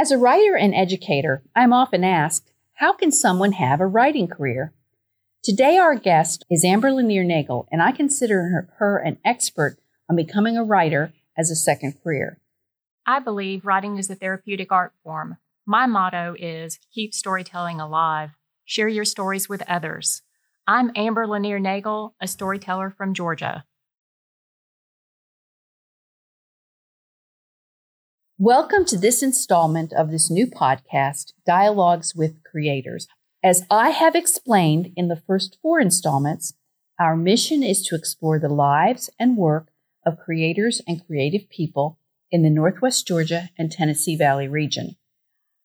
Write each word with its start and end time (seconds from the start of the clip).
As 0.00 0.12
a 0.12 0.16
writer 0.16 0.56
and 0.56 0.76
educator, 0.76 1.42
I'm 1.56 1.72
often 1.72 2.04
asked, 2.04 2.52
how 2.74 2.92
can 2.92 3.10
someone 3.10 3.50
have 3.50 3.80
a 3.80 3.86
writing 3.88 4.28
career? 4.28 4.72
Today, 5.42 5.76
our 5.76 5.96
guest 5.96 6.46
is 6.48 6.64
Amber 6.64 6.92
Lanier 6.92 7.24
Nagle, 7.24 7.66
and 7.72 7.82
I 7.82 7.90
consider 7.90 8.42
her, 8.42 8.68
her, 8.78 8.98
an 8.98 9.18
expert 9.24 9.76
on 10.08 10.14
becoming 10.14 10.56
a 10.56 10.62
writer 10.62 11.12
as 11.36 11.50
a 11.50 11.56
second 11.56 12.00
career. 12.00 12.38
I 13.06 13.18
believe 13.18 13.66
writing 13.66 13.98
is 13.98 14.08
a 14.08 14.14
therapeutic 14.14 14.70
art 14.70 14.92
form. 15.02 15.38
My 15.66 15.86
motto 15.86 16.36
is 16.38 16.78
keep 16.94 17.12
storytelling 17.12 17.80
alive, 17.80 18.36
share 18.64 18.86
your 18.86 19.04
stories 19.04 19.48
with 19.48 19.68
others. 19.68 20.22
I'm 20.64 20.92
Amber 20.94 21.26
Lanier 21.26 21.58
Nagle, 21.58 22.14
a 22.20 22.28
storyteller 22.28 22.94
from 22.96 23.14
Georgia. 23.14 23.64
Welcome 28.40 28.84
to 28.84 28.96
this 28.96 29.20
installment 29.20 29.92
of 29.92 30.12
this 30.12 30.30
new 30.30 30.46
podcast, 30.46 31.32
Dialogues 31.44 32.14
with 32.14 32.44
Creators. 32.44 33.08
As 33.42 33.64
I 33.68 33.90
have 33.90 34.14
explained 34.14 34.92
in 34.94 35.08
the 35.08 35.20
first 35.26 35.58
four 35.60 35.80
installments, 35.80 36.54
our 37.00 37.16
mission 37.16 37.64
is 37.64 37.82
to 37.86 37.96
explore 37.96 38.38
the 38.38 38.48
lives 38.48 39.10
and 39.18 39.36
work 39.36 39.72
of 40.06 40.20
creators 40.20 40.80
and 40.86 41.04
creative 41.04 41.50
people 41.50 41.98
in 42.30 42.44
the 42.44 42.48
Northwest 42.48 43.08
Georgia 43.08 43.50
and 43.58 43.72
Tennessee 43.72 44.14
Valley 44.14 44.46
region. 44.46 44.94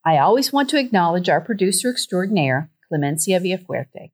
I 0.04 0.18
always 0.18 0.52
want 0.52 0.68
to 0.72 0.80
acknowledge 0.80 1.30
our 1.30 1.42
producer 1.42 1.92
extraordinaire, 1.92 2.72
Clemencia 2.92 3.40
Villafuerte. 3.40 4.14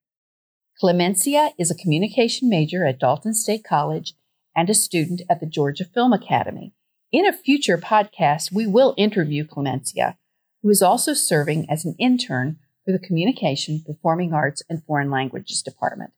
Clemencia 0.84 1.52
is 1.58 1.72
a 1.72 1.76
communication 1.76 2.50
major 2.50 2.86
at 2.86 3.00
Dalton 3.00 3.34
State 3.34 3.64
College 3.64 4.16
and 4.54 4.70
a 4.70 4.74
student 4.74 5.22
at 5.30 5.40
the 5.40 5.46
Georgia 5.46 5.86
Film 5.86 6.12
Academy. 6.12 6.74
In 7.12 7.26
a 7.26 7.34
future 7.34 7.80
podcast, 7.80 8.52
we 8.52 8.68
will 8.68 8.94
interview 8.96 9.44
Clemencia, 9.44 10.18
who 10.62 10.70
is 10.70 10.84
also 10.84 11.16
serving 11.16 11.68
as 11.68 11.84
an 11.84 11.96
intern 11.98 12.60
for 12.86 12.92
the 12.92 13.00
Communication, 13.00 13.82
Performing 13.84 14.32
Arts, 14.32 14.62
and 14.70 14.84
Foreign 14.84 15.10
Languages 15.10 15.64
Department. 15.64 16.12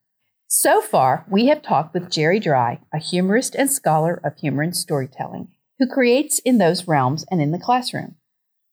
So 0.48 0.82
far, 0.82 1.24
we 1.30 1.46
have 1.46 1.62
talked 1.62 1.94
with 1.94 2.10
Jerry 2.10 2.38
Dry, 2.38 2.80
a 2.92 2.98
humorist 2.98 3.54
and 3.54 3.70
scholar 3.70 4.20
of 4.22 4.36
humor 4.36 4.62
and 4.62 4.76
storytelling, 4.76 5.48
who 5.78 5.88
creates 5.88 6.40
in 6.40 6.58
those 6.58 6.86
realms 6.86 7.24
and 7.30 7.40
in 7.40 7.52
the 7.52 7.58
classroom. 7.58 8.16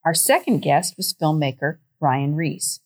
Our 0.06 0.14
second 0.14 0.60
guest 0.60 0.96
was 0.98 1.14
filmmaker 1.14 1.78
Ryan 2.02 2.36
Reese. 2.36 2.82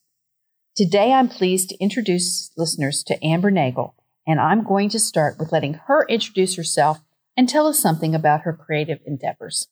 Today, 0.76 1.12
I'm 1.12 1.28
pleased 1.28 1.70
to 1.70 1.78
introduce 1.80 2.52
listeners 2.56 3.04
to 3.06 3.26
Amber 3.26 3.50
Nagle, 3.50 3.96
and 4.28 4.40
I'm 4.40 4.64
going 4.64 4.90
to 4.90 5.00
start 5.00 5.40
with 5.40 5.52
letting 5.52 5.74
her 5.88 6.06
introduce 6.08 6.56
herself 6.56 7.00
and 7.36 7.50
tell 7.50 7.68
us 7.68 7.80
something 7.80 8.14
about 8.16 8.42
her 8.42 8.54
creative 8.54 9.00
endeavors. 9.06 9.68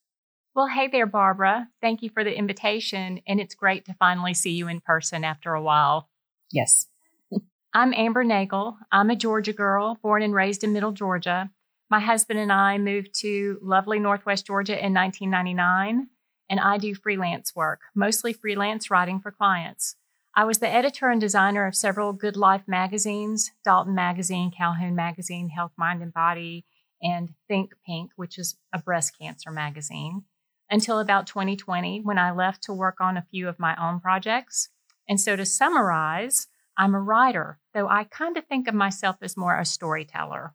Well, 0.54 0.68
hey 0.68 0.88
there, 0.88 1.06
Barbara. 1.06 1.70
Thank 1.80 2.02
you 2.02 2.10
for 2.10 2.24
the 2.24 2.38
invitation, 2.38 3.22
and 3.26 3.40
it's 3.40 3.56
great 3.56 3.86
to 3.86 3.94
finally 3.94 4.34
see 4.34 4.52
you 4.52 4.68
in 4.68 4.82
person 4.82 5.24
after 5.24 5.54
a 5.54 5.62
while. 5.62 6.10
Yes. 6.52 6.88
I'm 7.74 7.94
Amber 7.94 8.24
Nagle. 8.24 8.78
I'm 8.92 9.10
a 9.10 9.16
Georgia 9.16 9.54
girl, 9.54 9.98
born 10.04 10.24
and 10.24 10.34
raised 10.34 10.64
in 10.64 10.74
Middle 10.74 10.92
Georgia. 10.92 11.52
My 11.90 12.00
husband 12.00 12.40
and 12.40 12.52
I 12.52 12.78
moved 12.78 13.14
to 13.22 13.60
lovely 13.62 14.00
Northwest 14.00 14.46
Georgia 14.46 14.74
in 14.74 14.94
1999, 14.94 16.08
and 16.50 16.60
I 16.60 16.78
do 16.78 16.96
freelance 16.96 17.56
work, 17.56 17.82
mostly 17.96 18.34
freelance 18.34 18.92
writing 18.92 19.22
for 19.22 19.32
clients. 19.32 19.96
I 20.36 20.46
was 20.46 20.60
the 20.60 20.70
editor 20.70 21.10
and 21.10 21.20
designer 21.20 21.66
of 21.66 21.76
several 21.76 22.14
Good 22.14 22.38
Life 22.38 22.64
magazines 22.68 23.52
Dalton 23.66 23.96
Magazine, 23.96 24.52
Calhoun 24.52 24.96
Magazine, 24.96 25.50
Health, 25.50 25.74
Mind, 25.78 26.02
and 26.02 26.14
Body, 26.14 26.66
and 27.02 27.34
Think 27.48 27.74
Pink, 27.86 28.12
which 28.16 28.38
is 28.38 28.56
a 28.74 28.80
breast 28.80 29.18
cancer 29.20 29.52
magazine, 29.52 30.24
until 30.70 31.00
about 31.00 31.28
2020 31.28 32.02
when 32.02 32.18
I 32.18 32.32
left 32.32 32.64
to 32.64 32.74
work 32.74 33.02
on 33.02 33.18
a 33.18 33.26
few 33.30 33.48
of 33.48 33.60
my 33.60 33.76
own 33.76 34.00
projects. 34.00 34.70
And 35.08 35.20
so 35.20 35.36
to 35.36 35.46
summarize, 35.46 36.48
I'm 36.78 36.96
a 36.96 37.02
writer, 37.02 37.60
though 37.74 37.88
I 37.88 38.06
kind 38.06 38.38
of 38.38 38.46
think 38.46 38.68
of 38.68 38.74
myself 38.74 39.18
as 39.22 39.36
more 39.36 39.60
a 39.60 39.66
storyteller. 39.66 40.54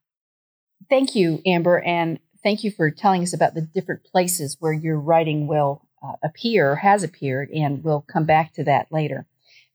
Thank 0.88 1.14
you, 1.14 1.42
Amber, 1.46 1.80
and 1.80 2.18
thank 2.42 2.64
you 2.64 2.70
for 2.70 2.90
telling 2.90 3.22
us 3.22 3.32
about 3.32 3.54
the 3.54 3.62
different 3.62 4.04
places 4.04 4.56
where 4.60 4.72
your 4.72 4.98
writing 4.98 5.46
will 5.46 5.82
uh, 6.02 6.12
appear, 6.22 6.76
has 6.76 7.02
appeared, 7.02 7.50
and 7.50 7.82
we'll 7.82 8.02
come 8.02 8.24
back 8.24 8.52
to 8.54 8.64
that 8.64 8.90
later 8.90 9.26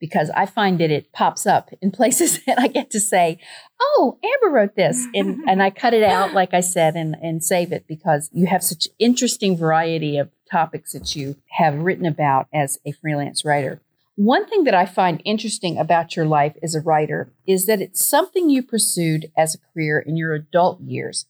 because 0.01 0.29
I 0.31 0.45
find 0.45 0.79
that 0.79 0.91
it 0.91 1.13
pops 1.13 1.47
up 1.47 1.69
in 1.81 1.91
places 2.01 2.43
that 2.43 2.59
I 2.59 2.67
get 2.67 2.91
to 2.91 2.99
say, 2.99 3.39
"Oh, 3.79 4.17
Amber 4.21 4.53
wrote 4.53 4.75
this," 4.75 5.07
and 5.13 5.39
and 5.47 5.63
I 5.63 5.69
cut 5.69 5.93
it 5.93 6.03
out, 6.03 6.33
like 6.33 6.53
I 6.53 6.59
said, 6.59 6.95
and 6.95 7.15
and 7.21 7.41
save 7.41 7.71
it 7.71 7.85
because 7.87 8.29
you 8.33 8.47
have 8.47 8.63
such 8.63 8.89
interesting 8.99 9.55
variety 9.55 10.17
of 10.17 10.29
topics 10.51 10.91
that 10.91 11.15
you 11.15 11.37
have 11.51 11.79
written 11.79 12.05
about 12.05 12.47
as 12.53 12.79
a 12.85 12.91
freelance 12.91 13.45
writer. 13.45 13.79
One 14.15 14.45
thing 14.45 14.65
that 14.65 14.75
I 14.75 14.85
find 14.85 15.21
interesting 15.23 15.77
about 15.77 16.17
your 16.17 16.25
life 16.25 16.57
as 16.61 16.75
a 16.75 16.81
writer 16.81 17.31
is 17.47 17.65
that 17.67 17.81
it's 17.81 18.05
something 18.05 18.49
you 18.49 18.61
pursued 18.61 19.31
as 19.37 19.55
a 19.55 19.73
career 19.73 19.99
in 19.99 20.17
your 20.17 20.33
adult 20.33 20.81
years. 20.81 21.25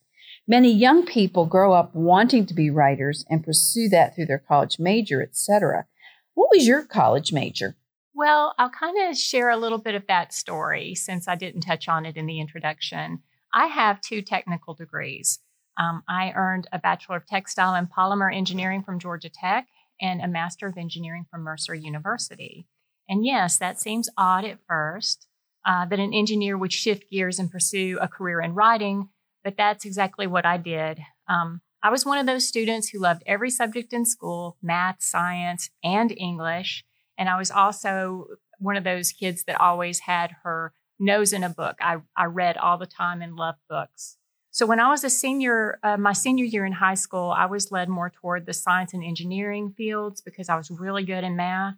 Many 0.47 0.73
young 0.73 1.05
people 1.05 1.45
grow 1.45 1.73
up 1.73 1.93
wanting 1.93 2.47
to 2.47 2.53
be 2.55 2.71
writers 2.71 3.23
and 3.29 3.43
pursue 3.43 3.87
that 3.89 4.15
through 4.15 4.25
their 4.25 4.39
college 4.39 4.79
major, 4.79 5.21
etc. 5.21 5.85
What 6.33 6.49
was 6.51 6.67
your 6.67 6.83
college 6.83 7.31
major? 7.31 7.75
Well, 8.21 8.53
I'll 8.59 8.69
kind 8.69 9.09
of 9.09 9.17
share 9.17 9.49
a 9.49 9.57
little 9.57 9.79
bit 9.79 9.95
of 9.95 10.05
that 10.05 10.31
story 10.31 10.93
since 10.93 11.27
I 11.27 11.33
didn't 11.33 11.61
touch 11.61 11.87
on 11.87 12.05
it 12.05 12.17
in 12.17 12.27
the 12.27 12.39
introduction. 12.39 13.23
I 13.51 13.65
have 13.65 13.99
two 13.99 14.21
technical 14.21 14.75
degrees. 14.75 15.39
Um, 15.75 16.03
I 16.07 16.31
earned 16.35 16.67
a 16.71 16.77
Bachelor 16.77 17.17
of 17.17 17.25
Textile 17.25 17.73
and 17.73 17.89
Polymer 17.89 18.31
Engineering 18.31 18.83
from 18.83 18.99
Georgia 18.99 19.31
Tech 19.33 19.69
and 19.99 20.21
a 20.21 20.27
Master 20.27 20.67
of 20.67 20.77
Engineering 20.77 21.25
from 21.31 21.41
Mercer 21.41 21.73
University. 21.73 22.67
And 23.09 23.25
yes, 23.25 23.57
that 23.57 23.81
seems 23.81 24.07
odd 24.15 24.45
at 24.45 24.59
first 24.67 25.25
uh, 25.65 25.87
that 25.87 25.99
an 25.99 26.13
engineer 26.13 26.59
would 26.59 26.73
shift 26.73 27.09
gears 27.09 27.39
and 27.39 27.49
pursue 27.49 27.97
a 27.99 28.07
career 28.07 28.39
in 28.39 28.53
writing, 28.53 29.09
but 29.43 29.57
that's 29.57 29.83
exactly 29.83 30.27
what 30.27 30.45
I 30.45 30.57
did. 30.57 30.99
Um, 31.27 31.61
I 31.81 31.89
was 31.89 32.05
one 32.05 32.19
of 32.19 32.27
those 32.27 32.47
students 32.47 32.89
who 32.89 32.99
loved 32.99 33.23
every 33.25 33.49
subject 33.49 33.93
in 33.93 34.05
school 34.05 34.57
math, 34.61 34.97
science, 34.99 35.71
and 35.83 36.11
English. 36.15 36.85
And 37.17 37.29
I 37.29 37.37
was 37.37 37.51
also 37.51 38.27
one 38.59 38.77
of 38.77 38.83
those 38.83 39.11
kids 39.11 39.43
that 39.45 39.59
always 39.59 39.99
had 39.99 40.35
her 40.43 40.73
nose 40.99 41.33
in 41.33 41.43
a 41.43 41.49
book. 41.49 41.77
I, 41.81 41.97
I 42.15 42.25
read 42.25 42.57
all 42.57 42.77
the 42.77 42.85
time 42.85 43.21
and 43.21 43.35
loved 43.35 43.59
books. 43.69 44.17
So 44.51 44.65
when 44.65 44.79
I 44.79 44.89
was 44.89 45.03
a 45.03 45.09
senior, 45.09 45.79
uh, 45.81 45.97
my 45.97 46.13
senior 46.13 46.45
year 46.45 46.65
in 46.65 46.73
high 46.73 46.95
school, 46.95 47.31
I 47.31 47.45
was 47.45 47.71
led 47.71 47.89
more 47.89 48.09
toward 48.09 48.45
the 48.45 48.53
science 48.53 48.93
and 48.93 49.03
engineering 49.03 49.73
fields 49.75 50.21
because 50.21 50.49
I 50.49 50.57
was 50.57 50.69
really 50.69 51.05
good 51.05 51.23
in 51.23 51.35
math. 51.35 51.75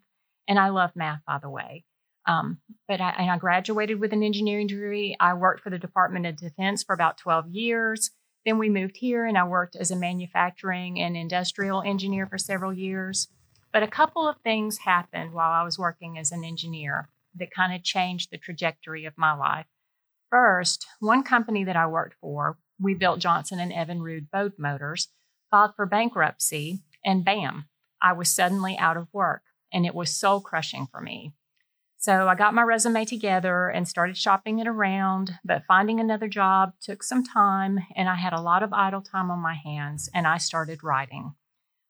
And 0.47 0.59
I 0.59 0.69
love 0.69 0.91
math, 0.95 1.21
by 1.25 1.37
the 1.37 1.49
way. 1.49 1.85
Um, 2.27 2.59
but 2.87 2.99
I, 2.99 3.29
I 3.29 3.37
graduated 3.37 3.99
with 3.99 4.11
an 4.11 4.23
engineering 4.23 4.67
degree. 4.67 5.15
I 5.19 5.33
worked 5.35 5.61
for 5.61 5.69
the 5.69 5.77
Department 5.77 6.25
of 6.25 6.35
Defense 6.35 6.83
for 6.83 6.93
about 6.93 7.17
12 7.17 7.49
years. 7.49 8.11
Then 8.45 8.57
we 8.57 8.69
moved 8.69 8.97
here 8.97 9.25
and 9.25 9.37
I 9.37 9.45
worked 9.45 9.75
as 9.75 9.91
a 9.91 9.95
manufacturing 9.95 10.99
and 10.99 11.15
industrial 11.15 11.81
engineer 11.81 12.25
for 12.25 12.37
several 12.37 12.73
years. 12.73 13.27
But 13.73 13.83
a 13.83 13.87
couple 13.87 14.29
of 14.29 14.37
things 14.43 14.77
happened 14.85 15.33
while 15.33 15.51
I 15.51 15.63
was 15.63 15.79
working 15.79 16.17
as 16.17 16.31
an 16.31 16.43
engineer 16.43 17.09
that 17.35 17.49
kind 17.51 17.73
of 17.73 17.83
changed 17.83 18.29
the 18.31 18.37
trajectory 18.37 19.05
of 19.05 19.17
my 19.17 19.33
life. 19.33 19.65
First, 20.29 20.85
one 20.99 21.23
company 21.23 21.63
that 21.63 21.75
I 21.75 21.87
worked 21.87 22.15
for, 22.21 22.59
we 22.79 22.93
built 22.93 23.19
Johnson 23.19 23.59
and 23.59 23.71
Evinrude 23.71 24.29
boat 24.31 24.53
motors, 24.59 25.09
filed 25.49 25.75
for 25.75 25.87
bankruptcy, 25.87 26.83
and 27.03 27.25
bam, 27.25 27.67
I 28.01 28.13
was 28.13 28.29
suddenly 28.29 28.77
out 28.77 28.97
of 28.97 29.07
work, 29.11 29.41
and 29.71 29.85
it 29.85 29.95
was 29.95 30.15
soul 30.15 30.39
crushing 30.39 30.87
for 30.91 31.01
me. 31.01 31.33
So 31.97 32.27
I 32.27 32.35
got 32.35 32.53
my 32.53 32.63
resume 32.63 33.05
together 33.05 33.69
and 33.69 33.87
started 33.87 34.17
shopping 34.17 34.59
it 34.59 34.67
around, 34.67 35.39
but 35.43 35.63
finding 35.67 35.99
another 35.99 36.27
job 36.27 36.73
took 36.81 37.01
some 37.01 37.23
time, 37.23 37.79
and 37.95 38.09
I 38.09 38.15
had 38.15 38.33
a 38.33 38.41
lot 38.41 38.61
of 38.61 38.73
idle 38.73 39.01
time 39.01 39.31
on 39.31 39.39
my 39.39 39.55
hands, 39.55 40.09
and 40.13 40.27
I 40.27 40.37
started 40.37 40.83
writing. 40.83 41.33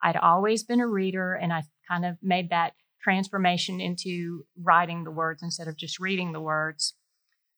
I'd 0.03 0.17
always 0.17 0.63
been 0.63 0.81
a 0.81 0.88
reader, 0.88 1.33
and 1.33 1.51
I 1.51 1.63
kind 1.88 2.06
of 2.06 2.18
made 2.21 2.50
that 2.50 2.74
transformation 3.01 3.81
into 3.81 4.45
writing 4.62 5.03
the 5.03 5.12
words 5.12 5.44
instead 5.44 5.68
of 5.68 5.77
just 5.77 6.00
reading 6.00 6.31
the 6.31 6.41
words. 6.41 6.94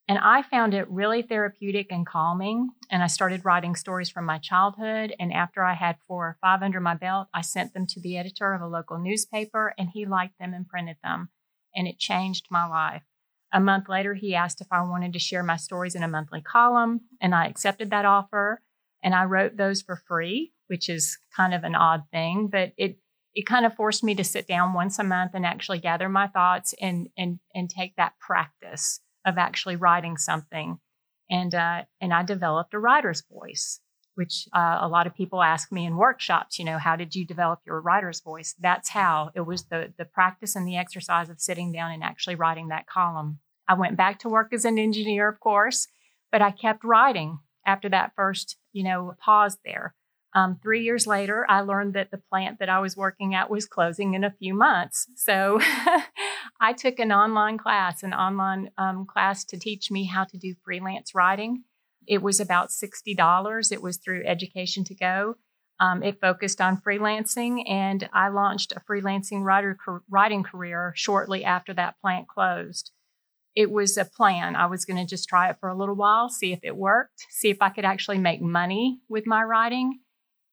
And 0.07 0.19
I 0.19 0.43
found 0.43 0.73
it 0.73 0.89
really 0.89 1.23
therapeutic 1.23 1.87
and 1.91 2.05
calming. 2.05 2.69
And 2.91 3.01
I 3.01 3.07
started 3.07 3.43
writing 3.43 3.75
stories 3.75 4.09
from 4.09 4.25
my 4.25 4.37
childhood. 4.37 5.15
And 5.19 5.33
after 5.33 5.63
I 5.63 5.73
had 5.73 5.97
four 6.07 6.25
or 6.25 6.37
five 6.41 6.61
under 6.61 6.79
my 6.79 6.93
belt, 6.93 7.27
I 7.33 7.41
sent 7.41 7.73
them 7.73 7.87
to 7.87 7.99
the 7.99 8.17
editor 8.17 8.53
of 8.53 8.61
a 8.61 8.67
local 8.67 8.99
newspaper, 8.99 9.73
and 9.77 9.89
he 9.89 10.05
liked 10.05 10.37
them 10.39 10.53
and 10.53 10.67
printed 10.67 10.97
them. 11.03 11.29
And 11.75 11.87
it 11.87 11.97
changed 11.97 12.45
my 12.51 12.67
life. 12.67 13.03
A 13.51 13.59
month 13.59 13.89
later, 13.89 14.13
he 14.13 14.35
asked 14.35 14.61
if 14.61 14.67
I 14.71 14.81
wanted 14.81 15.13
to 15.13 15.19
share 15.19 15.43
my 15.43 15.57
stories 15.57 15.95
in 15.95 16.03
a 16.03 16.07
monthly 16.07 16.41
column, 16.41 17.01
and 17.19 17.33
I 17.33 17.47
accepted 17.47 17.89
that 17.89 18.05
offer. 18.05 18.61
And 19.01 19.15
I 19.15 19.23
wrote 19.25 19.57
those 19.57 19.81
for 19.81 19.95
free, 19.95 20.53
which 20.67 20.87
is 20.89 21.17
kind 21.35 21.53
of 21.53 21.63
an 21.63 21.75
odd 21.75 22.03
thing, 22.11 22.47
but 22.51 22.73
it 22.77 22.97
it 23.35 23.45
kind 23.45 23.65
of 23.65 23.75
forced 23.75 24.03
me 24.03 24.15
to 24.15 24.23
sit 24.23 24.47
down 24.47 24.73
once 24.73 24.97
a 24.97 25.03
month 25.03 25.31
and 25.33 25.45
actually 25.45 25.79
gather 25.79 26.09
my 26.09 26.27
thoughts 26.27 26.73
and 26.81 27.09
and 27.17 27.39
and 27.53 27.69
take 27.69 27.95
that 27.95 28.13
practice 28.19 29.01
of 29.25 29.37
actually 29.37 29.75
writing 29.75 30.17
something 30.17 30.79
and 31.29 31.53
uh, 31.53 31.83
and 32.01 32.13
I 32.13 32.23
developed 32.23 32.73
a 32.73 32.79
writer's 32.79 33.23
voice 33.31 33.79
which 34.15 34.47
uh, 34.53 34.79
a 34.81 34.87
lot 34.87 35.07
of 35.07 35.13
people 35.13 35.43
ask 35.43 35.71
me 35.71 35.85
in 35.85 35.97
workshops, 35.97 36.57
you 36.57 36.65
know, 36.65 36.77
how 36.77 36.95
did 36.95 37.15
you 37.15 37.25
develop 37.25 37.59
your 37.65 37.81
writer's 37.81 38.21
voice? 38.21 38.55
That's 38.59 38.89
how 38.89 39.31
it 39.35 39.41
was 39.41 39.65
the, 39.65 39.93
the 39.97 40.05
practice 40.05 40.55
and 40.55 40.67
the 40.67 40.77
exercise 40.77 41.29
of 41.29 41.39
sitting 41.39 41.71
down 41.71 41.91
and 41.91 42.03
actually 42.03 42.35
writing 42.35 42.69
that 42.69 42.87
column. 42.87 43.39
I 43.67 43.73
went 43.73 43.97
back 43.97 44.19
to 44.19 44.29
work 44.29 44.53
as 44.53 44.65
an 44.65 44.79
engineer, 44.79 45.27
of 45.27 45.39
course, 45.39 45.87
but 46.31 46.41
I 46.41 46.51
kept 46.51 46.83
writing 46.83 47.39
after 47.65 47.89
that 47.89 48.13
first, 48.15 48.57
you 48.71 48.83
know, 48.83 49.15
pause 49.19 49.57
there. 49.65 49.95
Um, 50.35 50.59
three 50.61 50.83
years 50.83 51.07
later, 51.07 51.45
I 51.49 51.61
learned 51.61 51.93
that 51.93 52.11
the 52.11 52.17
plant 52.29 52.59
that 52.59 52.67
I 52.67 52.79
was 52.79 52.97
working 52.97 53.33
at 53.33 53.49
was 53.49 53.65
closing 53.65 54.15
in 54.15 54.25
a 54.25 54.35
few 54.37 54.53
months. 54.53 55.07
So 55.15 55.61
I 56.59 56.73
took 56.73 56.99
an 56.99 57.13
online 57.13 57.57
class, 57.57 58.03
an 58.03 58.13
online 58.13 58.69
um, 58.77 59.05
class 59.05 59.45
to 59.45 59.57
teach 59.57 59.89
me 59.89 60.03
how 60.03 60.25
to 60.25 60.37
do 60.37 60.53
freelance 60.65 61.15
writing. 61.15 61.63
It 62.05 62.21
was 62.21 62.41
about 62.41 62.69
$60. 62.69 63.71
It 63.71 63.81
was 63.81 63.95
through 63.95 64.25
Education 64.25 64.83
to 64.83 64.93
Go. 64.93 65.35
Um, 65.79 66.03
it 66.03 66.19
focused 66.19 66.59
on 66.61 66.81
freelancing, 66.81 67.63
and 67.69 68.09
I 68.13 68.27
launched 68.27 68.73
a 68.73 68.81
freelancing 68.89 69.43
writer 69.43 69.77
writing 70.09 70.43
career 70.43 70.93
shortly 70.95 71.43
after 71.43 71.73
that 71.73 71.95
plant 72.01 72.27
closed. 72.27 72.91
It 73.55 73.71
was 73.71 73.97
a 73.97 74.05
plan. 74.05 74.55
I 74.55 74.65
was 74.67 74.83
going 74.83 74.97
to 74.97 75.09
just 75.09 75.29
try 75.29 75.49
it 75.49 75.57
for 75.59 75.69
a 75.69 75.77
little 75.77 75.95
while, 75.95 76.29
see 76.29 76.51
if 76.51 76.59
it 76.63 76.75
worked, 76.75 77.25
see 77.29 77.49
if 77.49 77.61
I 77.61 77.69
could 77.69 77.85
actually 77.85 78.17
make 78.17 78.41
money 78.41 78.99
with 79.09 79.25
my 79.25 79.43
writing 79.43 79.99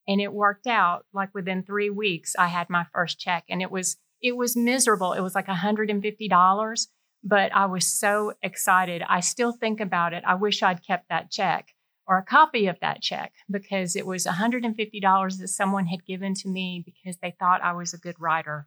and 0.06 0.20
it 0.20 0.32
worked 0.32 0.66
out 0.66 1.06
like 1.12 1.34
within 1.34 1.62
three 1.62 1.90
weeks 1.90 2.34
i 2.38 2.46
had 2.46 2.68
my 2.68 2.84
first 2.92 3.18
check 3.18 3.44
and 3.48 3.62
it 3.62 3.70
was 3.70 3.96
it 4.24 4.36
was 4.36 4.56
miserable. 4.56 5.14
It 5.14 5.20
was 5.20 5.34
like 5.34 5.48
$150 5.48 6.86
but 7.24 7.54
i 7.54 7.66
was 7.66 7.86
so 7.86 8.32
excited. 8.42 9.02
I 9.08 9.20
still 9.20 9.52
think 9.52 9.80
about 9.80 10.12
it. 10.12 10.24
I 10.26 10.34
wish 10.34 10.62
i'd 10.62 10.86
kept 10.86 11.08
that 11.08 11.30
check 11.30 11.68
or 12.06 12.18
a 12.18 12.24
copy 12.24 12.66
of 12.66 12.78
that 12.80 13.00
check 13.00 13.32
because 13.50 13.94
it 13.94 14.06
was 14.06 14.26
$150 14.26 15.38
that 15.38 15.48
someone 15.48 15.86
had 15.86 16.04
given 16.04 16.34
to 16.34 16.48
me 16.48 16.82
because 16.84 17.18
they 17.18 17.34
thought 17.38 17.62
i 17.62 17.72
was 17.72 17.94
a 17.94 17.98
good 17.98 18.16
writer 18.18 18.66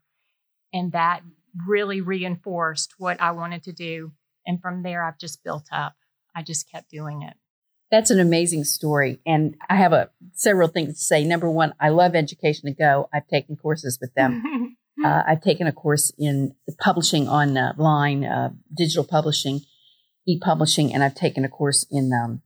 and 0.74 0.92
that 0.94 1.22
really 1.68 2.02
reinforced 2.02 2.94
what 2.98 3.22
i 3.22 3.32
wanted 3.32 3.64
to 3.64 3.74
do 3.74 4.12
and 4.46 4.62
from 4.62 4.84
there 4.84 5.04
i've 5.04 5.20
just 5.20 5.44
built 5.44 5.68
up. 5.72 5.96
I 6.38 6.44
just 6.44 6.70
kept 6.70 6.90
doing 6.90 7.22
it 7.22 7.36
that's 7.96 8.12
an 8.12 8.20
amazing 8.20 8.66
story. 8.66 9.20
And 9.26 9.56
I 9.70 9.76
have 9.78 9.94
a 9.94 10.10
several 10.34 10.68
things 10.68 10.96
to 10.96 11.00
say. 11.00 11.24
Number 11.24 11.50
one, 11.50 11.74
I 11.80 11.90
love 11.90 12.14
Education 12.14 12.68
to 12.68 12.76
Go. 12.76 13.10
I've 13.14 13.28
taken 13.28 13.56
courses 13.56 13.98
with 14.02 14.14
them. 14.16 14.76
uh, 15.06 15.24
I've 15.26 15.42
taken 15.42 15.66
a 15.66 15.72
course 15.72 16.12
in 16.18 16.54
publishing 16.80 17.30
online, 17.30 18.26
uh, 18.26 18.50
digital 18.76 19.06
publishing, 19.06 19.62
e-publishing, 20.28 20.94
and 20.94 21.04
I've 21.04 21.16
taken 21.16 21.46
a 21.46 21.50
course 21.50 21.86
in 21.90 22.12
um, 22.14 22.42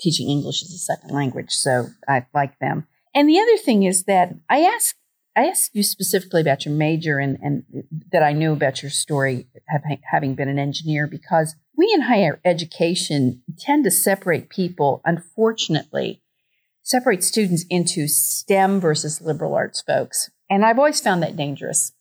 teaching 0.00 0.28
English 0.28 0.62
as 0.62 0.72
a 0.72 0.78
second 0.78 1.10
language. 1.10 1.52
So 1.52 1.86
I 2.08 2.26
like 2.34 2.58
them. 2.58 2.88
And 3.14 3.28
the 3.28 3.38
other 3.38 3.58
thing 3.58 3.84
is 3.84 4.04
that 4.04 4.34
I 4.48 4.62
asked 4.62 4.96
I 5.36 5.46
asked 5.46 5.70
you 5.74 5.84
specifically 5.84 6.40
about 6.40 6.64
your 6.64 6.74
major 6.74 7.20
and, 7.20 7.38
and 7.40 7.62
that 8.10 8.24
I 8.24 8.32
knew 8.32 8.52
about 8.52 8.82
your 8.82 8.90
story, 8.90 9.46
having 10.10 10.34
been 10.34 10.48
an 10.48 10.58
engineer, 10.58 11.06
because 11.06 11.54
we 11.80 11.90
in 11.94 12.02
higher 12.02 12.42
education 12.44 13.42
tend 13.58 13.84
to 13.84 13.90
separate 13.90 14.50
people, 14.50 15.00
unfortunately, 15.02 16.20
separate 16.82 17.24
students 17.24 17.64
into 17.70 18.06
STEM 18.06 18.80
versus 18.80 19.22
liberal 19.22 19.54
arts 19.54 19.80
folks. 19.80 20.30
And 20.50 20.62
I've 20.62 20.78
always 20.78 21.00
found 21.00 21.22
that 21.22 21.36
dangerous 21.36 21.92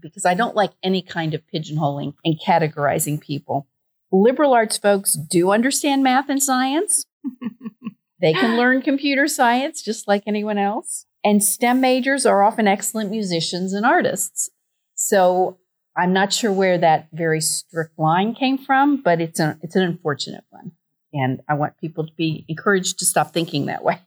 because 0.00 0.24
I 0.24 0.32
don't 0.32 0.56
like 0.56 0.72
any 0.82 1.02
kind 1.02 1.34
of 1.34 1.42
pigeonholing 1.52 2.14
and 2.24 2.40
categorizing 2.40 3.20
people. 3.20 3.68
Liberal 4.10 4.54
arts 4.54 4.78
folks 4.78 5.12
do 5.12 5.50
understand 5.50 6.02
math 6.02 6.30
and 6.30 6.42
science. 6.42 7.04
they 8.20 8.32
can 8.32 8.56
learn 8.56 8.80
computer 8.80 9.28
science 9.28 9.82
just 9.82 10.08
like 10.08 10.22
anyone 10.26 10.56
else. 10.56 11.04
And 11.22 11.44
STEM 11.44 11.82
majors 11.82 12.24
are 12.24 12.42
often 12.42 12.66
excellent 12.66 13.10
musicians 13.10 13.74
and 13.74 13.84
artists. 13.84 14.48
So 14.94 15.58
I'm 15.96 16.12
not 16.12 16.32
sure 16.32 16.52
where 16.52 16.78
that 16.78 17.08
very 17.12 17.40
strict 17.40 17.98
line 17.98 18.34
came 18.34 18.58
from, 18.58 19.02
but 19.02 19.20
it's 19.20 19.40
an 19.40 19.58
it's 19.62 19.76
an 19.76 19.82
unfortunate 19.82 20.44
one. 20.50 20.72
And 21.12 21.40
I 21.48 21.54
want 21.54 21.78
people 21.78 22.06
to 22.06 22.12
be 22.16 22.44
encouraged 22.48 22.98
to 22.98 23.06
stop 23.06 23.32
thinking 23.32 23.66
that 23.66 23.82
way. 23.82 24.00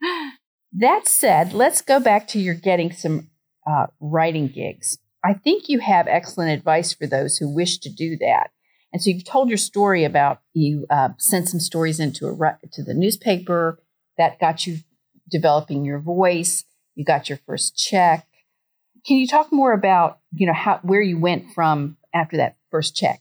that 0.72 1.06
said, 1.06 1.52
let's 1.52 1.82
go 1.82 2.00
back 2.00 2.26
to 2.28 2.38
your 2.38 2.54
getting 2.54 2.92
some 2.92 3.28
uh, 3.66 3.86
writing 4.00 4.48
gigs. 4.48 4.98
I 5.22 5.34
think 5.34 5.68
you 5.68 5.80
have 5.80 6.06
excellent 6.06 6.52
advice 6.52 6.92
for 6.92 7.06
those 7.06 7.38
who 7.38 7.54
wish 7.54 7.78
to 7.78 7.90
do 7.90 8.16
that. 8.18 8.50
And 8.92 9.02
so 9.02 9.10
you've 9.10 9.24
told 9.24 9.48
your 9.48 9.58
story 9.58 10.04
about 10.04 10.40
you 10.52 10.86
uh, 10.88 11.10
sent 11.18 11.48
some 11.48 11.60
stories 11.60 11.98
into 11.98 12.28
a 12.28 12.58
to 12.72 12.84
the 12.84 12.94
newspaper 12.94 13.80
that 14.16 14.38
got 14.38 14.66
you 14.66 14.78
developing 15.30 15.84
your 15.84 15.98
voice. 15.98 16.64
You 16.94 17.04
got 17.04 17.28
your 17.28 17.38
first 17.46 17.76
check. 17.76 18.26
Can 19.06 19.18
you 19.18 19.26
talk 19.26 19.52
more 19.52 19.72
about, 19.72 20.18
you 20.32 20.46
know, 20.46 20.52
how 20.52 20.80
where 20.82 21.02
you 21.02 21.18
went 21.18 21.52
from 21.54 21.96
after 22.14 22.38
that 22.38 22.56
first 22.70 22.96
check? 22.96 23.20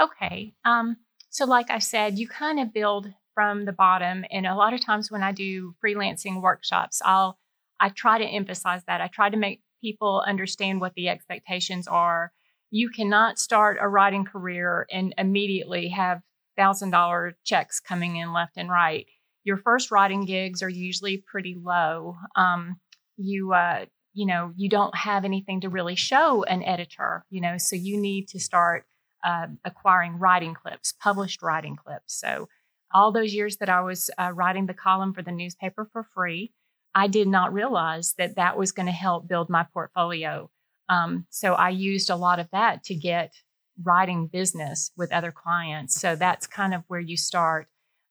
Okay. 0.00 0.54
Um, 0.64 0.96
so 1.30 1.44
like 1.44 1.70
I 1.70 1.78
said, 1.78 2.18
you 2.18 2.28
kind 2.28 2.60
of 2.60 2.72
build 2.72 3.12
from 3.34 3.64
the 3.64 3.72
bottom. 3.72 4.24
And 4.30 4.46
a 4.46 4.54
lot 4.54 4.74
of 4.74 4.84
times 4.84 5.10
when 5.10 5.22
I 5.22 5.32
do 5.32 5.74
freelancing 5.84 6.40
workshops, 6.42 7.00
I'll 7.04 7.38
I 7.80 7.90
try 7.90 8.18
to 8.18 8.24
emphasize 8.24 8.82
that. 8.86 9.00
I 9.00 9.06
try 9.08 9.30
to 9.30 9.36
make 9.36 9.62
people 9.80 10.24
understand 10.26 10.80
what 10.80 10.94
the 10.94 11.08
expectations 11.08 11.86
are. 11.86 12.32
You 12.70 12.90
cannot 12.90 13.38
start 13.38 13.78
a 13.80 13.88
writing 13.88 14.24
career 14.24 14.86
and 14.90 15.14
immediately 15.16 15.88
have 15.88 16.20
thousand 16.56 16.90
dollar 16.90 17.36
checks 17.44 17.78
coming 17.80 18.16
in 18.16 18.32
left 18.32 18.54
and 18.56 18.68
right. 18.68 19.06
Your 19.44 19.56
first 19.56 19.90
writing 19.90 20.24
gigs 20.24 20.62
are 20.62 20.68
usually 20.68 21.22
pretty 21.26 21.56
low. 21.60 22.16
Um, 22.34 22.80
you 23.16 23.52
uh, 23.52 23.86
you 24.14 24.26
know, 24.26 24.52
you 24.56 24.68
don't 24.68 24.96
have 24.96 25.24
anything 25.24 25.60
to 25.60 25.68
really 25.68 25.94
show 25.94 26.42
an 26.44 26.62
editor, 26.62 27.24
you 27.30 27.40
know, 27.40 27.58
so 27.58 27.76
you 27.76 28.00
need 28.00 28.28
to 28.28 28.40
start 28.40 28.84
uh, 29.24 29.46
acquiring 29.64 30.18
writing 30.18 30.54
clips, 30.54 30.92
published 30.92 31.42
writing 31.42 31.76
clips. 31.76 32.14
So, 32.14 32.48
all 32.92 33.12
those 33.12 33.34
years 33.34 33.58
that 33.58 33.68
I 33.68 33.82
was 33.82 34.10
uh, 34.16 34.32
writing 34.34 34.66
the 34.66 34.74
column 34.74 35.12
for 35.12 35.22
the 35.22 35.32
newspaper 35.32 35.88
for 35.92 36.06
free, 36.14 36.52
I 36.94 37.06
did 37.06 37.28
not 37.28 37.52
realize 37.52 38.14
that 38.16 38.36
that 38.36 38.56
was 38.56 38.72
going 38.72 38.86
to 38.86 38.92
help 38.92 39.28
build 39.28 39.50
my 39.50 39.66
portfolio. 39.74 40.50
Um, 40.88 41.26
so, 41.30 41.54
I 41.54 41.70
used 41.70 42.10
a 42.10 42.16
lot 42.16 42.38
of 42.38 42.48
that 42.52 42.84
to 42.84 42.94
get 42.94 43.34
writing 43.82 44.26
business 44.26 44.90
with 44.96 45.12
other 45.12 45.32
clients. 45.32 46.00
So, 46.00 46.16
that's 46.16 46.46
kind 46.46 46.74
of 46.74 46.82
where 46.88 47.00
you 47.00 47.16
start. 47.16 47.68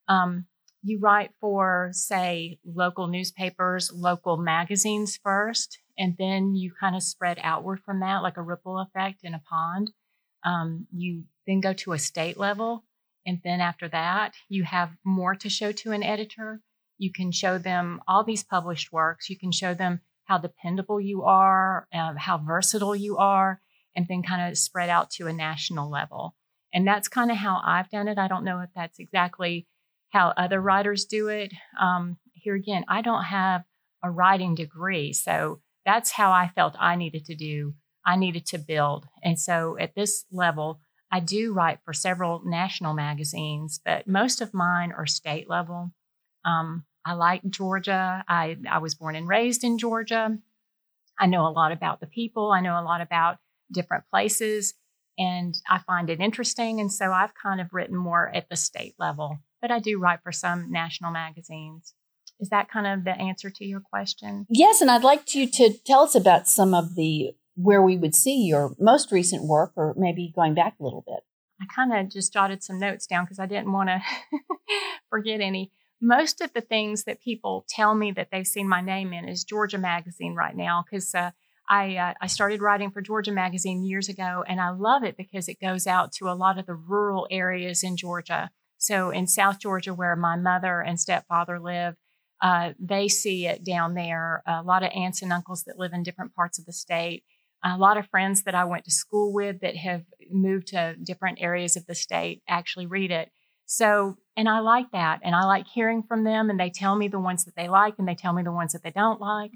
Um, 0.07 0.45
you 0.83 0.99
write 0.99 1.31
for, 1.41 1.89
say, 1.91 2.59
local 2.65 3.07
newspapers, 3.07 3.91
local 3.93 4.37
magazines 4.37 5.17
first, 5.21 5.79
and 5.97 6.15
then 6.17 6.55
you 6.55 6.71
kind 6.79 6.95
of 6.95 7.03
spread 7.03 7.39
outward 7.41 7.81
from 7.83 7.99
that 8.01 8.23
like 8.23 8.37
a 8.37 8.41
ripple 8.41 8.79
effect 8.79 9.23
in 9.23 9.33
a 9.33 9.41
pond. 9.49 9.91
Um, 10.45 10.87
you 10.93 11.23
then 11.45 11.61
go 11.61 11.73
to 11.73 11.93
a 11.93 11.99
state 11.99 12.37
level, 12.37 12.83
and 13.25 13.39
then 13.43 13.59
after 13.59 13.87
that, 13.89 14.33
you 14.47 14.63
have 14.63 14.91
more 15.03 15.35
to 15.35 15.49
show 15.49 15.71
to 15.71 15.91
an 15.91 16.03
editor. 16.03 16.61
You 16.97 17.11
can 17.11 17.31
show 17.31 17.57
them 17.57 18.01
all 18.07 18.23
these 18.23 18.43
published 18.43 18.91
works. 18.91 19.29
You 19.29 19.37
can 19.37 19.51
show 19.51 19.73
them 19.73 20.01
how 20.25 20.37
dependable 20.37 20.99
you 20.99 21.23
are, 21.23 21.87
um, 21.93 22.17
how 22.17 22.37
versatile 22.37 22.95
you 22.95 23.17
are, 23.17 23.61
and 23.95 24.07
then 24.07 24.23
kind 24.23 24.49
of 24.49 24.57
spread 24.57 24.89
out 24.89 25.09
to 25.11 25.27
a 25.27 25.33
national 25.33 25.89
level. 25.89 26.35
And 26.73 26.85
that's 26.85 27.07
kind 27.07 27.31
of 27.31 27.37
how 27.37 27.61
I've 27.63 27.89
done 27.89 28.07
it. 28.07 28.17
I 28.17 28.27
don't 28.27 28.43
know 28.43 28.59
if 28.59 28.69
that's 28.75 28.99
exactly 28.99 29.67
how 30.09 30.33
other 30.37 30.61
writers 30.61 31.05
do 31.05 31.27
it. 31.29 31.53
Um, 31.79 32.17
here 32.33 32.55
again, 32.55 32.85
I 32.87 33.01
don't 33.01 33.23
have 33.23 33.63
a 34.03 34.11
writing 34.11 34.55
degree. 34.55 35.13
So 35.13 35.61
that's 35.87 36.11
how 36.11 36.31
I 36.33 36.51
felt 36.53 36.75
I 36.77 36.97
needed 36.97 37.25
to 37.25 37.35
do. 37.35 37.73
I 38.05 38.17
needed 38.17 38.45
to 38.47 38.59
build. 38.59 39.07
And 39.23 39.39
so 39.39 39.77
at 39.79 39.95
this 39.95 40.25
level, 40.31 40.81
I 41.09 41.21
do 41.21 41.53
write 41.53 41.79
for 41.85 41.93
several 41.93 42.41
national 42.45 42.93
magazines, 42.93 43.79
but 43.83 44.05
most 44.05 44.41
of 44.41 44.53
mine 44.53 44.91
are 44.91 45.05
state 45.05 45.49
level. 45.49 45.91
Um, 46.43 46.83
I 47.05 47.13
like 47.13 47.41
Georgia. 47.49 48.23
I, 48.27 48.57
I 48.69 48.79
was 48.79 48.95
born 48.95 49.15
and 49.15 49.29
raised 49.29 49.63
in 49.63 49.77
Georgia. 49.77 50.37
I 51.17 51.25
know 51.25 51.47
a 51.47 51.55
lot 51.55 51.71
about 51.71 52.01
the 52.01 52.07
people, 52.07 52.51
I 52.51 52.59
know 52.59 52.79
a 52.79 52.83
lot 52.83 52.99
about 52.99 53.37
different 53.71 54.03
places, 54.11 54.73
and 55.17 55.55
I 55.69 55.79
find 55.79 56.09
it 56.09 56.19
interesting. 56.19 56.81
And 56.81 56.91
so 56.91 57.13
I've 57.13 57.33
kind 57.33 57.61
of 57.61 57.73
written 57.73 57.95
more 57.95 58.29
at 58.35 58.49
the 58.49 58.57
state 58.57 58.95
level, 58.99 59.39
but 59.61 59.71
I 59.71 59.79
do 59.79 59.99
write 59.99 60.19
for 60.21 60.33
some 60.33 60.69
national 60.69 61.11
magazines. 61.11 61.93
Is 62.39 62.49
that 62.49 62.69
kind 62.69 62.87
of 62.87 63.03
the 63.03 63.19
answer 63.19 63.49
to 63.49 63.65
your 63.65 63.79
question? 63.79 64.45
Yes, 64.49 64.81
and 64.81 64.91
I'd 64.91 65.03
like 65.03 65.33
you 65.33 65.49
to 65.49 65.73
tell 65.85 66.01
us 66.01 66.15
about 66.15 66.47
some 66.47 66.73
of 66.73 66.95
the 66.95 67.35
where 67.55 67.81
we 67.81 67.97
would 67.97 68.13
see 68.13 68.43
your 68.43 68.75
most 68.79 69.11
recent 69.11 69.43
work, 69.43 69.71
or 69.75 69.95
maybe 69.97 70.31
going 70.35 70.53
back 70.53 70.75
a 70.79 70.83
little 70.83 71.03
bit. 71.07 71.21
I 71.59 71.65
kind 71.73 71.91
of 71.91 72.11
just 72.11 72.31
jotted 72.31 72.63
some 72.63 72.79
notes 72.79 73.07
down 73.07 73.25
because 73.25 73.39
I 73.39 73.47
didn't 73.47 73.71
want 73.71 73.89
to 73.89 74.01
forget 75.09 75.41
any. 75.41 75.71
Most 75.99 76.41
of 76.41 76.53
the 76.53 76.61
things 76.61 77.05
that 77.05 77.19
people 77.19 77.65
tell 77.67 77.95
me 77.95 78.11
that 78.11 78.27
they've 78.31 78.45
seen 78.45 78.69
my 78.69 78.81
name 78.81 79.11
in 79.11 79.27
is 79.27 79.43
Georgia 79.43 79.79
Magazine 79.79 80.35
right 80.35 80.55
now 80.55 80.83
because 80.85 81.15
uh, 81.15 81.31
I 81.67 81.95
uh, 81.97 82.13
I 82.21 82.27
started 82.27 82.61
writing 82.61 82.91
for 82.91 83.01
Georgia 83.01 83.31
Magazine 83.31 83.83
years 83.83 84.07
ago, 84.07 84.43
and 84.47 84.61
I 84.61 84.69
love 84.69 85.03
it 85.03 85.17
because 85.17 85.47
it 85.47 85.59
goes 85.59 85.87
out 85.87 86.11
to 86.13 86.29
a 86.29 86.35
lot 86.35 86.59
of 86.59 86.67
the 86.67 86.75
rural 86.75 87.27
areas 87.31 87.83
in 87.83 87.97
Georgia. 87.97 88.51
So 88.77 89.09
in 89.09 89.25
South 89.25 89.59
Georgia, 89.59 89.93
where 89.93 90.15
my 90.15 90.35
mother 90.35 90.81
and 90.81 90.99
stepfather 90.99 91.59
live, 91.59 91.95
Uh, 92.41 92.73
they 92.79 93.07
see 93.07 93.47
it 93.47 93.63
down 93.63 93.93
there. 93.93 94.43
A 94.45 94.61
lot 94.61 94.83
of 94.83 94.91
aunts 94.93 95.21
and 95.21 95.33
uncles 95.33 95.63
that 95.63 95.79
live 95.79 95.93
in 95.93 96.03
different 96.03 96.35
parts 96.35 96.59
of 96.59 96.65
the 96.65 96.73
state. 96.73 97.23
A 97.63 97.77
lot 97.77 97.97
of 97.97 98.07
friends 98.07 98.43
that 98.43 98.55
I 98.55 98.65
went 98.65 98.85
to 98.85 98.91
school 98.91 99.33
with 99.33 99.61
that 99.61 99.75
have 99.75 100.03
moved 100.31 100.67
to 100.67 100.95
different 101.03 101.39
areas 101.41 101.75
of 101.75 101.85
the 101.87 101.95
state 101.95 102.43
actually 102.47 102.85
read 102.85 103.11
it. 103.11 103.31
So, 103.65 104.17
and 104.37 104.47
I 104.47 104.59
like 104.59 104.91
that. 104.91 105.19
And 105.23 105.35
I 105.35 105.43
like 105.45 105.67
hearing 105.67 106.03
from 106.03 106.23
them, 106.23 106.49
and 106.49 106.59
they 106.59 106.69
tell 106.69 106.95
me 106.95 107.07
the 107.07 107.19
ones 107.19 107.45
that 107.45 107.55
they 107.55 107.67
like, 107.67 107.95
and 107.97 108.07
they 108.07 108.15
tell 108.15 108.33
me 108.33 108.43
the 108.43 108.51
ones 108.51 108.73
that 108.73 108.83
they 108.83 108.91
don't 108.91 109.19
like. 109.19 109.51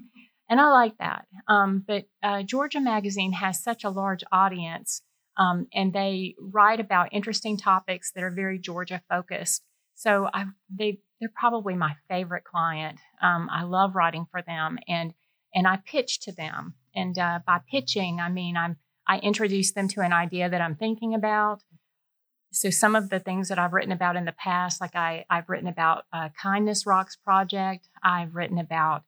And 0.50 0.60
I 0.60 0.68
like 0.70 0.98
that. 0.98 1.26
Um, 1.48 1.82
but 1.86 2.04
uh, 2.22 2.42
Georgia 2.42 2.80
Magazine 2.80 3.32
has 3.32 3.62
such 3.62 3.84
a 3.84 3.90
large 3.90 4.24
audience, 4.30 5.00
um, 5.38 5.66
and 5.72 5.92
they 5.92 6.34
write 6.38 6.80
about 6.80 7.08
interesting 7.12 7.56
topics 7.56 8.12
that 8.12 8.24
are 8.24 8.30
very 8.30 8.58
Georgia 8.58 9.00
focused. 9.08 9.62
So 9.94 10.28
I, 10.34 10.46
they 10.68 10.98
they're 11.22 11.32
probably 11.36 11.76
my 11.76 11.94
favorite 12.08 12.42
client. 12.42 12.98
Um, 13.22 13.48
I 13.48 13.62
love 13.62 13.94
writing 13.94 14.26
for 14.28 14.42
them, 14.42 14.76
and 14.88 15.14
and 15.54 15.68
I 15.68 15.78
pitch 15.86 16.18
to 16.22 16.32
them. 16.32 16.74
And 16.96 17.16
uh, 17.16 17.38
by 17.46 17.60
pitching, 17.70 18.18
I 18.20 18.28
mean 18.28 18.56
I'm 18.56 18.76
I 19.06 19.18
introduce 19.18 19.72
them 19.72 19.86
to 19.88 20.00
an 20.00 20.12
idea 20.12 20.50
that 20.50 20.60
I'm 20.60 20.74
thinking 20.74 21.14
about. 21.14 21.62
So 22.52 22.70
some 22.70 22.96
of 22.96 23.08
the 23.08 23.20
things 23.20 23.48
that 23.48 23.58
I've 23.58 23.72
written 23.72 23.92
about 23.92 24.16
in 24.16 24.24
the 24.24 24.32
past, 24.32 24.80
like 24.80 24.96
I 24.96 25.24
I've 25.30 25.48
written 25.48 25.68
about 25.68 26.06
uh, 26.12 26.30
Kindness 26.42 26.86
Rocks 26.86 27.16
project. 27.16 27.88
I've 28.02 28.34
written 28.34 28.58
about. 28.58 29.04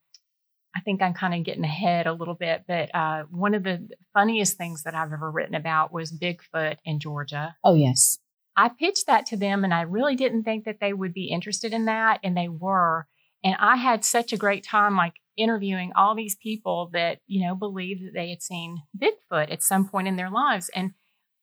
I 0.76 0.80
think 0.80 1.02
I'm 1.02 1.14
kind 1.14 1.35
of 1.35 1.44
getting 1.44 1.64
ahead 1.64 2.06
a 2.09 2.12
little 2.12 2.35
bit, 2.35 2.64
but 2.66 2.92
uh, 2.94 3.25
one 3.30 3.54
of 3.54 3.62
the 3.62 3.88
funniest 4.12 4.56
things 4.56 4.83
that 4.83 4.94
I've 4.94 5.12
ever 5.12 5.30
written 5.30 5.54
about 5.54 5.92
was 5.92 6.12
Bigfoot 6.12 6.78
in 6.85 6.99
Georgia. 6.99 7.56
Oh 7.64 7.75
yes. 7.75 8.18
I 8.57 8.69
pitched 8.69 9.07
that 9.07 9.27
to 9.27 9.37
them 9.37 9.65
and 9.65 9.75
I 9.75 9.83
really 9.83 10.17
didn't 10.17 10.45
think 10.45 10.65
that 10.65 10.79
they 10.81 10.93
would 10.93 11.13
be 11.13 11.27
interested 11.27 11.73
in 11.73 11.87
that. 11.87 12.21
And 12.23 12.37
they 12.37 12.49
were. 12.49 13.07
And 13.43 13.57
I 13.59 13.77
had 13.77 14.05
such 14.05 14.33
a 14.33 14.39
great 14.39 14.65
time, 14.65 14.97
like 14.97 15.15
interviewing 15.37 15.93
all 15.97 16.15
these 16.15 16.37
people 16.37 16.91
that, 16.93 17.19
you 17.27 17.47
know, 17.47 17.55
believed 17.55 18.05
that 18.07 18.15
they 18.15 18.31
had 18.31 18.43
seen 18.43 18.83
Bigfoot 18.97 19.53
at 19.53 19.63
some 19.63 19.89
point 19.89 20.09
in 20.09 20.17
their 20.17 20.31
lives. 20.31 20.71
And, 20.75 20.93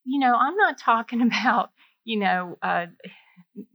you 0.03 0.19
know, 0.19 0.35
I'm 0.35 0.55
not 0.55 0.79
talking 0.79 1.21
about, 1.27 1.71
you 2.03 2.19
know, 2.19 2.57
uh, 2.61 2.87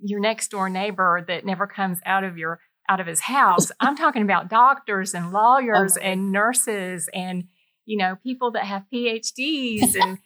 your 0.03 0.21
next 0.21 0.51
door 0.51 0.69
neighbor 0.69 1.25
that 1.29 1.45
never 1.45 1.67
comes 1.67 1.99
out 2.05 2.25
of 2.25 2.39
your 2.39 2.61
out 2.89 3.01
of 3.01 3.07
his 3.07 3.21
house. 3.21 3.71
I'm 3.81 3.97
talking 3.97 4.23
about 4.23 4.49
doctors 4.49 5.15
and 5.15 5.33
lawyers 5.33 5.97
and 5.97 6.33
nurses 6.33 7.09
and 7.13 7.45
you 7.85 7.99
know 7.99 8.17
people 8.23 8.53
that 8.53 8.65
have 8.65 8.85
PhDs 8.93 9.95
and 10.01 10.19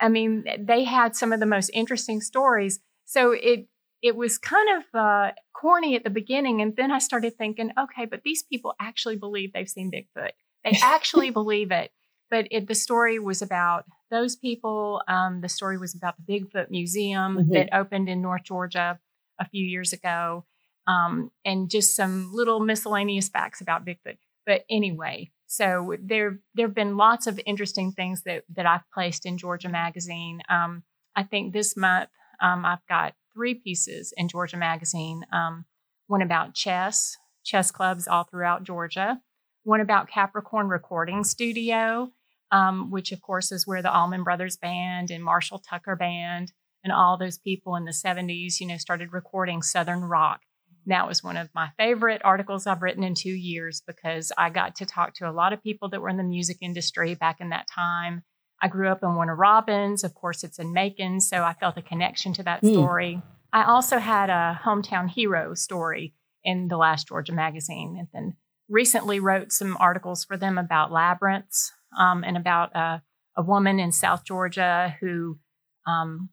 I 0.00 0.08
mean, 0.08 0.44
they 0.58 0.84
had 0.84 1.14
some 1.14 1.32
of 1.32 1.40
the 1.40 1.46
most 1.46 1.70
interesting 1.72 2.20
stories. 2.20 2.80
So 3.04 3.32
it 3.32 3.68
it 4.02 4.16
was 4.16 4.38
kind 4.38 4.68
of 4.78 4.98
uh, 4.98 5.32
corny 5.54 5.96
at 5.96 6.04
the 6.04 6.10
beginning, 6.10 6.60
and 6.60 6.76
then 6.76 6.90
I 6.90 6.98
started 6.98 7.36
thinking, 7.36 7.72
okay, 7.78 8.04
but 8.04 8.22
these 8.24 8.42
people 8.42 8.74
actually 8.80 9.16
believe 9.16 9.52
they've 9.52 9.68
seen 9.68 9.90
Bigfoot. 9.90 10.30
They 10.64 10.78
actually 10.82 11.30
believe 11.30 11.70
it. 11.70 11.90
But 12.30 12.48
it, 12.50 12.66
the 12.66 12.74
story 12.74 13.18
was 13.18 13.40
about 13.40 13.84
those 14.10 14.34
people. 14.34 15.00
Um, 15.06 15.40
the 15.40 15.48
story 15.48 15.78
was 15.78 15.94
about 15.94 16.14
the 16.18 16.40
Bigfoot 16.40 16.70
Museum 16.70 17.38
mm-hmm. 17.38 17.52
that 17.52 17.76
opened 17.76 18.08
in 18.08 18.20
North 18.20 18.42
Georgia 18.42 18.98
a 19.38 19.48
few 19.48 19.64
years 19.64 19.92
ago, 19.92 20.44
um, 20.86 21.30
and 21.44 21.70
just 21.70 21.94
some 21.94 22.30
little 22.32 22.60
miscellaneous 22.60 23.28
facts 23.28 23.60
about 23.60 23.86
Bigfoot. 23.86 24.18
But 24.44 24.64
anyway, 24.68 25.30
so 25.46 25.96
there 26.02 26.40
there 26.54 26.66
have 26.66 26.74
been 26.74 26.96
lots 26.96 27.26
of 27.26 27.40
interesting 27.46 27.92
things 27.92 28.22
that 28.24 28.44
that 28.54 28.66
I've 28.66 28.88
placed 28.92 29.26
in 29.26 29.38
Georgia 29.38 29.68
Magazine. 29.68 30.40
Um, 30.48 30.82
I 31.14 31.22
think 31.22 31.52
this 31.52 31.76
month 31.76 32.10
um, 32.40 32.64
I've 32.64 32.86
got 32.88 33.14
three 33.32 33.54
pieces 33.54 34.12
in 34.16 34.28
Georgia 34.28 34.56
Magazine. 34.56 35.24
Um, 35.32 35.64
one 36.06 36.22
about 36.22 36.54
chess, 36.54 37.16
chess 37.44 37.70
clubs 37.70 38.08
all 38.08 38.24
throughout 38.24 38.64
Georgia. 38.64 39.20
One 39.64 39.80
about 39.80 40.08
Capricorn 40.08 40.68
Recording 40.68 41.24
Studio, 41.24 42.10
um, 42.52 42.90
which 42.90 43.12
of 43.12 43.20
course 43.20 43.50
is 43.50 43.66
where 43.66 43.82
the 43.82 43.92
Allman 43.92 44.22
Brothers 44.22 44.56
Band 44.56 45.10
and 45.10 45.24
Marshall 45.24 45.58
Tucker 45.58 45.96
Band 45.96 46.52
and 46.84 46.92
all 46.92 47.18
those 47.18 47.38
people 47.38 47.74
in 47.74 47.84
the 47.84 47.90
70s, 47.90 48.60
you 48.60 48.66
know, 48.66 48.76
started 48.76 49.12
recording 49.12 49.62
Southern 49.62 50.04
rock. 50.04 50.40
That 50.86 51.08
was 51.08 51.22
one 51.22 51.36
of 51.36 51.48
my 51.54 51.70
favorite 51.76 52.22
articles 52.24 52.66
I've 52.66 52.82
written 52.82 53.02
in 53.02 53.14
two 53.14 53.30
years 53.30 53.82
because 53.86 54.30
I 54.38 54.50
got 54.50 54.76
to 54.76 54.86
talk 54.86 55.14
to 55.14 55.28
a 55.28 55.32
lot 55.32 55.52
of 55.52 55.62
people 55.62 55.88
that 55.90 56.00
were 56.00 56.08
in 56.08 56.16
the 56.16 56.22
music 56.22 56.58
industry 56.60 57.14
back 57.14 57.40
in 57.40 57.50
that 57.50 57.66
time. 57.72 58.22
I 58.62 58.68
grew 58.68 58.88
up 58.88 59.02
in 59.02 59.14
Warner 59.14 59.36
Robins. 59.36 60.04
Of 60.04 60.14
course, 60.14 60.44
it's 60.44 60.58
in 60.58 60.72
Macon, 60.72 61.20
so 61.20 61.42
I 61.42 61.54
felt 61.54 61.76
a 61.76 61.82
connection 61.82 62.32
to 62.34 62.42
that 62.44 62.62
mm. 62.62 62.72
story. 62.72 63.20
I 63.52 63.64
also 63.64 63.98
had 63.98 64.30
a 64.30 64.60
hometown 64.64 65.08
hero 65.08 65.54
story 65.54 66.14
in 66.44 66.68
the 66.68 66.76
last 66.76 67.08
Georgia 67.08 67.32
magazine, 67.32 67.96
and 67.98 68.08
then 68.12 68.36
recently 68.68 69.20
wrote 69.20 69.52
some 69.52 69.76
articles 69.78 70.24
for 70.24 70.36
them 70.36 70.58
about 70.58 70.92
labyrinths 70.92 71.72
um, 71.98 72.24
and 72.24 72.36
about 72.36 72.74
uh, 72.74 72.98
a 73.36 73.42
woman 73.42 73.78
in 73.78 73.92
South 73.92 74.24
Georgia 74.24 74.96
who 75.00 75.38
um, 75.86 76.30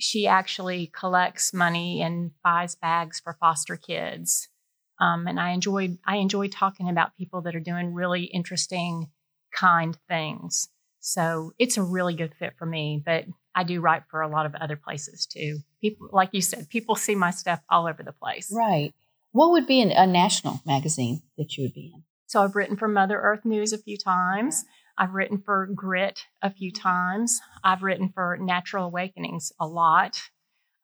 she 0.00 0.26
actually 0.26 0.90
collects 0.98 1.52
money 1.52 2.02
and 2.02 2.32
buys 2.42 2.74
bags 2.74 3.20
for 3.20 3.36
foster 3.40 3.76
kids. 3.76 4.48
Um, 5.00 5.26
and 5.26 5.40
I 5.40 5.50
enjoyed 5.50 5.98
I 6.06 6.16
enjoy 6.16 6.48
talking 6.48 6.88
about 6.88 7.16
people 7.16 7.42
that 7.42 7.56
are 7.56 7.60
doing 7.60 7.94
really 7.94 8.24
interesting, 8.24 9.10
kind 9.54 9.96
things. 10.08 10.68
So 11.00 11.52
it's 11.58 11.78
a 11.78 11.82
really 11.82 12.14
good 12.14 12.34
fit 12.38 12.54
for 12.58 12.66
me. 12.66 13.02
But 13.04 13.24
I 13.54 13.64
do 13.64 13.80
write 13.80 14.02
for 14.10 14.20
a 14.20 14.28
lot 14.28 14.46
of 14.46 14.54
other 14.54 14.76
places 14.76 15.26
too. 15.26 15.58
People, 15.80 16.08
like 16.12 16.30
you 16.32 16.42
said, 16.42 16.68
people 16.68 16.94
see 16.94 17.14
my 17.14 17.30
stuff 17.30 17.60
all 17.70 17.86
over 17.86 18.02
the 18.02 18.12
place. 18.12 18.52
Right. 18.54 18.94
What 19.32 19.52
would 19.52 19.66
be 19.66 19.80
an, 19.80 19.90
a 19.90 20.06
national 20.06 20.60
magazine 20.66 21.22
that 21.38 21.56
you 21.56 21.64
would 21.64 21.74
be 21.74 21.92
in? 21.94 22.02
So 22.26 22.42
I've 22.42 22.54
written 22.54 22.76
for 22.76 22.88
Mother 22.88 23.18
Earth 23.20 23.44
News 23.44 23.72
a 23.72 23.78
few 23.78 23.96
times. 23.96 24.64
I've 25.00 25.14
written 25.14 25.38
for 25.38 25.66
Grit 25.74 26.26
a 26.42 26.52
few 26.52 26.70
times. 26.70 27.40
I've 27.64 27.82
written 27.82 28.10
for 28.14 28.36
Natural 28.38 28.84
Awakenings 28.84 29.50
a 29.58 29.66
lot. 29.66 30.20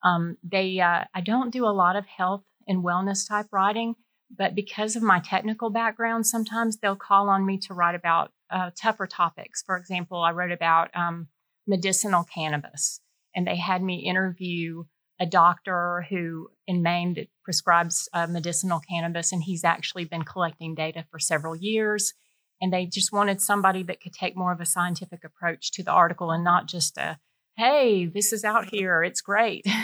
Um, 0.03 0.39
they, 0.43 0.81
uh, 0.81 1.05
I 1.15 1.21
don't 1.21 1.53
do 1.53 1.67
a 1.67 1.77
lot 1.77 1.97
of 1.97 2.07
health 2.07 2.43
and 2.67 2.83
wellness 2.83 3.29
type 3.29 3.49
writing, 3.53 3.95
but 4.35 4.55
because 4.55 4.97
of 4.97 5.03
my 5.03 5.21
technical 5.21 5.69
background, 5.69 6.27
sometimes 6.27 6.79
they'll 6.79 6.97
call 6.97 7.29
on 7.29 7.45
me 7.45 7.59
to 7.59 7.75
write 7.75 7.95
about 7.95 8.33
uh, 8.51 8.71
tougher 8.81 9.07
topics. 9.07 9.63
For 9.67 9.77
example, 9.77 10.23
I 10.23 10.31
wrote 10.31 10.53
about 10.53 10.97
um, 10.97 11.29
medicinal 11.67 12.25
cannabis, 12.25 13.01
and 13.35 13.47
they 13.47 13.57
had 13.57 13.83
me 13.83 14.09
interview 14.09 14.85
a 15.21 15.27
doctor 15.27 16.07
who 16.09 16.49
in 16.67 16.83
Maine 16.83 17.15
that 17.15 17.29
prescribes 17.45 18.09
uh, 18.15 18.27
medicinal 18.27 18.81
cannabis, 18.81 19.31
and 19.31 19.43
he's 19.43 19.65
actually 19.65 20.07
been 20.07 20.25
collecting 20.25 20.75
data 20.75 21.05
for 21.11 21.19
several 21.19 21.55
years 21.55 22.15
and 22.61 22.73
they 22.73 22.87
just 22.87 23.13
wanted 23.13 23.41
somebody 23.41 23.83
that 23.85 24.01
could 24.01 24.13
take 24.13 24.37
more 24.37 24.53
of 24.53 24.61
a 24.61 24.67
scientific 24.67 25.25
approach 25.25 25.73
to 25.73 25.83
the 25.83 25.91
article 25.91 26.31
and 26.31 26.45
not 26.45 26.67
just 26.67 26.97
a 26.97 27.19
hey 27.57 28.07
this 28.07 28.33
is 28.33 28.45
out 28.45 28.67
here. 28.67 29.03
It's 29.03 29.21
great. 29.21 29.67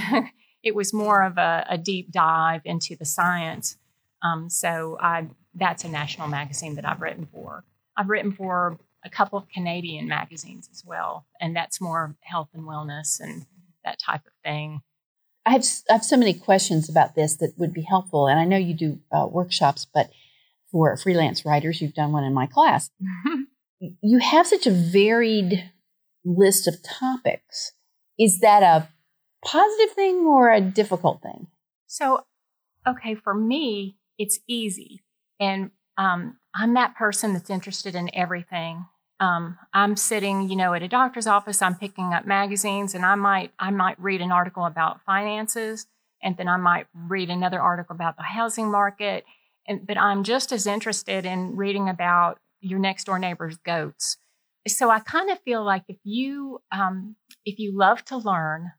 It 0.63 0.77
was 0.77 0.95
more 0.95 1.25
of 1.25 1.39
a, 1.39 1.67
a, 1.69 1.77
deep 1.77 2.13
dive 2.13 2.63
into 2.65 2.95
the 2.95 3.05
science. 3.05 3.77
Um, 4.23 4.49
so 4.49 4.97
I, 5.01 5.27
that's 5.55 5.83
a 5.83 5.89
national 5.89 6.29
magazine 6.29 6.77
that 6.77 6.89
i've 6.89 7.01
written 7.01 7.27
for. 7.27 7.65
I've 7.97 8.09
written 8.09 8.31
for 8.31 8.79
a 9.05 9.11
couple 9.11 9.39
of 9.39 9.49
canadian 9.49 10.07
magazines 10.07 10.69
as 10.71 10.85
well 10.87 11.27
and 11.41 11.57
that's 11.57 11.81
more 11.81 12.15
health 12.21 12.51
and 12.55 12.63
wellness 12.63 13.19
and 13.19 13.47
that 13.85 13.99
type 13.99 14.25
of 14.25 14.33
thing. 14.45 14.83
I 15.45 15.51
have, 15.51 15.65
I 15.91 15.95
have 15.95 16.05
so 16.05 16.17
many 16.17 16.35
questions 16.35 16.89
about 16.89 17.17
this 17.17 17.35
that 17.37 17.59
would 17.59 17.75
be 17.75 17.83
helpful 17.83 18.29
and 18.29 18.39
i 18.39 18.45
know 18.45 18.57
you 18.57 18.75
do 18.75 19.01
uh, 19.11 19.27
workshops 19.27 19.85
but 19.93 20.11
for 20.73 20.97
freelance 20.97 21.45
writers. 21.45 21.81
You've 21.81 21.95
done 21.95 22.13
one 22.13 22.25
in 22.25 22.35
my 22.35 22.47
class. 22.47 22.91
you 24.01 24.19
have 24.19 24.47
such 24.47 24.67
a 24.67 24.71
varied 24.71 25.71
list 26.25 26.67
of 26.67 26.83
topics. 26.83 27.73
Is 28.19 28.41
that 28.41 28.63
a 28.63 28.89
positive 29.45 29.95
thing 29.95 30.25
or 30.27 30.51
a 30.51 30.61
difficult 30.61 31.23
thing? 31.23 31.49
So, 31.87 32.25
okay, 32.87 33.15
for 33.15 33.35
me, 33.35 33.99
it's 34.19 34.41
easy. 34.49 35.03
And 35.39 35.71
um, 35.99 36.39
I'm 36.55 36.75
that 36.75 36.97
person 36.97 37.33
that's 37.33 37.51
interested 37.51 37.95
in 37.95 38.11
everything. 38.15 38.87
Um, 39.21 39.59
I'm 39.73 39.97
sitting, 39.97 40.49
you 40.49 40.57
know, 40.57 40.75
at 40.75 40.83
a 40.83 40.89
doctor's 40.89 41.27
office. 41.27 41.63
I'm 41.63 41.77
picking 41.77 42.13
up 42.13 42.27
magazines, 42.27 42.95
and 42.95 43.05
I 43.05 43.15
might, 43.15 43.53
I 43.59 43.71
might 43.71 44.01
read 44.01 44.21
an 44.21 44.33
article 44.33 44.65
about 44.65 45.05
finances, 45.05 45.87
and 46.23 46.37
then 46.37 46.49
I 46.49 46.57
might 46.57 46.87
read 46.95 47.31
another 47.31 47.61
article 47.61 47.95
about 47.95 48.17
the 48.17 48.23
housing 48.23 48.71
market, 48.71 49.25
and, 49.67 49.87
but 49.87 49.99
I'm 49.99 50.25
just 50.25 50.53
as 50.53 50.67
interested 50.67 51.25
in 51.25 51.57
reading 51.57 51.89
about 51.89 52.39
your 52.61 52.79
next 52.79 53.05
door 53.05 53.19
neighbor's 53.19 53.57
goats. 53.59 54.17
So 54.69 54.91
I 54.91 55.01
kind 55.01 55.31
of 55.31 55.41
feel 55.41 55.65
like 55.65 55.83
if 55.89 55.99
you 56.05 56.61
um, 56.71 57.17
if 57.45 57.59
you 57.59 57.77
love 57.77 58.05
to 58.07 58.17
learn, 58.17 58.71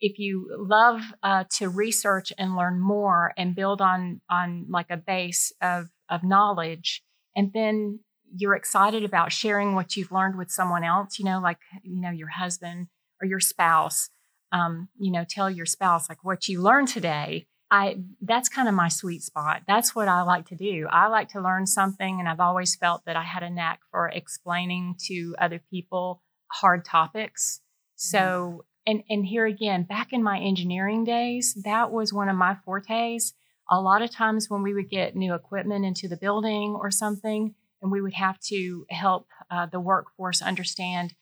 if 0.00 0.18
you 0.18 0.48
love 0.58 1.00
uh, 1.22 1.44
to 1.58 1.68
research 1.68 2.32
and 2.36 2.56
learn 2.56 2.80
more 2.80 3.32
and 3.36 3.54
build 3.54 3.80
on 3.80 4.20
on 4.28 4.66
like 4.68 4.90
a 4.90 4.96
base 4.96 5.52
of 5.62 5.86
of 6.10 6.24
knowledge, 6.24 7.02
and 7.36 7.52
then 7.52 8.00
you're 8.36 8.56
excited 8.56 9.04
about 9.04 9.32
sharing 9.32 9.76
what 9.76 9.96
you've 9.96 10.10
learned 10.10 10.36
with 10.36 10.50
someone 10.50 10.82
else, 10.82 11.18
you 11.18 11.24
know, 11.24 11.40
like 11.40 11.58
you 11.84 12.00
know 12.00 12.10
your 12.10 12.28
husband 12.28 12.88
or 13.22 13.28
your 13.28 13.40
spouse. 13.40 14.10
Um, 14.50 14.88
you 14.98 15.10
know, 15.10 15.24
tell 15.28 15.50
your 15.50 15.66
spouse 15.66 16.08
like 16.08 16.22
what 16.22 16.46
you 16.46 16.60
learned 16.60 16.86
today 16.88 17.46
I 17.70 17.96
that's 18.20 18.48
kind 18.48 18.68
of 18.68 18.74
my 18.74 18.88
sweet 18.88 19.22
spot. 19.22 19.62
That's 19.66 19.94
what 19.94 20.08
I 20.08 20.22
like 20.22 20.46
to 20.48 20.54
do. 20.56 20.86
I 20.90 21.08
like 21.08 21.28
to 21.30 21.40
learn 21.40 21.66
something 21.66 22.20
and 22.20 22.28
I've 22.28 22.40
always 22.40 22.76
felt 22.76 23.04
that 23.06 23.16
I 23.16 23.22
had 23.22 23.42
a 23.42 23.50
knack 23.50 23.80
for 23.90 24.08
explaining 24.08 24.96
to 25.06 25.34
other 25.38 25.60
people 25.70 26.22
hard 26.52 26.84
topics. 26.84 27.60
So 27.96 28.18
mm-hmm. 28.18 28.58
and 28.86 29.02
and 29.08 29.26
here 29.26 29.46
again, 29.46 29.84
back 29.84 30.12
in 30.12 30.22
my 30.22 30.38
engineering 30.38 31.04
days, 31.04 31.56
that 31.64 31.90
was 31.90 32.12
one 32.12 32.28
of 32.28 32.36
my 32.36 32.56
fortes. 32.64 33.32
A 33.70 33.80
lot 33.80 34.02
of 34.02 34.10
times 34.10 34.50
when 34.50 34.62
we 34.62 34.74
would 34.74 34.90
get 34.90 35.16
new 35.16 35.34
equipment 35.34 35.86
into 35.86 36.06
the 36.06 36.18
building 36.18 36.76
or 36.78 36.90
something, 36.90 37.54
and 37.80 37.90
we 37.90 38.02
would 38.02 38.14
have 38.14 38.38
to 38.40 38.84
help 38.90 39.26
uh, 39.50 39.66
the 39.66 39.80
workforce 39.80 40.42
understand 40.42 41.14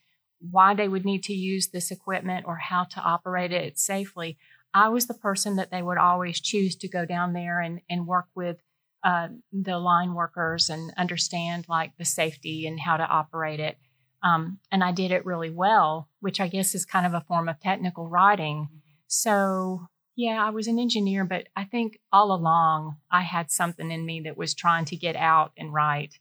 why 0.50 0.74
they 0.74 0.88
would 0.88 1.04
need 1.04 1.22
to 1.24 1.32
use 1.32 1.68
this 1.68 1.90
equipment 1.90 2.44
or 2.46 2.56
how 2.56 2.84
to 2.84 3.00
operate 3.00 3.52
it 3.52 3.78
safely. 3.78 4.38
I 4.74 4.88
was 4.88 5.06
the 5.06 5.14
person 5.14 5.56
that 5.56 5.70
they 5.70 5.82
would 5.82 5.98
always 5.98 6.40
choose 6.40 6.76
to 6.76 6.88
go 6.88 7.04
down 7.04 7.32
there 7.32 7.60
and, 7.60 7.80
and 7.90 8.06
work 8.06 8.26
with 8.34 8.58
uh, 9.04 9.28
the 9.52 9.78
line 9.78 10.14
workers 10.14 10.70
and 10.70 10.92
understand 10.96 11.66
like 11.68 11.96
the 11.98 12.04
safety 12.04 12.66
and 12.66 12.80
how 12.80 12.96
to 12.96 13.04
operate 13.04 13.60
it. 13.60 13.76
Um, 14.22 14.58
and 14.70 14.84
I 14.84 14.92
did 14.92 15.10
it 15.10 15.26
really 15.26 15.50
well, 15.50 16.08
which 16.20 16.40
I 16.40 16.48
guess 16.48 16.74
is 16.74 16.84
kind 16.84 17.06
of 17.06 17.14
a 17.14 17.24
form 17.26 17.48
of 17.48 17.60
technical 17.60 18.08
writing. 18.08 18.68
So, 19.08 19.88
yeah, 20.14 20.44
I 20.44 20.50
was 20.50 20.68
an 20.68 20.78
engineer, 20.78 21.24
but 21.24 21.48
I 21.56 21.64
think 21.64 21.98
all 22.12 22.32
along 22.32 22.96
I 23.10 23.22
had 23.22 23.50
something 23.50 23.90
in 23.90 24.06
me 24.06 24.20
that 24.20 24.36
was 24.36 24.54
trying 24.54 24.84
to 24.86 24.96
get 24.96 25.16
out 25.16 25.52
and 25.58 25.72
write. 25.72 26.18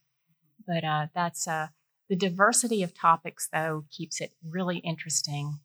But 0.65 0.83
uh, 0.83 1.07
that's 1.13 1.47
uh, 1.47 1.67
the 2.09 2.15
diversity 2.15 2.81
of 2.81 2.93
topics, 2.93 3.47
though, 3.53 3.85
keeps 3.91 4.19
it 4.19 4.33
really 4.43 4.77
interesting. 4.79 5.59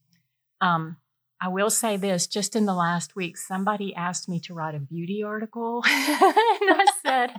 Um, 0.60 0.98
I 1.46 1.48
will 1.48 1.70
say 1.70 1.96
this 1.96 2.26
just 2.26 2.56
in 2.56 2.66
the 2.66 2.74
last 2.74 3.14
week, 3.14 3.36
somebody 3.36 3.94
asked 3.94 4.28
me 4.28 4.40
to 4.40 4.52
write 4.52 4.74
a 4.74 4.80
beauty 4.80 5.22
article. 5.22 5.80
and 5.86 5.94
I 5.94 6.86
said, 7.04 7.30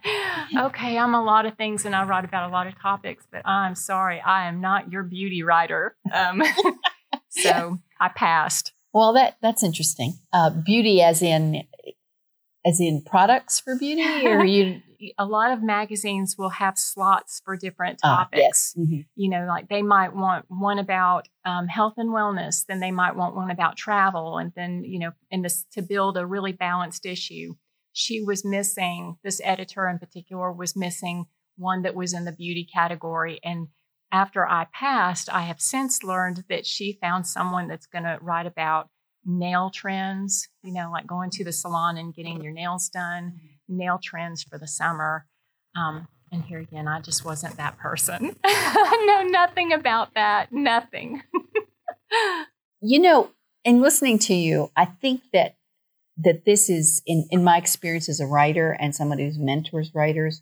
okay, 0.57 0.97
I'm 0.97 1.13
a 1.13 1.21
lot 1.21 1.45
of 1.45 1.57
things 1.57 1.85
and 1.85 1.93
I 1.93 2.05
write 2.05 2.23
about 2.23 2.49
a 2.49 2.53
lot 2.53 2.67
of 2.67 2.81
topics, 2.81 3.27
but 3.29 3.45
I'm 3.45 3.75
sorry, 3.75 4.21
I 4.21 4.47
am 4.47 4.61
not 4.61 4.93
your 4.93 5.03
beauty 5.03 5.43
writer. 5.43 5.97
Um, 6.13 6.41
so 7.29 7.79
I 7.99 8.07
passed. 8.07 8.71
Well, 8.93 9.11
that 9.11 9.35
that's 9.41 9.61
interesting. 9.61 10.19
Uh, 10.31 10.51
beauty, 10.51 11.01
as 11.01 11.21
in 11.21 11.63
as 12.65 12.79
in 12.79 13.03
products 13.05 13.59
for 13.59 13.75
beauty, 13.77 14.25
or 14.25 14.45
you 14.45 14.81
a 15.17 15.25
lot 15.25 15.51
of 15.51 15.63
magazines 15.63 16.35
will 16.37 16.49
have 16.49 16.77
slots 16.77 17.41
for 17.43 17.55
different 17.55 17.99
ah, 18.03 18.17
topics. 18.17 18.37
Uh, 18.37 18.41
yes. 18.41 18.75
Mm-hmm. 18.77 19.01
You 19.15 19.29
know, 19.29 19.45
like 19.47 19.69
they 19.69 19.81
might 19.81 20.15
want 20.15 20.45
one 20.47 20.79
about 20.79 21.27
um, 21.45 21.67
health 21.67 21.95
and 21.97 22.09
wellness, 22.09 22.65
then 22.65 22.79
they 22.79 22.91
might 22.91 23.15
want 23.15 23.35
one 23.35 23.51
about 23.51 23.77
travel, 23.77 24.37
and 24.37 24.51
then 24.55 24.83
you 24.83 24.99
know, 24.99 25.11
in 25.29 25.41
this 25.41 25.65
to 25.73 25.81
build 25.81 26.17
a 26.17 26.25
really 26.25 26.51
balanced 26.51 27.05
issue. 27.05 27.55
She 27.93 28.21
was 28.21 28.45
missing 28.45 29.17
this 29.23 29.41
editor 29.43 29.87
in 29.87 29.97
particular 29.97 30.51
was 30.51 30.75
missing 30.75 31.25
one 31.55 31.81
that 31.81 31.95
was 31.95 32.13
in 32.13 32.25
the 32.25 32.31
beauty 32.31 32.67
category, 32.71 33.39
and 33.43 33.67
after 34.11 34.47
I 34.47 34.67
passed, 34.73 35.29
I 35.31 35.41
have 35.41 35.59
since 35.59 36.03
learned 36.03 36.45
that 36.49 36.65
she 36.65 36.97
found 37.01 37.27
someone 37.27 37.67
that's 37.67 37.87
going 37.87 38.05
to 38.05 38.17
write 38.21 38.45
about 38.45 38.89
nail 39.25 39.69
trends. 39.73 40.47
You 40.63 40.73
know, 40.73 40.89
like 40.91 41.07
going 41.07 41.29
to 41.31 41.43
the 41.43 41.51
salon 41.51 41.97
and 41.97 42.13
getting 42.13 42.41
your 42.41 42.53
nails 42.53 42.89
done 42.89 43.33
mm-hmm 43.35 43.56
nail 43.67 43.99
trends 44.01 44.43
for 44.43 44.57
the 44.57 44.67
summer. 44.67 45.25
Um, 45.75 46.07
and 46.31 46.43
here 46.43 46.59
again, 46.59 46.87
I 46.87 46.99
just 47.01 47.23
wasn't 47.23 47.57
that 47.57 47.77
person. 47.77 48.35
I 48.43 49.05
know 49.07 49.29
nothing 49.29 49.73
about 49.73 50.13
that, 50.15 50.51
nothing. 50.51 51.23
you 52.81 52.99
know, 52.99 53.31
in 53.63 53.81
listening 53.81 54.19
to 54.19 54.33
you, 54.33 54.71
I 54.75 54.85
think 54.85 55.21
that 55.33 55.55
that 56.19 56.45
this 56.45 56.67
is 56.69 57.03
in, 57.05 57.27
in 57.29 57.43
my 57.43 57.57
experience 57.57 58.09
as 58.09 58.19
a 58.19 58.25
writer 58.25 58.71
and 58.71 58.95
somebody 58.95 59.29
who 59.29 59.45
mentors 59.45 59.93
writers, 59.93 60.41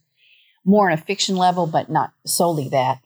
more 0.63 0.89
on 0.89 0.93
a 0.93 1.01
fiction 1.01 1.35
level, 1.35 1.67
but 1.67 1.89
not 1.89 2.13
solely 2.25 2.69
that, 2.69 2.99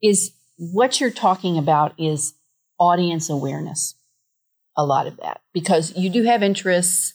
is 0.00 0.32
what 0.56 1.00
you're 1.00 1.10
talking 1.10 1.58
about 1.58 1.94
is 1.98 2.34
audience 2.78 3.28
awareness. 3.28 3.96
A 4.76 4.84
lot 4.84 5.08
of 5.08 5.16
that. 5.16 5.40
Because 5.52 5.96
you 5.96 6.10
do 6.10 6.22
have 6.22 6.44
interests 6.44 7.12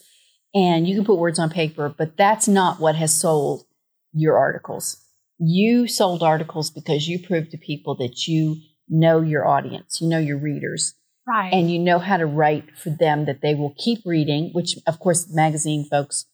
and 0.56 0.88
you 0.88 0.96
can 0.96 1.06
put 1.06 1.20
words 1.20 1.38
on 1.38 1.50
paper, 1.50 1.94
but 1.96 2.16
that's 2.18 2.48
not 2.48 2.80
what 2.80 2.96
has 2.96 3.14
sold 3.14 3.66
your 4.14 4.38
articles. 4.38 4.98
You 5.38 5.86
sold 5.86 6.24
articles 6.24 6.72
because 6.72 7.10
you 7.10 7.20
proved 7.20 7.52
to 7.52 7.58
people 7.58 7.96
that 7.96 8.26
you 8.26 8.56
know 8.88 9.22
your 9.22 9.46
audience, 9.46 10.00
you 10.00 10.08
know 10.08 10.18
your 10.18 10.38
readers. 10.38 10.96
Right. 11.28 11.52
And 11.52 11.72
you 11.72 11.80
know 11.80 12.00
how 12.00 12.18
to 12.18 12.26
write 12.26 12.78
for 12.78 12.92
them 12.92 13.26
that 13.26 13.42
they 13.42 13.56
will 13.56 13.74
keep 13.78 14.00
reading, 14.06 14.52
which 14.54 14.78
of 14.88 15.00
course 15.00 15.28
magazine 15.34 15.86
folks, 15.90 16.26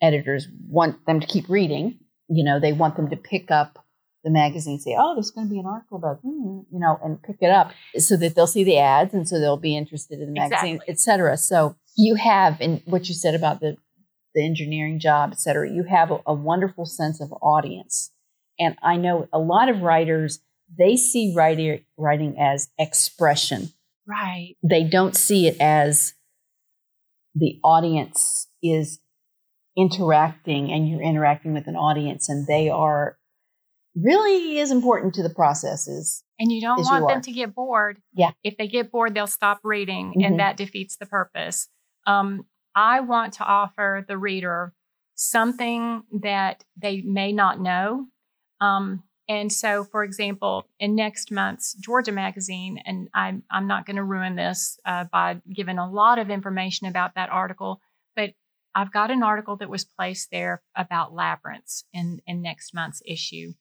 editors 0.00 0.48
want 0.66 1.04
them 1.06 1.20
to 1.20 1.26
keep 1.26 1.48
reading. 1.48 2.00
You 2.28 2.42
know, 2.42 2.58
they 2.58 2.72
want 2.72 2.96
them 2.96 3.10
to 3.10 3.16
pick 3.16 3.50
up 3.50 3.78
the 4.24 4.30
magazine, 4.30 4.78
say, 4.80 4.96
oh, 4.98 5.14
there's 5.14 5.30
going 5.30 5.48
to 5.48 5.52
be 5.52 5.58
an 5.58 5.66
article 5.66 5.98
about, 5.98 6.20
hmm, 6.22 6.60
you 6.70 6.80
know, 6.80 6.98
and 7.04 7.22
pick 7.22 7.36
it 7.40 7.50
up 7.50 7.72
so 7.98 8.16
that 8.16 8.34
they'll 8.34 8.46
see 8.46 8.64
the 8.64 8.78
ads 8.78 9.12
and 9.12 9.28
so 9.28 9.38
they'll 9.38 9.56
be 9.56 9.76
interested 9.76 10.18
in 10.20 10.32
the 10.32 10.40
magazine, 10.40 10.76
exactly. 10.76 10.92
et 10.92 10.98
cetera. 10.98 11.36
So 11.36 11.76
you 11.96 12.14
have 12.16 12.60
in 12.60 12.82
what 12.84 13.08
you 13.08 13.14
said 13.14 13.34
about 13.34 13.60
the 13.60 13.76
the 14.34 14.44
engineering 14.44 14.98
job, 14.98 15.30
et 15.32 15.40
cetera, 15.40 15.70
you 15.70 15.84
have 15.84 16.10
a, 16.10 16.18
a 16.26 16.34
wonderful 16.34 16.86
sense 16.86 17.20
of 17.20 17.32
audience. 17.42 18.12
And 18.58 18.76
I 18.82 18.96
know 18.96 19.28
a 19.32 19.38
lot 19.38 19.68
of 19.68 19.82
writers, 19.82 20.40
they 20.78 20.96
see 20.96 21.34
writing, 21.36 21.84
writing 21.98 22.36
as 22.38 22.70
expression. 22.78 23.72
Right. 24.06 24.56
They 24.62 24.84
don't 24.84 25.16
see 25.16 25.46
it 25.46 25.56
as 25.60 26.14
the 27.34 27.60
audience 27.62 28.48
is 28.62 29.00
interacting 29.76 30.70
and 30.70 30.88
you're 30.88 31.02
interacting 31.02 31.54
with 31.54 31.66
an 31.66 31.76
audience 31.76 32.28
and 32.28 32.46
they 32.46 32.68
are 32.68 33.16
really 33.94 34.58
is 34.58 34.70
important 34.70 35.14
to 35.14 35.22
the 35.22 35.30
processes. 35.30 36.24
And 36.38 36.50
you 36.50 36.60
don't 36.60 36.82
want 36.82 37.02
you 37.02 37.08
them 37.08 37.20
to 37.22 37.32
get 37.32 37.54
bored. 37.54 38.00
Yeah. 38.14 38.30
If 38.42 38.56
they 38.56 38.66
get 38.66 38.90
bored, 38.90 39.14
they'll 39.14 39.26
stop 39.26 39.60
reading 39.62 40.10
mm-hmm. 40.10 40.24
and 40.24 40.40
that 40.40 40.56
defeats 40.56 40.96
the 40.96 41.06
purpose. 41.06 41.68
Um, 42.06 42.46
I 42.74 43.00
want 43.00 43.34
to 43.34 43.44
offer 43.44 44.04
the 44.06 44.18
reader 44.18 44.72
something 45.14 46.02
that 46.20 46.64
they 46.76 47.02
may 47.02 47.32
not 47.32 47.60
know. 47.60 48.06
Um, 48.60 49.04
and 49.28 49.52
so, 49.52 49.84
for 49.84 50.02
example, 50.02 50.66
in 50.78 50.94
next 50.94 51.30
month's 51.30 51.74
Georgia 51.74 52.12
Magazine, 52.12 52.82
and 52.84 53.08
I'm, 53.14 53.44
I'm 53.50 53.66
not 53.66 53.86
going 53.86 53.96
to 53.96 54.04
ruin 54.04 54.36
this 54.36 54.78
uh, 54.84 55.04
by 55.04 55.40
giving 55.54 55.78
a 55.78 55.90
lot 55.90 56.18
of 56.18 56.28
information 56.28 56.86
about 56.86 57.14
that 57.14 57.30
article, 57.30 57.80
but 58.16 58.34
I've 58.74 58.92
got 58.92 59.10
an 59.10 59.22
article 59.22 59.56
that 59.56 59.70
was 59.70 59.84
placed 59.84 60.30
there 60.30 60.62
about 60.74 61.14
labyrinths 61.14 61.84
in, 61.92 62.20
in 62.26 62.42
next 62.42 62.74
month's 62.74 63.02
issue. 63.06 63.52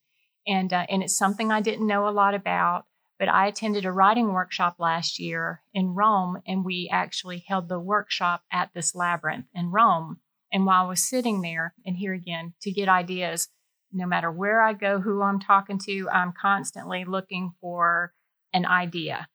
And, 0.48 0.74
uh, 0.74 0.86
and 0.90 1.04
it's 1.04 1.18
something 1.18 1.52
I 1.52 1.62
didn't 1.62 1.88
know 1.88 2.08
a 2.08 2.12
lot 2.12 2.34
about. 2.34 2.86
But 3.22 3.30
I 3.30 3.46
attended 3.46 3.86
a 3.86 3.92
writing 3.92 4.34
workshop 4.34 4.78
last 4.80 5.20
year 5.20 5.62
in 5.76 5.94
Rome, 5.94 6.42
and 6.48 6.66
we 6.66 6.90
actually 6.92 7.46
held 7.48 7.70
the 7.70 7.80
workshop 7.80 8.42
at 8.52 8.72
this 8.74 8.96
labyrinth 8.96 9.46
in 9.54 9.70
Rome. 9.70 10.22
And 10.52 10.66
while 10.66 10.86
I 10.86 10.90
was 10.90 11.04
sitting 11.04 11.42
there, 11.42 11.76
and 11.86 11.96
here 11.96 12.16
again, 12.16 12.56
to 12.64 12.72
get 12.72 12.90
ideas, 12.90 13.48
no 13.94 14.08
matter 14.08 14.32
where 14.32 14.64
I 14.64 14.74
go, 14.74 15.00
who 15.00 15.22
I'm 15.22 15.40
talking 15.40 15.78
to, 15.86 16.10
I'm 16.10 16.34
constantly 16.34 17.06
looking 17.06 17.52
for 17.62 18.12
an 18.54 18.66
idea. 18.66 19.28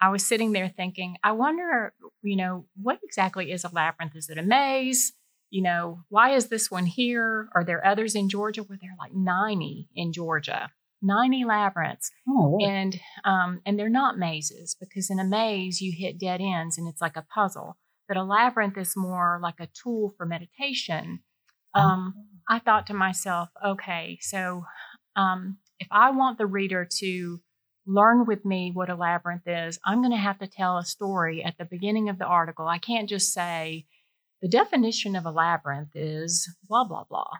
I 0.00 0.08
was 0.08 0.26
sitting 0.26 0.50
there 0.50 0.68
thinking, 0.68 1.16
I 1.22 1.30
wonder, 1.30 1.94
you 2.24 2.34
know, 2.34 2.66
what 2.74 2.98
exactly 3.04 3.52
is 3.52 3.62
a 3.62 3.70
labyrinth? 3.72 4.16
Is 4.16 4.30
it 4.30 4.38
a 4.38 4.42
maze? 4.42 5.12
You 5.48 5.62
know, 5.62 6.00
why 6.08 6.34
is 6.34 6.48
this 6.48 6.72
one 6.72 6.86
here? 6.86 7.48
Are 7.54 7.62
there 7.62 7.86
others 7.86 8.16
in 8.16 8.28
Georgia? 8.28 8.64
Were 8.64 8.78
there 8.80 8.96
like 8.98 9.14
90 9.14 9.90
in 9.94 10.12
Georgia? 10.12 10.72
90 11.02 11.44
labyrinths. 11.44 12.10
Oh, 12.28 12.58
and 12.60 12.98
um, 13.24 13.60
and 13.66 13.78
they're 13.78 13.88
not 13.88 14.18
mazes 14.18 14.76
because 14.78 15.10
in 15.10 15.18
a 15.18 15.24
maze 15.24 15.80
you 15.80 15.92
hit 15.96 16.18
dead 16.18 16.40
ends 16.40 16.78
and 16.78 16.88
it's 16.88 17.00
like 17.00 17.16
a 17.16 17.26
puzzle. 17.34 17.76
But 18.08 18.16
a 18.16 18.24
labyrinth 18.24 18.76
is 18.76 18.92
more 18.96 19.38
like 19.42 19.60
a 19.60 19.68
tool 19.82 20.14
for 20.16 20.26
meditation. 20.26 21.20
Um, 21.74 22.14
oh. 22.16 22.54
I 22.54 22.58
thought 22.58 22.86
to 22.88 22.94
myself, 22.94 23.48
okay, 23.64 24.18
so 24.20 24.64
um, 25.16 25.58
if 25.78 25.88
I 25.90 26.10
want 26.10 26.38
the 26.38 26.46
reader 26.46 26.86
to 26.98 27.40
learn 27.86 28.26
with 28.26 28.44
me 28.44 28.70
what 28.72 28.90
a 28.90 28.94
labyrinth 28.94 29.46
is, 29.46 29.78
I'm 29.84 30.00
going 30.00 30.12
to 30.12 30.16
have 30.16 30.38
to 30.40 30.46
tell 30.46 30.76
a 30.76 30.84
story 30.84 31.42
at 31.42 31.56
the 31.58 31.64
beginning 31.64 32.08
of 32.08 32.18
the 32.18 32.24
article. 32.24 32.66
I 32.66 32.78
can't 32.78 33.08
just 33.08 33.32
say, 33.32 33.86
the 34.40 34.48
definition 34.48 35.14
of 35.14 35.24
a 35.24 35.30
labyrinth 35.30 35.90
is 35.94 36.48
blah, 36.68 36.84
blah, 36.84 37.04
blah. 37.08 37.30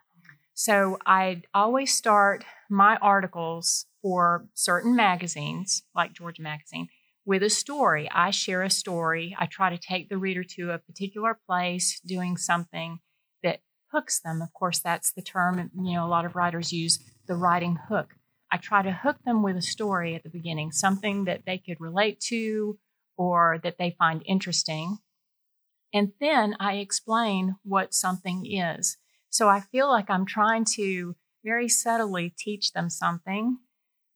So 0.63 0.97
I 1.05 1.43
always 1.53 1.93
start 1.93 2.45
my 2.71 2.95
articles 3.03 3.87
for 4.01 4.47
certain 4.55 4.95
magazines, 4.95 5.83
like 5.93 6.13
Georgia 6.13 6.43
Magazine, 6.43 6.87
with 7.25 7.43
a 7.43 7.51
story. 7.51 8.09
I 8.13 8.31
share 8.31 8.63
a 8.63 8.71
story. 8.71 9.37
I 9.37 9.47
try 9.47 9.71
to 9.71 9.77
take 9.77 10.09
the 10.09 10.19
reader 10.19 10.45
to 10.51 10.71
a 10.71 10.79
particular 10.79 11.37
place 11.49 11.99
doing 12.07 12.37
something 12.37 13.01
that 13.43 13.59
hooks 13.91 14.21
them. 14.21 14.41
Of 14.41 14.53
course, 14.53 14.79
that's 14.79 15.13
the 15.13 15.21
term, 15.21 15.69
you 15.75 15.95
know, 15.95 16.07
a 16.07 16.15
lot 16.15 16.25
of 16.25 16.37
writers 16.37 16.73
use 16.73 17.01
the 17.27 17.35
writing 17.35 17.77
hook. 17.89 18.15
I 18.53 18.57
try 18.57 18.83
to 18.83 18.93
hook 18.93 19.17
them 19.25 19.43
with 19.43 19.57
a 19.57 19.63
story 19.63 20.15
at 20.15 20.23
the 20.23 20.31
beginning, 20.31 20.71
something 20.71 21.25
that 21.25 21.41
they 21.45 21.59
could 21.59 21.81
relate 21.81 22.21
to 22.29 22.79
or 23.17 23.59
that 23.65 23.79
they 23.81 23.97
find 23.99 24.23
interesting. 24.27 24.99
And 25.93 26.13
then 26.21 26.55
I 26.61 26.75
explain 26.75 27.57
what 27.65 27.95
something 27.95 28.47
is. 28.47 28.97
So 29.33 29.49
I 29.49 29.61
feel 29.61 29.89
like 29.89 30.11
I'm 30.11 30.27
trying 30.27 30.67
to 30.77 31.17
very 31.43 31.67
subtly 31.67 32.35
teach 32.39 32.73
them 32.73 32.91
something 32.91 33.57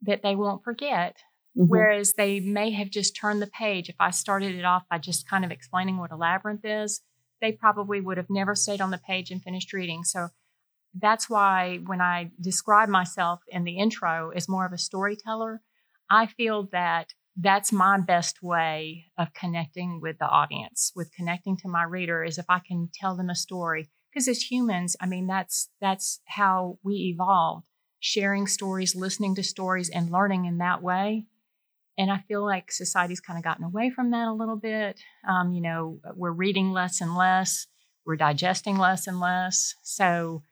that 0.03 0.23
they 0.23 0.37
won't 0.37 0.63
forget. 0.63 1.17
Mm-hmm. 1.57 1.69
Whereas 1.69 2.13
they 2.13 2.39
may 2.39 2.71
have 2.73 2.91
just 2.91 3.17
turned 3.17 3.41
the 3.41 3.47
page. 3.47 3.89
If 3.89 3.97
I 3.99 4.11
started 4.11 4.55
it 4.55 4.67
off 4.67 4.83
by 4.91 4.99
just 4.99 5.29
kind 5.29 5.43
of 5.43 5.51
explaining 5.51 5.97
what 5.97 6.13
a 6.13 6.17
labyrinth 6.17 6.67
is, 6.67 7.01
they 7.41 7.51
probably 7.51 7.99
would 7.99 8.19
have 8.19 8.29
never 8.29 8.55
stayed 8.55 8.83
on 8.83 8.91
the 8.91 8.99
page 8.99 9.31
and 9.31 9.43
finished 9.43 9.73
reading. 9.73 10.05
So 10.05 10.29
that's 10.95 11.31
why 11.31 11.81
when 11.87 12.03
I 12.03 12.31
describe 12.39 12.91
myself 12.91 13.41
in 13.49 13.65
the 13.65 13.79
intro 13.79 14.33
as 14.37 14.51
more 14.51 14.67
of 14.67 14.75
a 14.75 14.79
storyteller, 14.79 15.63
I 16.11 16.27
feel 16.27 16.69
that 16.73 17.15
that's 17.39 17.73
my 17.73 17.99
best 17.99 18.43
way 18.43 19.07
of 19.17 19.33
connecting 19.33 20.01
with 20.03 20.19
the 20.19 20.29
audience, 20.29 20.93
with 20.95 21.11
connecting 21.17 21.57
to 21.59 21.69
my 21.69 21.85
reader 21.85 22.23
is 22.23 22.37
if 22.37 22.47
I 22.51 22.61
can 22.67 22.91
tell 22.93 23.17
them 23.17 23.31
a 23.31 23.35
story. 23.35 23.89
Because 24.17 24.29
as 24.29 24.51
humans, 24.51 24.97
I 24.99 25.05
mean 25.05 25.27
that's 25.27 25.69
that's 25.79 26.21
how 26.25 26.79
we 26.83 27.13
evolved, 27.15 27.67
sharing 28.01 28.47
stories, 28.47 28.97
listening 28.97 29.35
to 29.35 29.43
stories 29.43 29.91
and 29.91 30.11
learning 30.11 30.47
in 30.47 30.57
that 30.57 30.83
way. 30.83 31.27
And 31.99 32.11
I 32.11 32.25
feel 32.27 32.43
like 32.43 32.73
society's 32.73 33.21
kind 33.21 33.39
of 33.39 33.45
gotten 33.45 33.67
away 33.67 33.91
from 33.91 34.13
that 34.13 34.27
a 34.27 34.33
little 34.33 34.57
bit. 34.57 34.99
Um, 35.29 35.53
you 35.53 35.61
know, 35.61 36.01
we're 36.15 36.31
reading 36.31 36.71
less 36.71 37.03
and 37.03 37.15
less, 37.15 37.67
we're 38.07 38.17
digesting 38.17 38.79
less 38.79 39.07
and 39.07 39.21
less. 39.21 39.75
So 39.83 40.43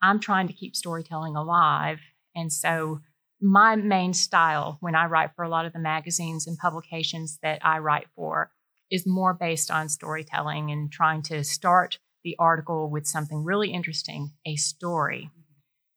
I'm 0.00 0.18
trying 0.18 0.46
to 0.46 0.54
keep 0.54 0.74
storytelling 0.74 1.36
alive. 1.36 1.98
And 2.34 2.50
so 2.50 3.00
my 3.38 3.76
main 3.76 4.14
style 4.14 4.78
when 4.80 4.94
I 4.94 5.04
write 5.04 5.32
for 5.36 5.44
a 5.44 5.50
lot 5.50 5.66
of 5.66 5.74
the 5.74 5.78
magazines 5.78 6.46
and 6.46 6.56
publications 6.56 7.38
that 7.42 7.58
I 7.62 7.80
write 7.80 8.06
for 8.16 8.50
is 8.90 9.06
more 9.06 9.34
based 9.34 9.70
on 9.70 9.90
storytelling 9.90 10.70
and 10.70 10.90
trying 10.90 11.20
to 11.24 11.44
start 11.44 11.98
the 12.24 12.36
article 12.38 12.90
with 12.90 13.06
something 13.06 13.44
really 13.44 13.72
interesting, 13.72 14.32
a 14.46 14.56
story. 14.56 15.30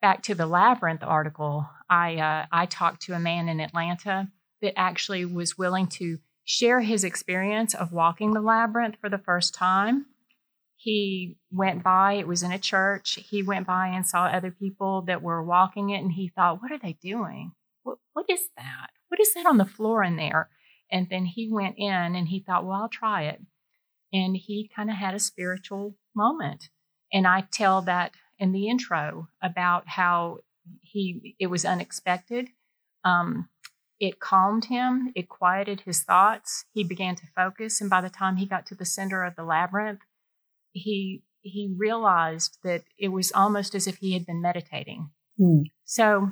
Back 0.02 0.24
to 0.24 0.36
the 0.36 0.46
labyrinth 0.46 1.04
article, 1.04 1.70
I 1.90 2.18
uh, 2.18 2.46
I 2.52 2.66
talked 2.66 3.04
to 3.04 3.14
a 3.14 3.20
man 3.20 3.48
in 3.48 3.60
Atlanta 3.60 4.30
that 4.62 4.78
actually 4.78 5.26
was 5.26 5.58
willing 5.58 5.88
to 5.88 6.20
share 6.46 6.82
his 6.82 7.04
experience 7.04 7.74
of 7.74 7.94
walking 7.94 8.34
the 8.34 8.42
labyrinth 8.42 8.96
for 9.00 9.10
the 9.10 9.18
first 9.18 9.54
time. 9.54 10.06
He 10.76 11.38
went 11.52 11.84
by, 11.84 12.14
it 12.14 12.28
was 12.28 12.44
in 12.44 12.52
a 12.52 12.60
church. 12.60 13.20
He 13.30 13.42
went 13.42 13.66
by 13.66 13.88
and 13.88 14.06
saw 14.06 14.26
other 14.26 14.52
people 14.52 15.04
that 15.04 15.22
were 15.22 15.42
walking 15.42 15.92
it, 15.92 16.02
and 16.02 16.12
he 16.12 16.28
thought, 16.28 16.62
What 16.62 16.72
are 16.72 16.80
they 16.80 16.98
doing? 17.02 17.54
What, 17.84 18.00
what 18.14 18.26
is 18.30 18.50
that? 18.58 18.90
What 19.08 19.20
is 19.20 19.34
that 19.34 19.46
on 19.46 19.58
the 19.58 19.66
floor 19.66 20.04
in 20.04 20.18
there? 20.18 20.50
And 20.92 21.08
then 21.10 21.26
he 21.26 21.50
went 21.50 21.76
in 21.78 22.16
and 22.16 22.28
he 22.28 22.42
thought, 22.42 22.66
Well, 22.66 22.82
I'll 22.82 22.90
try 22.90 23.24
it. 23.24 23.42
And 24.14 24.38
he 24.38 24.70
kind 24.74 24.90
of 24.90 24.96
had 24.96 25.16
a 25.16 25.20
spiritual 25.20 25.96
moment. 26.16 26.70
And 27.12 27.28
I 27.28 27.42
tell 27.52 27.82
that 27.82 28.12
in 28.40 28.52
the 28.52 28.68
intro 28.68 29.28
about 29.42 29.88
how 29.88 30.40
he 30.82 31.36
it 31.40 31.48
was 31.48 31.66
unexpected. 31.66 32.50
Um, 33.04 33.50
it 34.00 34.20
calmed 34.20 34.66
him, 34.66 35.12
it 35.16 35.30
quieted 35.30 35.82
his 35.82 36.04
thoughts. 36.04 36.66
He 36.74 36.84
began 36.84 37.16
to 37.16 37.24
focus, 37.36 37.80
and 37.80 37.90
by 37.90 38.02
the 38.02 38.10
time 38.10 38.38
he 38.38 38.46
got 38.46 38.66
to 38.68 38.76
the 38.76 38.86
center 38.86 39.24
of 39.24 39.36
the 39.36 39.44
labyrinth, 39.44 40.02
he 40.72 41.24
he 41.42 41.74
realized 41.78 42.58
that 42.64 42.84
it 42.98 43.10
was 43.10 43.32
almost 43.32 43.76
as 43.76 43.88
if 43.88 43.98
he 43.98 44.14
had 44.14 44.26
been 44.26 44.42
meditating. 44.42 45.10
Hmm. 45.38 45.62
So 45.86 46.32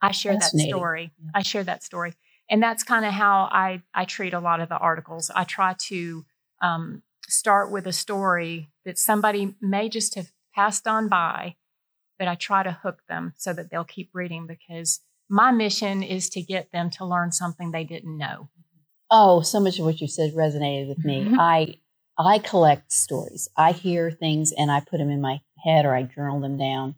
I 0.00 0.12
share 0.12 0.34
that 0.34 0.44
story. 0.44 1.12
Yeah. 1.22 1.30
I 1.34 1.42
share 1.42 1.64
that 1.64 1.82
story, 1.82 2.14
and 2.48 2.62
that's 2.62 2.82
kind 2.82 3.04
of 3.04 3.12
how 3.12 3.48
I 3.50 3.82
I 3.94 4.04
treat 4.04 4.32
a 4.32 4.40
lot 4.40 4.60
of 4.60 4.68
the 4.68 4.78
articles. 4.78 5.30
I 5.34 5.44
try 5.44 5.74
to 5.88 6.24
um, 6.60 7.02
start 7.28 7.70
with 7.70 7.86
a 7.86 7.92
story 7.92 8.70
that 8.84 8.98
somebody 8.98 9.54
may 9.60 9.88
just 9.88 10.14
have 10.14 10.32
passed 10.54 10.86
on 10.86 11.08
by, 11.08 11.56
but 12.18 12.28
I 12.28 12.34
try 12.34 12.62
to 12.62 12.78
hook 12.82 13.02
them 13.08 13.34
so 13.36 13.52
that 13.52 13.70
they'll 13.70 13.84
keep 13.84 14.10
reading 14.12 14.46
because 14.46 15.00
my 15.28 15.52
mission 15.52 16.02
is 16.02 16.28
to 16.30 16.42
get 16.42 16.72
them 16.72 16.90
to 16.90 17.04
learn 17.04 17.32
something 17.32 17.70
they 17.70 17.84
didn't 17.84 18.18
know. 18.18 18.48
Oh, 19.10 19.40
so 19.40 19.60
much 19.60 19.78
of 19.78 19.84
what 19.84 20.00
you 20.00 20.08
said 20.08 20.32
resonated 20.34 20.88
with 20.88 21.04
me. 21.04 21.24
Mm-hmm. 21.24 21.40
I 21.40 21.74
I 22.18 22.38
collect 22.38 22.92
stories. 22.92 23.48
I 23.56 23.72
hear 23.72 24.10
things 24.10 24.52
and 24.52 24.70
I 24.70 24.80
put 24.80 24.98
them 24.98 25.10
in 25.10 25.20
my 25.20 25.40
head 25.64 25.86
or 25.86 25.94
I 25.94 26.02
journal 26.02 26.40
them 26.40 26.58
down, 26.58 26.96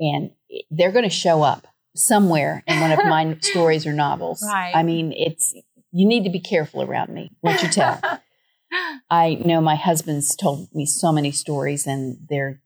and 0.00 0.30
they're 0.70 0.92
going 0.92 1.04
to 1.04 1.10
show 1.10 1.42
up 1.42 1.66
somewhere 1.94 2.62
in 2.66 2.80
one 2.80 2.92
of 2.92 2.98
my 3.04 3.36
stories 3.40 3.86
or 3.86 3.92
novels. 3.92 4.42
Right. 4.42 4.72
I 4.74 4.82
mean, 4.82 5.12
it's 5.12 5.54
you 5.92 6.06
need 6.06 6.24
to 6.24 6.30
be 6.30 6.40
careful 6.40 6.82
around 6.82 7.10
me 7.10 7.30
what 7.40 7.62
you 7.62 7.68
tell. 7.68 8.00
I 9.10 9.34
know 9.44 9.60
my 9.60 9.76
husband's 9.76 10.36
told 10.36 10.68
me 10.74 10.86
so 10.86 11.12
many 11.12 11.32
stories, 11.32 11.86
and 11.86 12.18
they're 12.28 12.60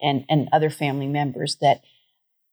and 0.00 0.24
and 0.28 0.48
other 0.52 0.70
family 0.70 1.06
members 1.06 1.56
that 1.60 1.82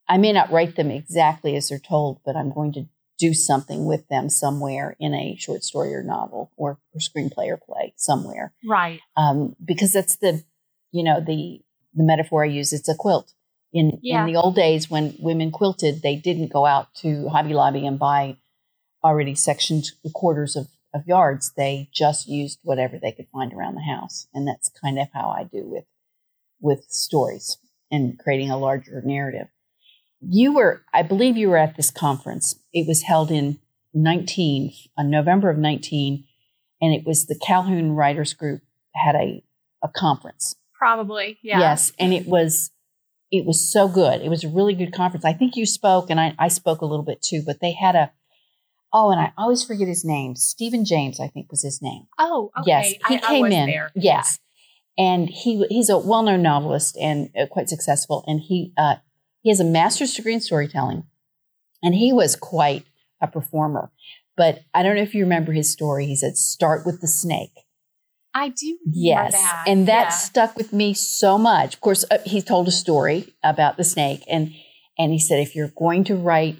I 0.07 0.17
may 0.17 0.33
not 0.33 0.51
write 0.51 0.75
them 0.75 0.91
exactly 0.91 1.55
as 1.55 1.69
they're 1.69 1.79
told, 1.79 2.19
but 2.25 2.35
I'm 2.35 2.53
going 2.53 2.73
to 2.73 2.85
do 3.19 3.33
something 3.33 3.85
with 3.85 4.07
them 4.07 4.29
somewhere 4.29 4.95
in 4.99 5.13
a 5.13 5.35
short 5.37 5.63
story 5.63 5.93
or 5.93 6.03
novel 6.03 6.51
or, 6.57 6.79
or 6.93 6.99
screenplay 6.99 7.47
or 7.47 7.57
play 7.57 7.93
somewhere. 7.95 8.53
Right. 8.67 8.99
Um, 9.15 9.55
because 9.63 9.93
that's 9.93 10.17
the, 10.17 10.43
you 10.91 11.03
know, 11.03 11.21
the 11.21 11.61
the 11.93 12.03
metaphor 12.03 12.43
I 12.43 12.47
use. 12.47 12.73
It's 12.73 12.89
a 12.89 12.95
quilt. 12.95 13.33
In 13.71 13.99
yeah. 14.01 14.21
in 14.21 14.33
the 14.33 14.39
old 14.39 14.55
days 14.55 14.89
when 14.89 15.15
women 15.19 15.51
quilted, 15.51 16.01
they 16.01 16.15
didn't 16.15 16.51
go 16.51 16.65
out 16.65 16.93
to 16.95 17.29
Hobby 17.29 17.53
Lobby 17.53 17.85
and 17.87 17.97
buy 17.97 18.37
already 19.03 19.35
sectioned 19.35 19.91
quarters 20.13 20.55
of, 20.55 20.67
of 20.93 21.07
yards. 21.07 21.51
They 21.55 21.89
just 21.93 22.27
used 22.27 22.59
whatever 22.63 22.99
they 23.01 23.11
could 23.11 23.27
find 23.31 23.53
around 23.53 23.75
the 23.75 23.81
house, 23.81 24.27
and 24.33 24.47
that's 24.47 24.69
kind 24.69 24.99
of 24.99 25.07
how 25.13 25.29
I 25.29 25.43
do 25.43 25.63
with 25.65 25.85
with 26.59 26.85
stories 26.89 27.57
and 27.91 28.17
creating 28.17 28.49
a 28.49 28.57
larger 28.57 29.01
narrative 29.03 29.47
you 30.27 30.53
were, 30.53 30.83
I 30.93 31.03
believe 31.03 31.37
you 31.37 31.49
were 31.49 31.57
at 31.57 31.75
this 31.75 31.91
conference. 31.91 32.55
It 32.73 32.87
was 32.87 33.03
held 33.03 33.31
in 33.31 33.59
19, 33.93 34.71
on 34.97 35.09
November 35.09 35.49
of 35.49 35.57
19, 35.57 36.23
and 36.81 36.93
it 36.93 37.05
was 37.05 37.25
the 37.25 37.39
Calhoun 37.45 37.91
Writers 37.91 38.33
Group 38.33 38.61
had 38.95 39.15
a, 39.15 39.43
a 39.83 39.89
conference. 39.89 40.55
Probably, 40.77 41.39
yeah. 41.43 41.59
Yes, 41.59 41.93
and 41.99 42.13
it 42.13 42.25
was 42.25 42.71
it 43.31 43.45
was 43.47 43.71
so 43.71 43.87
good. 43.87 44.21
It 44.21 44.29
was 44.29 44.43
a 44.43 44.49
really 44.49 44.75
good 44.75 44.93
conference. 44.93 45.25
I 45.25 45.33
think 45.33 45.55
you 45.55 45.65
spoke, 45.65 46.11
and 46.11 46.19
I, 46.19 46.35
I 46.37 46.49
spoke 46.49 46.81
a 46.81 46.85
little 46.85 47.05
bit 47.05 47.21
too, 47.21 47.41
but 47.43 47.61
they 47.61 47.71
had 47.71 47.95
a 47.95 48.11
oh, 48.93 49.09
and 49.09 49.19
I 49.19 49.33
always 49.37 49.63
forget 49.63 49.87
his 49.87 50.05
name. 50.05 50.35
Steven 50.35 50.85
James, 50.85 51.19
I 51.19 51.27
think, 51.27 51.51
was 51.51 51.63
his 51.63 51.81
name. 51.81 52.07
Oh, 52.17 52.51
okay. 52.59 52.67
Yes, 52.67 52.87
he 53.07 53.15
I, 53.15 53.17
came 53.19 53.45
I 53.45 53.49
in. 53.49 53.65
There. 53.67 53.91
Yes, 53.95 54.39
and 54.97 55.29
he 55.29 55.65
he's 55.69 55.89
a 55.89 55.97
well 55.97 56.23
known 56.23 56.41
novelist 56.41 56.97
and 56.97 57.29
uh, 57.39 57.47
quite 57.47 57.69
successful, 57.69 58.23
and 58.27 58.39
he 58.39 58.73
uh, 58.77 58.95
he 59.41 59.49
has 59.49 59.59
a 59.59 59.65
master's 59.65 60.13
degree 60.13 60.33
in 60.33 60.41
storytelling, 60.41 61.03
and 61.81 61.95
he 61.95 62.13
was 62.13 62.35
quite 62.35 62.85
a 63.21 63.27
performer. 63.27 63.91
But 64.35 64.61
I 64.73 64.83
don't 64.83 64.95
know 64.95 65.01
if 65.01 65.13
you 65.13 65.23
remember 65.23 65.51
his 65.51 65.71
story. 65.71 66.05
He 66.05 66.15
said, 66.15 66.37
"Start 66.37 66.85
with 66.85 67.01
the 67.01 67.07
snake." 67.07 67.51
I 68.35 68.49
do. 68.49 68.79
Yes, 68.85 69.33
that. 69.33 69.65
and 69.67 69.87
that 69.87 70.05
yeah. 70.05 70.09
stuck 70.09 70.55
with 70.55 70.73
me 70.73 70.93
so 70.93 71.37
much. 71.37 71.75
Of 71.75 71.81
course, 71.81 72.03
uh, 72.09 72.17
he 72.25 72.41
told 72.41 72.67
a 72.67 72.71
story 72.71 73.35
about 73.43 73.77
the 73.77 73.83
snake, 73.83 74.23
and 74.27 74.53
and 74.97 75.11
he 75.11 75.19
said, 75.19 75.39
if 75.39 75.55
you're 75.55 75.73
going 75.75 76.03
to 76.05 76.15
write 76.15 76.57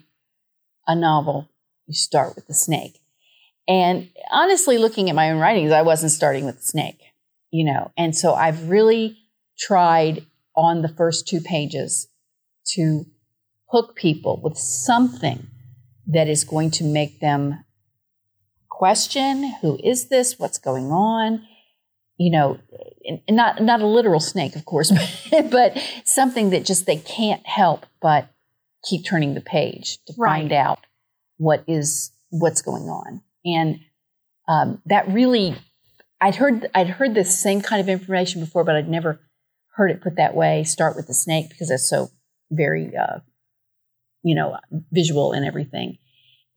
a 0.88 0.96
novel, 0.96 1.50
you 1.88 1.94
start 1.94 2.36
with 2.36 2.48
the 2.48 2.54
snake. 2.54 3.00
And 3.68 4.10
honestly, 4.32 4.78
looking 4.78 5.10
at 5.10 5.16
my 5.16 5.32
own 5.32 5.40
writings, 5.40 5.72
I 5.72 5.82
wasn't 5.82 6.12
starting 6.12 6.46
with 6.46 6.58
the 6.58 6.64
snake, 6.64 7.00
you 7.52 7.66
know. 7.66 7.92
And 7.98 8.16
so 8.16 8.34
I've 8.34 8.70
really 8.70 9.18
tried 9.58 10.26
on 10.56 10.82
the 10.82 10.90
first 10.90 11.28
two 11.28 11.40
pages 11.40 12.08
to 12.74 13.06
hook 13.72 13.96
people 13.96 14.40
with 14.44 14.58
something 14.58 15.48
that 16.08 16.28
is 16.28 16.44
going 16.44 16.72
to 16.72 16.84
make 16.84 17.20
them 17.20 17.64
question 18.70 19.54
who 19.62 19.80
is 19.84 20.10
this 20.10 20.38
what's 20.38 20.58
going 20.58 20.92
on 20.92 21.42
you 22.18 22.32
know 22.32 22.60
not 23.30 23.62
not 23.62 23.82
a 23.82 23.86
literal 23.86 24.20
snake 24.20 24.56
of 24.56 24.66
course 24.66 24.92
but, 25.32 25.50
but 25.52 25.78
something 26.06 26.50
that 26.50 26.66
just 26.66 26.86
they 26.86 26.98
can't 26.98 27.46
help 27.46 27.86
but 28.02 28.30
keep 28.84 29.06
turning 29.06 29.36
the 29.36 29.42
page 29.42 30.00
to 30.06 30.14
right. 30.18 30.40
find 30.40 30.52
out 30.52 30.80
what 31.38 31.64
is 31.68 32.12
what's 32.30 32.62
going 32.62 32.84
on 32.84 33.22
and 33.46 33.80
um, 34.48 34.82
that 34.86 35.08
really 35.10 35.56
i'd 36.22 36.36
heard 36.36 36.70
i'd 36.76 36.90
heard 36.90 37.14
the 37.14 37.24
same 37.24 37.62
kind 37.62 37.82
of 37.82 37.90
information 37.90 38.42
before 38.42 38.64
but 38.64 38.76
i'd 38.76 38.90
never 38.90 39.20
heard 39.76 39.92
it 39.92 40.02
put 40.02 40.16
that 40.16 40.36
way 40.36 40.64
start 40.64 40.96
with 40.96 41.08
the 41.08 41.14
snake 41.14 41.50
because 41.50 41.70
it's 41.70 41.90
so 41.90 42.10
very, 42.54 42.96
uh, 42.96 43.20
you 44.24 44.36
know, 44.36 44.58
visual 44.92 45.34
and 45.34 45.46
everything. 45.46 45.98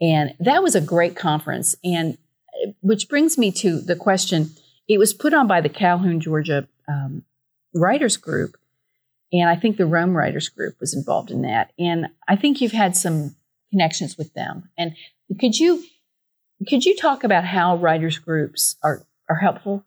And 0.01 0.35
that 0.41 0.63
was 0.63 0.75
a 0.75 0.81
great 0.81 1.17
conference. 1.17 1.75
And 1.83 2.19
uh, 2.63 2.73
which 2.81 3.09
brings 3.09 3.39
me 3.39 3.51
to 3.53 3.81
the 3.81 3.97
question 3.97 4.51
it 4.89 4.99
was 4.99 5.15
put 5.15 5.35
on 5.35 5.49
by 5.49 5.61
the 5.61 5.69
Calhoun, 5.69 6.21
Georgia 6.21 6.69
um, 6.89 7.25
Writers 7.75 8.17
Group. 8.17 8.57
And 9.33 9.49
I 9.49 9.57
think 9.57 9.77
the 9.77 9.87
Rome 9.87 10.17
Writers 10.17 10.49
Group 10.49 10.77
was 10.81 10.95
involved 10.95 11.31
in 11.31 11.43
that. 11.43 11.73
And 11.79 12.07
I 12.29 12.37
think 12.37 12.61
you've 12.61 12.73
had 12.73 12.97
some 12.97 13.35
connections 13.71 14.17
with 14.17 14.33
them. 14.35 14.71
And 14.79 14.95
could 15.41 15.59
you 15.59 15.85
could 16.69 16.85
you 16.85 16.97
talk 16.97 17.25
about 17.25 17.45
how 17.45 17.77
writers 17.77 18.19
groups 18.19 18.77
are 18.83 19.07
are 19.29 19.37
helpful 19.37 19.85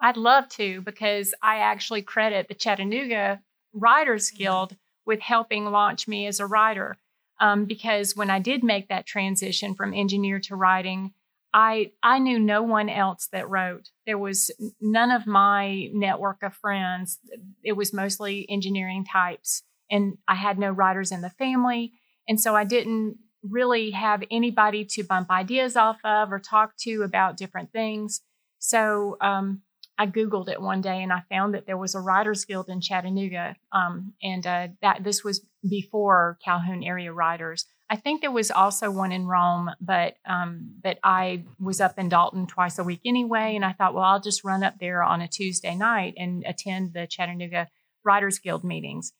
I'd 0.00 0.16
love 0.16 0.48
to 0.50 0.80
because 0.80 1.34
I 1.42 1.58
actually 1.58 2.02
credit 2.02 2.48
the 2.48 2.54
Chattanooga 2.54 3.42
Writers 3.72 4.30
Guild 4.30 4.76
with 5.04 5.20
helping 5.20 5.66
launch 5.66 6.08
me 6.08 6.26
as 6.26 6.40
a 6.40 6.46
writer. 6.46 6.96
Um, 7.38 7.64
because 7.64 8.16
when 8.16 8.30
I 8.30 8.38
did 8.38 8.62
make 8.64 8.88
that 8.88 9.06
transition 9.06 9.74
from 9.74 9.94
engineer 9.94 10.40
to 10.40 10.56
writing, 10.56 11.12
I 11.52 11.92
I 12.02 12.18
knew 12.18 12.38
no 12.38 12.62
one 12.62 12.88
else 12.88 13.28
that 13.32 13.48
wrote. 13.48 13.90
There 14.06 14.18
was 14.18 14.50
none 14.80 15.10
of 15.10 15.26
my 15.26 15.88
network 15.92 16.42
of 16.42 16.54
friends. 16.54 17.18
It 17.62 17.72
was 17.72 17.92
mostly 17.92 18.46
engineering 18.48 19.04
types, 19.04 19.62
and 19.90 20.18
I 20.28 20.34
had 20.34 20.58
no 20.58 20.70
writers 20.70 21.12
in 21.12 21.22
the 21.22 21.30
family, 21.30 21.92
and 22.30 22.40
so 22.40 22.54
I 22.54 22.62
didn't 22.62 23.18
really 23.42 23.90
have 23.90 24.22
anybody 24.30 24.84
to 24.84 25.02
bump 25.02 25.32
ideas 25.32 25.74
off 25.74 25.98
of 26.04 26.32
or 26.32 26.38
talk 26.38 26.76
to 26.82 27.02
about 27.02 27.36
different 27.36 27.72
things. 27.72 28.20
So 28.60 29.16
um, 29.20 29.62
I 29.98 30.06
Googled 30.06 30.48
it 30.48 30.62
one 30.62 30.80
day 30.80 31.02
and 31.02 31.12
I 31.12 31.24
found 31.28 31.54
that 31.54 31.66
there 31.66 31.76
was 31.76 31.96
a 31.96 32.00
Writers 32.00 32.44
Guild 32.44 32.68
in 32.68 32.80
Chattanooga, 32.80 33.56
um, 33.72 34.14
and 34.22 34.46
uh, 34.46 34.68
that 34.80 35.02
this 35.02 35.24
was 35.24 35.44
before 35.68 36.38
Calhoun 36.44 36.84
area 36.84 37.12
writers. 37.12 37.66
I 37.90 37.96
think 37.96 38.20
there 38.20 38.30
was 38.30 38.52
also 38.52 38.92
one 38.92 39.10
in 39.10 39.26
Rome, 39.26 39.70
but 39.80 40.14
um, 40.24 40.76
but 40.80 41.00
I 41.02 41.42
was 41.58 41.80
up 41.80 41.98
in 41.98 42.08
Dalton 42.08 42.46
twice 42.46 42.78
a 42.78 42.84
week 42.84 43.00
anyway, 43.04 43.56
and 43.56 43.64
I 43.64 43.72
thought, 43.72 43.94
well, 43.94 44.04
I'll 44.04 44.20
just 44.20 44.44
run 44.44 44.62
up 44.62 44.74
there 44.78 45.02
on 45.02 45.20
a 45.20 45.26
Tuesday 45.26 45.74
night 45.74 46.14
and 46.16 46.44
attend 46.46 46.92
the 46.92 47.08
Chattanooga 47.08 47.66
Writers 48.04 48.38
Guild 48.38 48.62
meetings, 48.62 49.12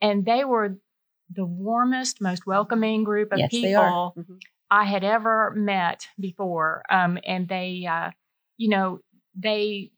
and 0.00 0.24
they 0.24 0.44
were 0.44 0.78
the 1.30 1.44
warmest, 1.44 2.20
most 2.20 2.46
welcoming 2.46 3.04
group 3.04 3.32
of 3.32 3.38
yes, 3.38 3.50
people 3.50 4.14
mm-hmm. 4.16 4.34
I 4.70 4.84
had 4.84 5.04
ever 5.04 5.52
met 5.54 6.06
before, 6.18 6.82
um, 6.90 7.18
and 7.24 7.48
they, 7.48 7.86
uh, 7.88 8.10
you 8.56 8.68
know, 8.68 9.00
they 9.34 9.92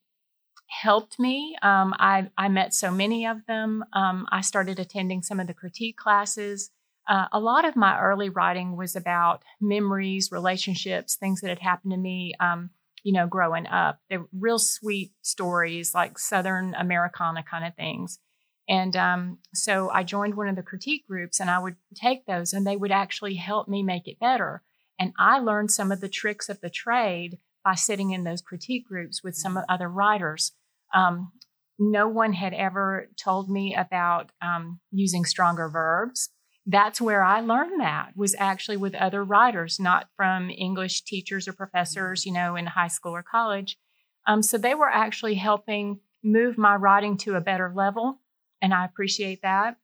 helped 0.68 1.18
me. 1.18 1.56
Um, 1.62 1.94
I, 1.98 2.28
I 2.36 2.48
met 2.48 2.74
so 2.74 2.90
many 2.90 3.26
of 3.26 3.38
them. 3.46 3.84
Um, 3.92 4.26
I 4.30 4.42
started 4.42 4.78
attending 4.78 5.22
some 5.22 5.40
of 5.40 5.46
the 5.46 5.54
critique 5.54 5.96
classes. 5.96 6.70
Uh, 7.08 7.26
a 7.32 7.40
lot 7.40 7.64
of 7.64 7.74
my 7.74 7.98
early 7.98 8.28
writing 8.28 8.76
was 8.76 8.94
about 8.94 9.42
memories, 9.60 10.30
relationships, 10.30 11.16
things 11.16 11.40
that 11.40 11.48
had 11.48 11.60
happened 11.60 11.92
to 11.92 11.96
me, 11.96 12.34
um, 12.38 12.68
you 13.02 13.14
know, 13.14 13.26
growing 13.26 13.66
up. 13.66 14.00
They're 14.10 14.26
real 14.38 14.58
sweet 14.58 15.12
stories, 15.22 15.94
like 15.94 16.18
Southern 16.18 16.74
Americana 16.74 17.42
kind 17.42 17.64
of 17.64 17.74
things. 17.74 18.18
And 18.68 18.94
um, 18.96 19.38
so 19.54 19.90
I 19.90 20.04
joined 20.04 20.36
one 20.36 20.48
of 20.48 20.56
the 20.56 20.62
critique 20.62 21.06
groups 21.06 21.40
and 21.40 21.50
I 21.50 21.58
would 21.58 21.76
take 21.94 22.26
those 22.26 22.52
and 22.52 22.66
they 22.66 22.76
would 22.76 22.92
actually 22.92 23.34
help 23.36 23.66
me 23.66 23.82
make 23.82 24.06
it 24.06 24.20
better. 24.20 24.62
And 24.98 25.12
I 25.18 25.38
learned 25.38 25.70
some 25.70 25.90
of 25.90 26.00
the 26.00 26.08
tricks 26.08 26.48
of 26.48 26.60
the 26.60 26.68
trade 26.70 27.38
by 27.64 27.74
sitting 27.74 28.10
in 28.10 28.24
those 28.24 28.42
critique 28.42 28.86
groups 28.86 29.22
with 29.22 29.36
some 29.36 29.58
other 29.68 29.88
writers. 29.88 30.52
Um, 30.94 31.32
no 31.78 32.08
one 32.08 32.32
had 32.32 32.52
ever 32.54 33.08
told 33.16 33.48
me 33.48 33.74
about 33.74 34.32
um, 34.42 34.80
using 34.90 35.24
stronger 35.24 35.68
verbs. 35.68 36.30
That's 36.66 37.00
where 37.00 37.22
I 37.22 37.40
learned 37.40 37.80
that 37.80 38.10
was 38.16 38.34
actually 38.38 38.76
with 38.76 38.94
other 38.94 39.24
writers, 39.24 39.78
not 39.80 40.08
from 40.16 40.50
English 40.50 41.04
teachers 41.04 41.48
or 41.48 41.52
professors, 41.52 42.26
you 42.26 42.32
know, 42.32 42.56
in 42.56 42.66
high 42.66 42.88
school 42.88 43.12
or 43.12 43.22
college. 43.22 43.78
Um, 44.26 44.42
so 44.42 44.58
they 44.58 44.74
were 44.74 44.90
actually 44.90 45.36
helping 45.36 46.00
move 46.22 46.58
my 46.58 46.74
writing 46.74 47.16
to 47.18 47.36
a 47.36 47.40
better 47.40 47.72
level, 47.74 48.20
and 48.60 48.74
I 48.74 48.84
appreciate 48.84 49.42
that. 49.42 49.76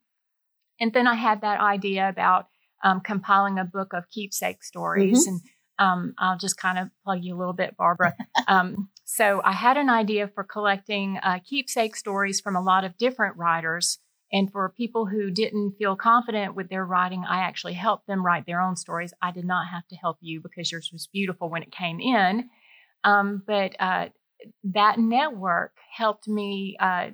And 0.80 0.92
then 0.92 1.06
I 1.06 1.14
had 1.14 1.40
that 1.42 1.60
idea 1.60 2.08
about 2.08 2.48
um, 2.82 3.00
compiling 3.00 3.58
a 3.58 3.64
book 3.64 3.92
of 3.92 4.08
keepsake 4.10 4.62
stories, 4.62 5.26
mm-hmm. 5.26 5.36
and 5.36 5.40
um, 5.78 6.14
I'll 6.18 6.38
just 6.38 6.56
kind 6.56 6.78
of 6.78 6.90
plug 7.04 7.24
you 7.24 7.36
a 7.36 7.38
little 7.38 7.54
bit, 7.54 7.76
Barbara. 7.76 8.14
Um, 8.46 8.90
so 9.04 9.40
I 9.42 9.52
had 9.52 9.78
an 9.78 9.88
idea 9.88 10.28
for 10.28 10.44
collecting 10.44 11.18
uh, 11.22 11.38
keepsake 11.44 11.96
stories 11.96 12.40
from 12.40 12.56
a 12.56 12.60
lot 12.60 12.84
of 12.84 12.98
different 12.98 13.38
writers. 13.38 13.98
And 14.32 14.50
for 14.52 14.68
people 14.76 15.06
who 15.06 15.30
didn't 15.30 15.76
feel 15.78 15.96
confident 15.96 16.54
with 16.54 16.68
their 16.68 16.84
writing, 16.84 17.24
I 17.26 17.38
actually 17.38 17.72
helped 17.74 18.06
them 18.06 18.24
write 18.24 18.44
their 18.44 18.60
own 18.60 18.76
stories. 18.76 19.14
I 19.22 19.30
did 19.30 19.46
not 19.46 19.68
have 19.68 19.86
to 19.88 19.96
help 19.96 20.18
you 20.20 20.40
because 20.42 20.70
yours 20.72 20.90
was 20.92 21.06
beautiful 21.06 21.48
when 21.48 21.62
it 21.62 21.72
came 21.72 22.00
in. 22.00 22.50
Um, 23.04 23.42
but 23.46 23.76
uh, 23.78 24.08
that 24.64 24.98
network 24.98 25.72
helped 25.92 26.26
me 26.26 26.76
uh, 26.80 27.10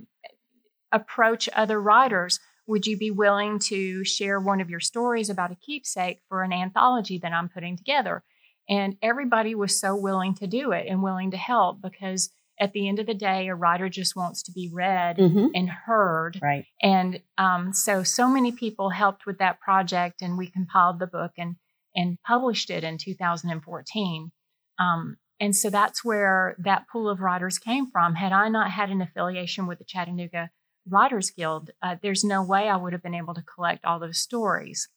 approach 0.93 1.49
other 1.55 1.81
writers. 1.81 2.41
Would 2.67 2.87
you 2.87 2.97
be 2.97 3.11
willing 3.11 3.59
to 3.61 4.05
share 4.05 4.39
one 4.39 4.61
of 4.61 4.71
your 4.71 4.81
stories 4.81 5.31
about 5.31 5.51
a 5.51 5.57
keepsake 5.57 6.21
for 6.29 6.43
an 6.43 6.53
anthology 6.53 7.19
that 7.19 7.33
I'm 7.33 7.49
putting 7.49 7.77
together? 7.77 8.23
And 8.69 8.97
everybody 9.03 9.55
was 9.55 9.79
so 9.79 9.97
willing 9.97 10.35
to 10.37 10.47
do 10.47 10.71
it 10.71 10.87
and 10.89 11.03
willing 11.03 11.33
to 11.33 11.37
help 11.37 11.83
because 11.83 12.31
at 12.61 12.73
the 12.73 12.89
end 12.89 12.99
of 12.99 13.07
the 13.07 13.15
day, 13.15 13.49
a 13.49 13.55
writer 13.55 13.89
just 13.89 14.15
wants 14.15 14.43
to 14.45 14.53
be 14.53 14.71
read 14.73 15.17
mm-hmm. 15.17 15.47
and 15.55 15.69
heard. 15.69 16.39
Right. 16.43 16.67
And 16.83 17.21
um, 17.39 17.73
so, 17.73 18.03
so 18.03 18.29
many 18.29 18.53
people 18.53 18.91
helped 18.91 19.25
with 19.25 19.39
that 19.39 19.61
project, 19.61 20.21
and 20.21 20.37
we 20.37 20.47
compiled 20.47 20.99
the 20.99 21.07
book 21.07 21.33
and 21.39 21.57
and 21.97 22.19
published 22.25 22.71
it 22.71 22.85
in 22.85 22.99
2014. 22.99 24.31
Um, 24.79 25.17
and 25.41 25.57
so 25.57 25.71
that's 25.71 26.05
where 26.05 26.55
that 26.59 26.85
pool 26.93 27.09
of 27.09 27.21
writers 27.21 27.59
came 27.59 27.91
from. 27.91 28.15
Had 28.15 28.33
I 28.33 28.49
not 28.49 28.71
had 28.71 28.91
an 28.91 29.03
affiliation 29.03 29.67
with 29.67 29.79
the 29.79 29.85
Chattanooga 29.85 30.51
Writers 30.89 31.31
Guild, 31.31 31.71
uh, 31.83 31.97
there's 32.03 32.25
no 32.25 32.43
way 32.43 32.69
I 32.69 32.77
would 32.77 32.93
have 32.93 33.03
been 33.03 33.15
able 33.15 33.35
to 33.35 33.43
collect 33.43 33.85
all 33.85 33.99
those 33.99 34.19
stories. 34.19 34.89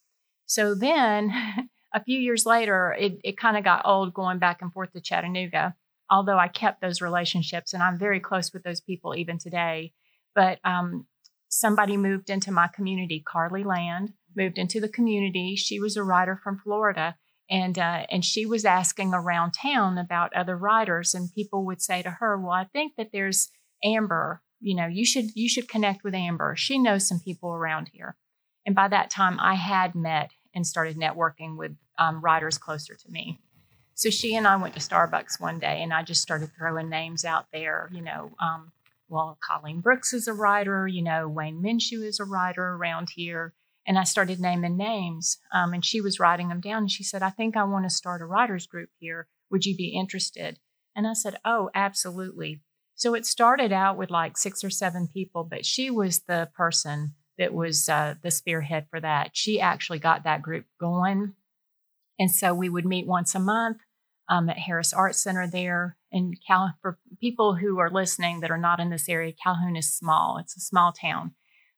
So 0.46 0.74
then 0.74 1.32
a 1.94 2.02
few 2.02 2.18
years 2.18 2.46
later, 2.46 2.94
it, 2.98 3.18
it 3.22 3.36
kind 3.36 3.56
of 3.56 3.64
got 3.64 3.86
old 3.86 4.14
going 4.14 4.38
back 4.38 4.62
and 4.62 4.72
forth 4.72 4.92
to 4.92 5.00
Chattanooga, 5.00 5.74
although 6.10 6.38
I 6.38 6.48
kept 6.48 6.80
those 6.80 7.00
relationships 7.00 7.72
and 7.72 7.82
I'm 7.82 7.98
very 7.98 8.20
close 8.20 8.52
with 8.52 8.62
those 8.62 8.80
people 8.80 9.14
even 9.14 9.38
today. 9.38 9.92
But 10.34 10.58
um, 10.64 11.06
somebody 11.48 11.96
moved 11.96 12.30
into 12.30 12.50
my 12.50 12.68
community, 12.68 13.22
Carly 13.26 13.62
Land, 13.62 14.12
moved 14.36 14.58
into 14.58 14.80
the 14.80 14.88
community. 14.88 15.54
She 15.56 15.78
was 15.78 15.96
a 15.96 16.02
writer 16.02 16.40
from 16.42 16.58
Florida. 16.58 17.16
And 17.50 17.78
uh, 17.78 18.06
and 18.10 18.24
she 18.24 18.46
was 18.46 18.64
asking 18.64 19.12
around 19.12 19.52
town 19.52 19.98
about 19.98 20.34
other 20.34 20.56
writers, 20.56 21.12
and 21.12 21.30
people 21.30 21.66
would 21.66 21.82
say 21.82 22.00
to 22.00 22.10
her, 22.10 22.40
"Well, 22.40 22.52
I 22.52 22.64
think 22.64 22.94
that 22.96 23.10
there's 23.12 23.50
Amber. 23.84 24.40
You 24.64 24.74
know, 24.74 24.86
you 24.86 25.04
should 25.04 25.36
you 25.36 25.46
should 25.46 25.68
connect 25.68 26.04
with 26.04 26.14
Amber. 26.14 26.56
She 26.56 26.78
knows 26.78 27.06
some 27.06 27.20
people 27.20 27.50
around 27.50 27.90
here." 27.92 28.16
And 28.64 28.74
by 28.74 28.88
that 28.88 29.10
time, 29.10 29.38
I 29.38 29.54
had 29.54 29.94
met 29.94 30.30
and 30.54 30.66
started 30.66 30.96
networking 30.96 31.58
with 31.58 31.76
um, 31.98 32.22
writers 32.22 32.56
closer 32.56 32.94
to 32.94 33.10
me. 33.10 33.40
So 33.92 34.08
she 34.08 34.34
and 34.34 34.46
I 34.46 34.56
went 34.56 34.72
to 34.74 34.80
Starbucks 34.80 35.38
one 35.38 35.58
day, 35.58 35.82
and 35.82 35.92
I 35.92 36.02
just 36.02 36.22
started 36.22 36.50
throwing 36.56 36.88
names 36.88 37.26
out 37.26 37.46
there. 37.52 37.90
You 37.92 38.00
know, 38.00 38.32
um, 38.40 38.72
well, 39.08 39.38
Colleen 39.46 39.80
Brooks 39.80 40.14
is 40.14 40.26
a 40.26 40.32
writer. 40.32 40.88
You 40.88 41.02
know, 41.02 41.28
Wayne 41.28 41.62
Minshew 41.62 42.02
is 42.02 42.18
a 42.18 42.24
writer 42.24 42.74
around 42.74 43.10
here. 43.14 43.52
And 43.86 43.98
I 43.98 44.04
started 44.04 44.40
naming 44.40 44.78
names, 44.78 45.36
um, 45.52 45.74
and 45.74 45.84
she 45.84 46.00
was 46.00 46.18
writing 46.18 46.48
them 46.48 46.62
down. 46.62 46.84
And 46.84 46.90
she 46.90 47.04
said, 47.04 47.22
"I 47.22 47.28
think 47.28 47.54
I 47.54 47.64
want 47.64 47.84
to 47.84 47.90
start 47.90 48.22
a 48.22 48.24
writers 48.24 48.66
group 48.66 48.88
here. 48.98 49.28
Would 49.50 49.66
you 49.66 49.76
be 49.76 49.88
interested?" 49.88 50.58
And 50.96 51.06
I 51.06 51.12
said, 51.12 51.36
"Oh, 51.44 51.70
absolutely." 51.74 52.62
So 52.94 53.14
it 53.14 53.26
started 53.26 53.72
out 53.72 53.96
with 53.96 54.10
like 54.10 54.36
six 54.36 54.62
or 54.62 54.70
seven 54.70 55.08
people, 55.12 55.44
but 55.44 55.66
she 55.66 55.90
was 55.90 56.20
the 56.20 56.48
person 56.54 57.14
that 57.38 57.52
was 57.52 57.88
uh, 57.88 58.14
the 58.22 58.30
spearhead 58.30 58.86
for 58.90 59.00
that. 59.00 59.30
She 59.32 59.60
actually 59.60 59.98
got 59.98 60.24
that 60.24 60.42
group 60.42 60.66
going. 60.80 61.34
And 62.18 62.30
so 62.30 62.54
we 62.54 62.68
would 62.68 62.86
meet 62.86 63.06
once 63.06 63.34
a 63.34 63.40
month 63.40 63.78
um, 64.28 64.48
at 64.48 64.58
Harris 64.58 64.92
Arts 64.92 65.22
Center 65.22 65.48
there. 65.48 65.96
And 66.12 66.36
Cal- 66.46 66.74
for 66.80 66.98
people 67.20 67.56
who 67.56 67.78
are 67.78 67.90
listening 67.90 68.40
that 68.40 68.52
are 68.52 68.58
not 68.58 68.78
in 68.78 68.90
this 68.90 69.08
area, 69.08 69.32
Calhoun 69.32 69.74
is 69.74 69.92
small, 69.92 70.38
it's 70.38 70.56
a 70.56 70.60
small 70.60 70.92
town. 70.92 71.34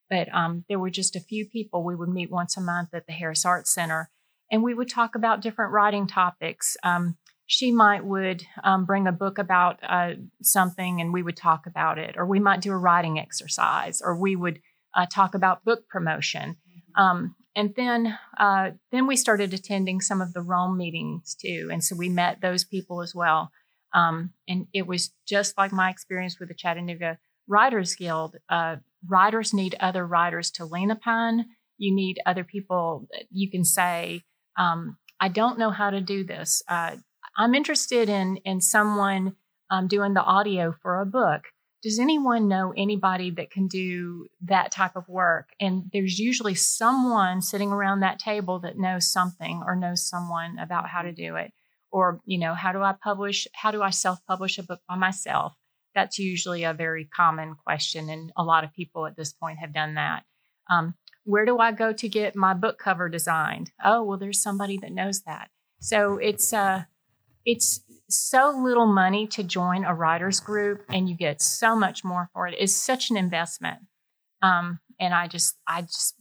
But 0.09 0.33
um, 0.33 0.63
there 0.69 0.79
were 0.79 0.91
just 0.91 1.15
a 1.15 1.19
few 1.21 1.45
people. 1.45 1.83
We 1.83 1.95
would 1.95 2.09
meet 2.09 2.31
once 2.31 2.55
a 2.55 2.61
month 2.61 2.93
at 2.93 3.07
the 3.07 3.13
Harris 3.13 3.43
Arts 3.43 3.73
Center 3.73 4.11
and 4.51 4.63
we 4.63 4.73
would 4.73 4.89
talk 4.89 5.15
about 5.15 5.41
different 5.41 5.73
writing 5.73 6.07
topics. 6.07 6.77
Um, 6.83 7.17
she 7.47 7.71
might 7.71 8.05
would 8.05 8.43
um, 8.63 8.85
bring 8.85 9.07
a 9.07 9.11
book 9.11 9.37
about 9.37 9.79
uh, 9.87 10.11
something 10.41 10.99
and 11.01 11.13
we 11.13 11.23
would 11.23 11.37
talk 11.37 11.65
about 11.65 11.97
it 11.97 12.15
or 12.17 12.25
we 12.25 12.39
might 12.39 12.61
do 12.61 12.71
a 12.71 12.77
writing 12.77 13.17
exercise 13.17 14.01
or 14.03 14.19
we 14.19 14.35
would 14.35 14.59
uh, 14.93 15.05
talk 15.11 15.33
about 15.33 15.63
book 15.63 15.87
promotion. 15.87 16.57
Mm-hmm. 16.69 17.01
Um, 17.01 17.35
and 17.55 17.73
then, 17.75 18.17
uh, 18.37 18.71
then 18.91 19.07
we 19.07 19.15
started 19.15 19.53
attending 19.53 20.01
some 20.01 20.21
of 20.21 20.33
the 20.33 20.41
Rome 20.41 20.77
meetings 20.77 21.35
too, 21.35 21.69
and 21.71 21.83
so 21.83 21.95
we 21.95 22.07
met 22.07 22.39
those 22.39 22.63
people 22.63 23.01
as 23.01 23.15
well. 23.15 23.49
Um, 23.93 24.33
and 24.47 24.67
it 24.73 24.85
was 24.85 25.11
just 25.27 25.57
like 25.57 25.71
my 25.71 25.89
experience 25.89 26.39
with 26.39 26.49
the 26.49 26.55
Chattanooga 26.55 27.17
Writers 27.47 27.95
Guild. 27.95 28.35
Uh, 28.47 28.75
writers 29.07 29.53
need 29.53 29.75
other 29.79 30.05
writers 30.05 30.51
to 30.51 30.65
lean 30.65 30.91
upon. 30.91 31.45
You 31.79 31.95
need 31.95 32.19
other 32.27 32.43
people 32.43 33.07
you 33.31 33.49
can 33.49 33.63
say, 33.63 34.21
um, 34.55 34.97
"I 35.19 35.29
don't 35.29 35.57
know 35.57 35.71
how 35.71 35.89
to 35.89 36.01
do 36.01 36.23
this. 36.23 36.61
Uh, 36.67 36.97
I'm 37.37 37.55
interested 37.55 38.09
in 38.09 38.37
in 38.37 38.61
someone 38.61 39.35
um, 39.69 39.87
doing 39.87 40.13
the 40.13 40.23
audio 40.23 40.73
for 40.81 41.01
a 41.01 41.05
book." 41.05 41.43
does 41.83 41.99
anyone 41.99 42.47
know 42.47 42.73
anybody 42.75 43.29
that 43.29 43.51
can 43.51 43.67
do 43.67 44.25
that 44.41 44.71
type 44.71 44.95
of 44.95 45.07
work? 45.07 45.49
And 45.59 45.83
there's 45.93 46.17
usually 46.17 46.55
someone 46.55 47.39
sitting 47.39 47.71
around 47.71 47.99
that 47.99 48.17
table 48.17 48.59
that 48.61 48.79
knows 48.79 49.07
something 49.07 49.61
or 49.63 49.75
knows 49.75 50.03
someone 50.03 50.57
about 50.57 50.89
how 50.89 51.03
to 51.03 51.11
do 51.11 51.35
it. 51.35 51.53
Or, 51.91 52.19
you 52.25 52.39
know, 52.39 52.55
how 52.55 52.71
do 52.71 52.81
I 52.81 52.93
publish? 52.93 53.47
How 53.53 53.69
do 53.69 53.83
I 53.83 53.91
self 53.91 54.17
publish 54.25 54.57
a 54.57 54.63
book 54.63 54.81
by 54.89 54.95
myself? 54.95 55.53
that's 55.97 56.19
usually 56.19 56.63
a 56.63 56.75
very 56.75 57.05
common 57.05 57.55
question, 57.55 58.07
and 58.07 58.31
a 58.37 58.43
lot 58.43 58.63
of 58.63 58.71
people 58.71 59.07
at 59.07 59.17
this 59.17 59.33
point 59.33 59.57
have 59.57 59.73
done 59.73 59.95
that. 59.95 60.23
Um, 60.69 60.93
where 61.23 61.43
do 61.43 61.57
I 61.57 61.71
go 61.71 61.91
to 61.91 62.07
get 62.07 62.35
my 62.35 62.53
book 62.53 62.77
cover 62.77 63.09
designed? 63.09 63.71
Oh, 63.83 64.03
well, 64.03 64.19
there's 64.19 64.41
somebody 64.41 64.77
that 64.77 64.91
knows 64.91 65.23
that. 65.23 65.49
So 65.81 66.17
it's 66.17 66.53
uh, 66.53 66.83
it's 67.47 67.81
so 68.09 68.53
little 68.63 68.85
money 68.85 69.25
to 69.27 69.43
join 69.43 69.85
a 69.85 69.95
writers 69.95 70.39
group, 70.39 70.83
and 70.89 71.09
you 71.09 71.15
get 71.15 71.41
so 71.41 71.75
much 71.75 72.03
more 72.03 72.29
for 72.33 72.47
it. 72.47 72.55
It's 72.59 72.75
such 72.75 73.09
an 73.09 73.17
investment, 73.17 73.79
um, 74.41 74.79
and 74.99 75.13
I 75.13 75.27
just 75.27 75.55
I 75.65 75.81
just 75.81 76.15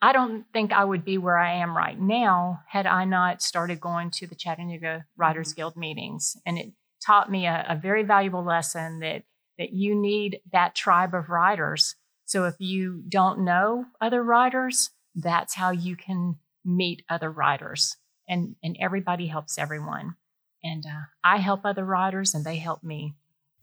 I 0.00 0.12
don't 0.12 0.44
think 0.52 0.72
I 0.72 0.84
would 0.84 1.04
be 1.04 1.18
where 1.18 1.38
I 1.38 1.54
am 1.54 1.76
right 1.76 1.98
now 1.98 2.60
had 2.68 2.86
I 2.86 3.04
not 3.04 3.40
started 3.40 3.80
going 3.80 4.10
to 4.12 4.26
the 4.26 4.34
Chattanooga 4.34 5.06
Writers 5.16 5.50
mm-hmm. 5.50 5.56
Guild 5.56 5.76
meetings. 5.76 6.36
And 6.44 6.58
it 6.58 6.72
taught 7.04 7.30
me 7.30 7.46
a, 7.46 7.64
a, 7.70 7.76
very 7.76 8.02
valuable 8.02 8.44
lesson 8.44 9.00
that 9.00 9.22
that 9.58 9.72
you 9.72 9.94
need 9.94 10.40
that 10.52 10.74
tribe 10.74 11.14
of 11.14 11.28
writers. 11.28 11.96
So 12.24 12.44
if 12.44 12.54
you 12.58 13.02
don't 13.08 13.44
know 13.44 13.86
other 14.00 14.22
writers, 14.22 14.90
that's 15.14 15.54
how 15.54 15.70
you 15.70 15.96
can 15.96 16.36
meet 16.64 17.02
other 17.08 17.30
writers. 17.30 17.96
And 18.28 18.56
and 18.62 18.76
everybody 18.80 19.28
helps 19.28 19.58
everyone. 19.58 20.16
And 20.64 20.84
uh, 20.86 21.02
I 21.22 21.36
help 21.36 21.60
other 21.64 21.84
writers, 21.84 22.34
and 22.34 22.44
they 22.44 22.56
help 22.56 22.82
me. 22.82 23.14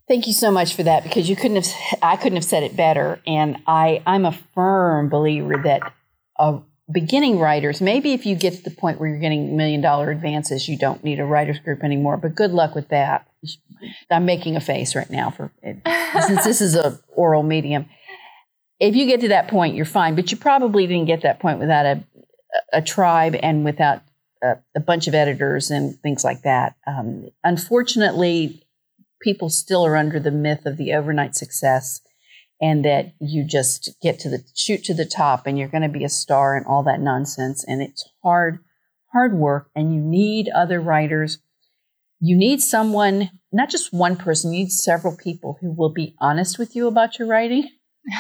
Thank 0.08 0.28
you 0.28 0.34
so 0.34 0.52
much 0.52 0.76
for 0.76 0.84
that 0.84 1.04
because 1.04 1.30
you 1.30 1.36
couldn't 1.36 1.66
have 1.66 2.00
I 2.02 2.16
couldn't 2.18 2.36
have 2.36 2.46
said 2.46 2.64
it 2.64 2.76
better. 2.76 3.22
And 3.26 3.58
I 3.66 4.04
I'm 4.06 4.26
a 4.26 4.34
firm 4.54 5.10
believer 5.10 5.62
that 5.64 5.94
of 6.38 6.64
beginning 6.92 7.40
writers, 7.40 7.80
maybe 7.80 8.14
if 8.14 8.26
you 8.26 8.36
get 8.36 8.54
to 8.56 8.64
the 8.64 8.72
point 8.72 9.00
where 9.00 9.10
you're 9.10 9.20
getting 9.20 9.56
million 9.56 9.80
dollar 9.80 10.12
advances, 10.12 10.68
you 10.68 10.78
don't 10.78 11.04
need 11.04 11.20
a 11.20 11.26
writers 11.26 11.60
group 11.60 11.84
anymore. 11.84 12.18
But 12.18 12.36
good 12.36 12.52
luck 12.52 12.76
with 12.76 12.90
that. 12.90 13.28
I'm 14.10 14.26
making 14.26 14.56
a 14.56 14.62
face 14.62 14.96
right 14.96 15.10
now 15.10 15.32
for 15.32 15.52
since 16.28 16.44
this 16.44 16.62
is 16.62 16.76
a 16.76 17.00
oral 17.16 17.44
medium. 17.44 17.86
If 18.80 18.96
you 18.96 19.06
get 19.06 19.22
to 19.22 19.30
that 19.30 19.48
point, 19.48 19.76
you're 19.76 19.86
fine. 19.86 20.16
But 20.16 20.32
you 20.32 20.38
probably 20.38 20.88
didn't 20.88 21.06
get 21.06 21.22
that 21.22 21.40
point 21.40 21.60
without 21.60 21.86
a 21.86 22.04
a 22.74 22.82
tribe 22.82 23.36
and 23.42 23.64
without 23.64 24.02
a, 24.42 24.58
a 24.76 24.80
bunch 24.80 25.08
of 25.08 25.14
editors 25.14 25.72
and 25.72 26.00
things 26.02 26.24
like 26.24 26.44
that. 26.44 26.76
Um, 26.88 27.30
unfortunately, 27.44 28.64
people 29.22 29.50
still 29.50 29.86
are 29.86 29.96
under 29.96 30.20
the 30.20 30.32
myth 30.32 30.66
of 30.66 30.78
the 30.78 30.94
overnight 30.94 31.36
success 31.36 32.02
and 32.62 32.86
that 32.86 33.14
you 33.20 33.44
just 33.44 33.90
get 34.02 34.20
to 34.20 34.30
the 34.30 34.44
shoot 34.56 34.84
to 34.84 34.94
the 34.94 35.06
top 35.06 35.48
and 35.48 35.58
you're 35.58 35.68
going 35.68 35.82
to 35.82 35.90
be 35.90 36.04
a 36.04 36.10
star 36.10 36.56
and 36.56 36.66
all 36.66 36.84
that 36.84 37.02
nonsense 37.02 37.64
and 37.68 37.82
it's 37.82 38.08
hard 38.24 38.60
hard 39.12 39.34
work 39.34 39.70
and 39.76 39.94
you 39.94 40.02
need 40.02 40.50
other 40.50 40.80
writers 40.80 41.40
you 42.20 42.38
need 42.38 42.62
someone 42.62 43.30
not 43.52 43.70
just 43.70 43.92
one 43.92 44.16
person 44.16 44.54
you 44.54 44.60
need 44.60 44.72
several 44.72 45.16
people 45.18 45.58
who 45.62 45.72
will 45.72 45.92
be 45.92 46.16
honest 46.20 46.60
with 46.60 46.76
you 46.76 46.88
about 46.88 47.18
your 47.20 47.28
writing 47.28 47.68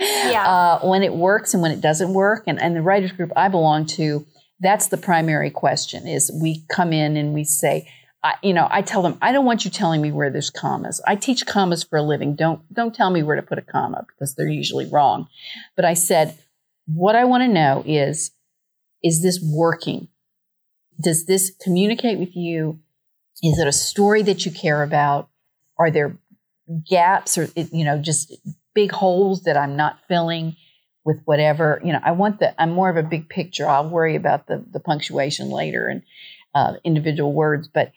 yeah. 0.00 0.44
Uh, 0.48 0.78
when 0.86 1.02
it 1.02 1.12
works 1.12 1.54
and 1.54 1.62
when 1.62 1.72
it 1.72 1.80
doesn't 1.80 2.12
work 2.12 2.44
and, 2.46 2.60
and 2.60 2.76
the 2.76 2.82
writers 2.82 3.12
group 3.12 3.30
i 3.36 3.48
belong 3.48 3.84
to 3.86 4.24
that's 4.60 4.88
the 4.88 4.96
primary 4.96 5.50
question 5.50 6.06
is 6.06 6.30
we 6.40 6.64
come 6.68 6.92
in 6.92 7.16
and 7.16 7.34
we 7.34 7.44
say 7.44 7.88
I, 8.22 8.34
you 8.42 8.52
know, 8.52 8.66
I 8.68 8.82
tell 8.82 9.02
them, 9.02 9.16
I 9.22 9.30
don't 9.30 9.44
want 9.44 9.64
you 9.64 9.70
telling 9.70 10.02
me 10.02 10.10
where 10.10 10.30
there's 10.30 10.50
commas. 10.50 11.00
I 11.06 11.14
teach 11.14 11.46
commas 11.46 11.84
for 11.84 11.98
a 11.98 12.02
living. 12.02 12.34
Don't 12.34 12.60
don't 12.72 12.94
tell 12.94 13.10
me 13.10 13.22
where 13.22 13.36
to 13.36 13.42
put 13.42 13.58
a 13.58 13.62
comma 13.62 14.04
because 14.08 14.34
they're 14.34 14.48
usually 14.48 14.86
wrong. 14.86 15.28
But 15.76 15.84
I 15.84 15.94
said, 15.94 16.36
what 16.86 17.14
I 17.14 17.24
want 17.24 17.42
to 17.42 17.48
know 17.48 17.84
is, 17.86 18.32
is 19.04 19.22
this 19.22 19.40
working? 19.40 20.08
Does 21.00 21.26
this 21.26 21.52
communicate 21.62 22.18
with 22.18 22.34
you? 22.34 22.80
Is 23.42 23.58
it 23.60 23.68
a 23.68 23.72
story 23.72 24.22
that 24.22 24.44
you 24.44 24.50
care 24.50 24.82
about? 24.82 25.28
Are 25.78 25.92
there 25.92 26.16
gaps 26.90 27.38
or 27.38 27.48
you 27.54 27.84
know 27.84 27.98
just 27.98 28.34
big 28.74 28.90
holes 28.90 29.44
that 29.44 29.56
I'm 29.56 29.76
not 29.76 30.00
filling 30.08 30.56
with 31.08 31.22
whatever? 31.24 31.80
You 31.82 31.94
know, 31.94 32.00
I 32.04 32.12
want 32.12 32.38
the. 32.38 32.60
I'm 32.60 32.70
more 32.70 32.90
of 32.90 32.98
a 32.98 33.02
big 33.02 33.30
picture. 33.30 33.66
I'll 33.66 33.88
worry 33.88 34.14
about 34.14 34.46
the 34.46 34.62
the 34.70 34.78
punctuation 34.78 35.48
later 35.48 35.88
and 35.88 36.02
uh, 36.54 36.74
individual 36.84 37.32
words, 37.32 37.66
but 37.66 37.92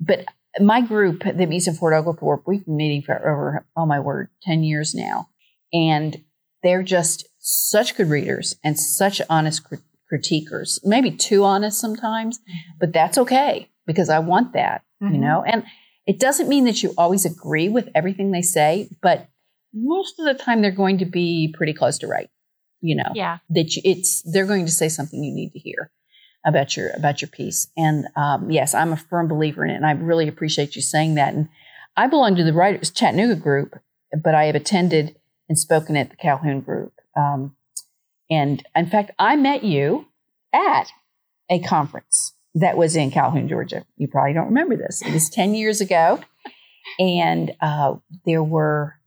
but 0.00 0.26
my 0.60 0.80
group, 0.80 1.20
the 1.20 1.46
Mies 1.46 1.66
and 1.66 1.78
Fort 1.78 1.94
Oglethorpe, 1.94 2.46
we've 2.46 2.64
been 2.64 2.76
meeting 2.76 3.02
for 3.02 3.14
over, 3.16 3.66
oh 3.76 3.86
my 3.86 4.00
word, 4.00 4.28
10 4.42 4.62
years 4.64 4.94
now. 4.94 5.28
And 5.72 6.24
they're 6.62 6.82
just 6.82 7.28
such 7.38 7.96
good 7.96 8.08
readers 8.08 8.56
and 8.64 8.78
such 8.78 9.20
honest 9.28 9.64
crit- 9.64 9.80
critiquers, 10.10 10.80
maybe 10.84 11.10
too 11.10 11.44
honest 11.44 11.78
sometimes, 11.78 12.40
but 12.80 12.92
that's 12.92 13.18
okay 13.18 13.68
because 13.86 14.08
I 14.08 14.18
want 14.20 14.54
that, 14.54 14.82
mm-hmm. 15.02 15.14
you 15.14 15.20
know? 15.20 15.44
And 15.46 15.64
it 16.06 16.18
doesn't 16.18 16.48
mean 16.48 16.64
that 16.64 16.82
you 16.82 16.94
always 16.96 17.24
agree 17.24 17.68
with 17.68 17.88
everything 17.94 18.30
they 18.30 18.42
say, 18.42 18.88
but 19.02 19.28
most 19.72 20.18
of 20.18 20.26
the 20.26 20.34
time 20.34 20.62
they're 20.62 20.70
going 20.70 20.98
to 20.98 21.04
be 21.04 21.54
pretty 21.56 21.72
close 21.72 21.98
to 21.98 22.06
right, 22.06 22.30
you 22.80 22.96
know? 22.96 23.10
Yeah. 23.14 23.38
That 23.50 23.76
you, 23.76 23.82
it's, 23.84 24.22
they're 24.22 24.46
going 24.46 24.66
to 24.66 24.72
say 24.72 24.88
something 24.88 25.22
you 25.22 25.34
need 25.34 25.52
to 25.52 25.58
hear 25.58 25.90
about 26.44 26.76
your 26.76 26.90
about 26.90 27.20
your 27.20 27.28
piece. 27.28 27.68
And 27.76 28.06
um, 28.16 28.50
yes, 28.50 28.74
I'm 28.74 28.92
a 28.92 28.96
firm 28.96 29.28
believer 29.28 29.64
in 29.64 29.70
it, 29.70 29.76
and 29.76 29.86
I 29.86 29.92
really 29.92 30.28
appreciate 30.28 30.76
you 30.76 30.82
saying 30.82 31.14
that. 31.16 31.34
And 31.34 31.48
I 31.96 32.06
belong 32.06 32.36
to 32.36 32.44
the 32.44 32.52
Writers 32.52 32.90
Chattanooga 32.90 33.36
group, 33.36 33.74
but 34.22 34.34
I 34.34 34.44
have 34.44 34.54
attended 34.54 35.16
and 35.48 35.58
spoken 35.58 35.96
at 35.96 36.10
the 36.10 36.16
Calhoun 36.16 36.60
group. 36.60 36.92
Um, 37.16 37.56
and 38.30 38.64
in 38.76 38.86
fact, 38.86 39.12
I 39.18 39.36
met 39.36 39.64
you 39.64 40.06
at 40.52 40.92
a 41.50 41.60
conference 41.60 42.34
that 42.54 42.76
was 42.76 42.96
in 42.96 43.10
Calhoun, 43.10 43.48
Georgia. 43.48 43.84
You 43.96 44.08
probably 44.08 44.34
don't 44.34 44.46
remember 44.46 44.76
this. 44.76 45.02
It 45.02 45.12
was 45.12 45.30
10 45.30 45.54
years 45.54 45.80
ago. 45.80 46.20
And 46.98 47.52
uh, 47.60 47.96
there 48.24 48.42
were 48.42 48.97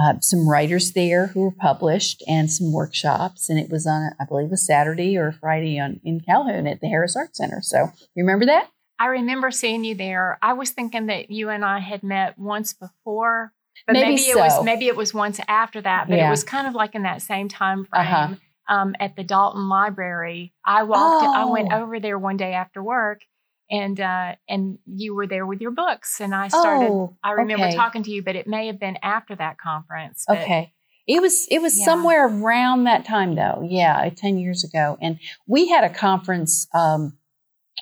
uh, 0.00 0.14
some 0.20 0.48
writers 0.48 0.92
there 0.92 1.28
who 1.28 1.40
were 1.42 1.50
published 1.50 2.22
and 2.26 2.50
some 2.50 2.72
workshops. 2.72 3.48
And 3.48 3.58
it 3.58 3.70
was 3.70 3.86
on, 3.86 4.12
I 4.20 4.24
believe, 4.24 4.52
a 4.52 4.56
Saturday 4.56 5.16
or 5.18 5.32
Friday 5.32 5.78
on, 5.78 6.00
in 6.04 6.20
Calhoun 6.20 6.66
at 6.66 6.80
the 6.80 6.88
Harris 6.88 7.16
Art 7.16 7.36
Center. 7.36 7.60
So 7.62 7.88
you 8.14 8.24
remember 8.24 8.46
that? 8.46 8.68
I 8.98 9.06
remember 9.06 9.50
seeing 9.50 9.84
you 9.84 9.94
there. 9.94 10.38
I 10.40 10.52
was 10.52 10.70
thinking 10.70 11.06
that 11.06 11.30
you 11.30 11.48
and 11.48 11.64
I 11.64 11.80
had 11.80 12.02
met 12.02 12.38
once 12.38 12.72
before, 12.72 13.52
but 13.86 13.94
maybe, 13.94 14.10
maybe 14.10 14.22
so. 14.22 14.38
it 14.38 14.40
was 14.40 14.64
maybe 14.64 14.86
it 14.86 14.96
was 14.96 15.12
once 15.12 15.40
after 15.48 15.80
that. 15.80 16.08
But 16.08 16.18
yeah. 16.18 16.28
it 16.28 16.30
was 16.30 16.44
kind 16.44 16.68
of 16.68 16.74
like 16.74 16.94
in 16.94 17.02
that 17.02 17.20
same 17.20 17.48
time 17.48 17.84
frame. 17.84 18.06
Uh-huh. 18.06 18.34
Um, 18.68 18.94
at 19.00 19.16
the 19.16 19.24
Dalton 19.24 19.68
Library, 19.68 20.54
I 20.64 20.84
walked. 20.84 21.26
Oh. 21.26 21.34
I 21.34 21.44
went 21.46 21.72
oh. 21.72 21.82
over 21.82 21.98
there 21.98 22.16
one 22.16 22.36
day 22.36 22.52
after 22.52 22.80
work, 22.80 23.22
and 23.72 23.98
uh, 23.98 24.36
and 24.48 24.78
you 24.86 25.16
were 25.16 25.26
there 25.26 25.46
with 25.46 25.60
your 25.62 25.70
books, 25.70 26.20
and 26.20 26.34
I 26.34 26.48
started. 26.48 26.90
Oh, 26.90 27.16
I 27.24 27.32
remember 27.32 27.66
okay. 27.66 27.74
talking 27.74 28.02
to 28.04 28.10
you, 28.10 28.22
but 28.22 28.36
it 28.36 28.46
may 28.46 28.66
have 28.66 28.78
been 28.78 28.98
after 29.02 29.34
that 29.34 29.56
conference. 29.58 30.24
But, 30.28 30.42
okay, 30.42 30.74
it 31.08 31.22
was 31.22 31.48
it 31.50 31.60
was 31.60 31.76
yeah. 31.76 31.86
somewhere 31.86 32.28
around 32.28 32.84
that 32.84 33.06
time, 33.06 33.34
though. 33.34 33.66
Yeah, 33.68 34.08
ten 34.10 34.38
years 34.38 34.62
ago, 34.62 34.98
and 35.00 35.18
we 35.48 35.68
had 35.68 35.82
a 35.84 35.90
conference 35.90 36.68
um, 36.74 37.16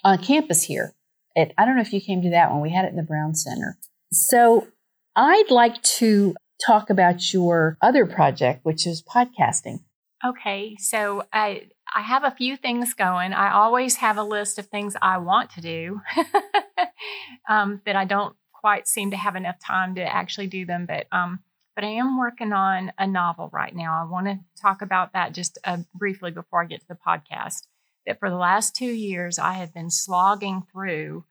on 0.05 0.18
campus 0.18 0.62
here. 0.62 0.94
At, 1.37 1.53
I 1.59 1.64
don't 1.64 1.74
know 1.74 1.83
if 1.83 1.92
you 1.92 2.00
came 2.00 2.22
to 2.22 2.31
that 2.31 2.50
one. 2.50 2.61
We 2.61 2.70
had 2.70 2.85
it 2.85 2.90
in 2.90 2.96
the 2.96 3.03
Brown 3.03 3.35
Center. 3.35 3.76
So 4.12 4.68
I'd 5.16 5.50
like 5.50 5.83
to 5.83 6.35
talk 6.64 6.88
about 6.88 7.33
your 7.33 7.76
other 7.83 8.07
project, 8.07 8.64
which 8.64 8.87
is 8.87 9.03
podcasting. 9.03 9.81
Okay, 10.24 10.76
so 10.79 11.24
I 11.33 11.68
I 11.94 12.03
have 12.03 12.24
a 12.24 12.31
few 12.31 12.57
things 12.57 12.94
going. 12.94 13.33
I 13.33 13.53
always 13.53 13.96
have 13.96 14.16
a 14.16 14.22
list 14.22 14.59
of 14.59 14.66
things 14.66 14.96
I 15.00 15.18
want 15.18 15.50
to 15.50 15.61
do 15.61 16.00
um, 17.48 17.81
that 17.85 17.96
I 17.96 18.05
don't 18.05 18.37
quite 18.53 18.87
seem 18.87 19.11
to 19.11 19.16
have 19.16 19.37
enough 19.37 19.59
time 19.59 19.94
to 19.96 20.03
actually 20.03 20.46
do 20.46 20.64
them. 20.64 20.87
But 20.87 21.07
um, 21.12 21.40
but 21.74 21.85
I 21.85 21.88
am 21.88 22.18
working 22.18 22.53
on 22.53 22.92
a 22.98 23.07
novel 23.07 23.48
right 23.53 23.74
now. 23.74 24.00
I 24.00 24.11
want 24.11 24.26
to 24.26 24.40
talk 24.61 24.83
about 24.83 25.14
that 25.14 25.33
just 25.33 25.59
uh, 25.64 25.79
briefly 25.94 26.31
before 26.31 26.62
I 26.62 26.66
get 26.66 26.81
to 26.81 26.88
the 26.88 26.98
podcast. 27.07 27.62
That 28.07 28.18
for 28.18 28.31
the 28.31 28.37
last 28.37 28.74
two 28.74 28.90
years 28.90 29.38
I 29.38 29.55
have 29.55 29.74
been 29.74 29.90
slogging 29.90 30.66
through 30.72 31.24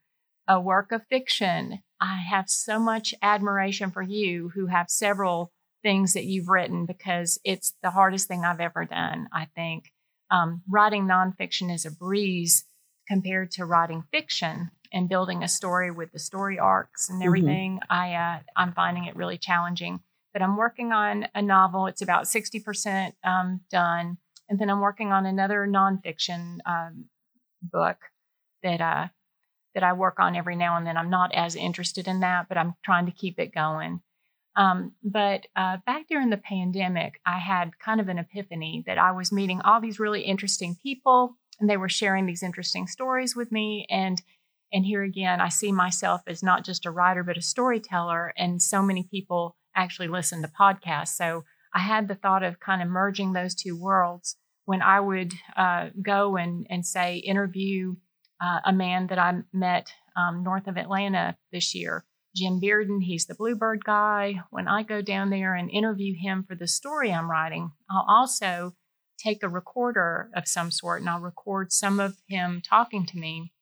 a 0.48 0.60
work 0.60 0.92
of 0.92 1.06
fiction. 1.08 1.80
I 2.00 2.16
have 2.16 2.48
so 2.48 2.78
much 2.78 3.14
admiration 3.22 3.90
for 3.90 4.02
you 4.02 4.50
who 4.54 4.66
have 4.66 4.90
several 4.90 5.52
things 5.82 6.12
that 6.14 6.24
you've 6.24 6.48
written 6.48 6.86
because 6.86 7.38
it's 7.44 7.74
the 7.82 7.90
hardest 7.90 8.28
thing 8.28 8.44
I've 8.44 8.60
ever 8.60 8.84
done. 8.84 9.28
I 9.32 9.46
think 9.54 9.92
um, 10.30 10.62
writing 10.68 11.06
nonfiction 11.06 11.72
is 11.72 11.84
a 11.84 11.90
breeze 11.90 12.64
compared 13.08 13.50
to 13.52 13.64
writing 13.64 14.04
fiction 14.12 14.70
and 14.92 15.08
building 15.08 15.42
a 15.42 15.48
story 15.48 15.90
with 15.90 16.12
the 16.12 16.18
story 16.18 16.58
arcs 16.58 17.08
and 17.08 17.18
mm-hmm. 17.18 17.26
everything. 17.26 17.72
Mm-hmm. 17.74 17.92
I 17.92 18.14
uh, 18.14 18.38
I'm 18.56 18.72
finding 18.72 19.04
it 19.04 19.16
really 19.16 19.38
challenging. 19.38 20.00
But 20.32 20.42
I'm 20.42 20.56
working 20.56 20.92
on 20.92 21.26
a 21.34 21.42
novel. 21.42 21.86
It's 21.86 22.02
about 22.02 22.28
sixty 22.28 22.60
percent 22.60 23.16
um, 23.24 23.62
done, 23.68 24.18
and 24.48 24.58
then 24.60 24.70
I'm 24.70 24.80
working 24.80 25.10
on 25.10 25.26
another 25.26 25.66
nonfiction 25.66 26.58
um, 26.66 27.06
book 27.60 27.96
that 28.62 28.80
uh, 28.80 29.08
that 29.74 29.82
I 29.82 29.92
work 29.92 30.20
on 30.20 30.36
every 30.36 30.54
now 30.54 30.76
and 30.76 30.86
then. 30.86 30.96
I'm 30.96 31.10
not 31.10 31.34
as 31.34 31.56
interested 31.56 32.06
in 32.06 32.20
that, 32.20 32.48
but 32.48 32.58
I'm 32.58 32.74
trying 32.84 33.06
to 33.06 33.12
keep 33.12 33.40
it 33.40 33.52
going. 33.52 34.02
Um, 34.56 34.92
but 35.02 35.46
uh, 35.56 35.78
back 35.86 36.06
during 36.08 36.30
the 36.30 36.36
pandemic, 36.36 37.20
I 37.24 37.38
had 37.38 37.78
kind 37.78 38.00
of 38.00 38.08
an 38.08 38.18
epiphany 38.18 38.82
that 38.86 38.98
I 38.98 39.12
was 39.12 39.32
meeting 39.32 39.60
all 39.62 39.80
these 39.80 40.00
really 40.00 40.22
interesting 40.22 40.76
people, 40.82 41.36
and 41.58 41.68
they 41.68 41.76
were 41.76 41.88
sharing 41.88 42.26
these 42.26 42.42
interesting 42.42 42.86
stories 42.86 43.36
with 43.36 43.52
me. 43.52 43.86
And 43.90 44.20
And 44.72 44.86
here 44.86 45.02
again, 45.02 45.40
I 45.40 45.50
see 45.50 45.72
myself 45.72 46.20
as 46.26 46.42
not 46.42 46.64
just 46.64 46.86
a 46.86 46.92
writer, 46.92 47.24
but 47.24 47.36
a 47.36 47.42
storyteller. 47.42 48.32
And 48.36 48.62
so 48.62 48.82
many 48.82 49.02
people 49.02 49.56
actually 49.74 50.08
listen 50.08 50.42
to 50.42 50.48
podcasts. 50.48 51.16
So 51.16 51.44
I 51.74 51.80
had 51.80 52.06
the 52.06 52.14
thought 52.14 52.44
of 52.44 52.60
kind 52.60 52.80
of 52.82 52.88
merging 52.88 53.32
those 53.32 53.54
two 53.54 53.76
worlds 53.76 54.36
when 54.66 54.82
I 54.82 55.00
would 55.00 55.32
uh, 55.56 55.90
go 56.00 56.36
and, 56.36 56.66
and 56.70 56.86
say, 56.86 57.16
interview 57.16 57.96
uh, 58.40 58.60
a 58.64 58.72
man 58.72 59.08
that 59.08 59.18
I 59.18 59.42
met 59.52 59.92
um, 60.16 60.42
north 60.42 60.68
of 60.68 60.76
Atlanta 60.76 61.36
this 61.50 61.74
year, 61.74 62.04
Jim 62.34 62.60
Bearden. 62.60 63.02
He's 63.02 63.26
the 63.26 63.34
Bluebird 63.34 63.84
guy. 63.84 64.40
When 64.50 64.68
I 64.68 64.82
go 64.82 65.02
down 65.02 65.30
there 65.30 65.54
and 65.54 65.70
interview 65.70 66.14
him 66.16 66.44
for 66.46 66.54
the 66.54 66.68
story 66.68 67.12
I'm 67.12 67.30
writing, 67.30 67.72
I'll 67.90 68.06
also 68.08 68.74
take 69.18 69.42
a 69.42 69.48
recorder 69.48 70.30
of 70.34 70.48
some 70.48 70.70
sort 70.70 71.00
and 71.00 71.10
I'll 71.10 71.20
record 71.20 71.72
some 71.72 72.00
of 72.00 72.16
him 72.28 72.62
talking 72.64 73.04
to 73.06 73.18
me. 73.18 73.52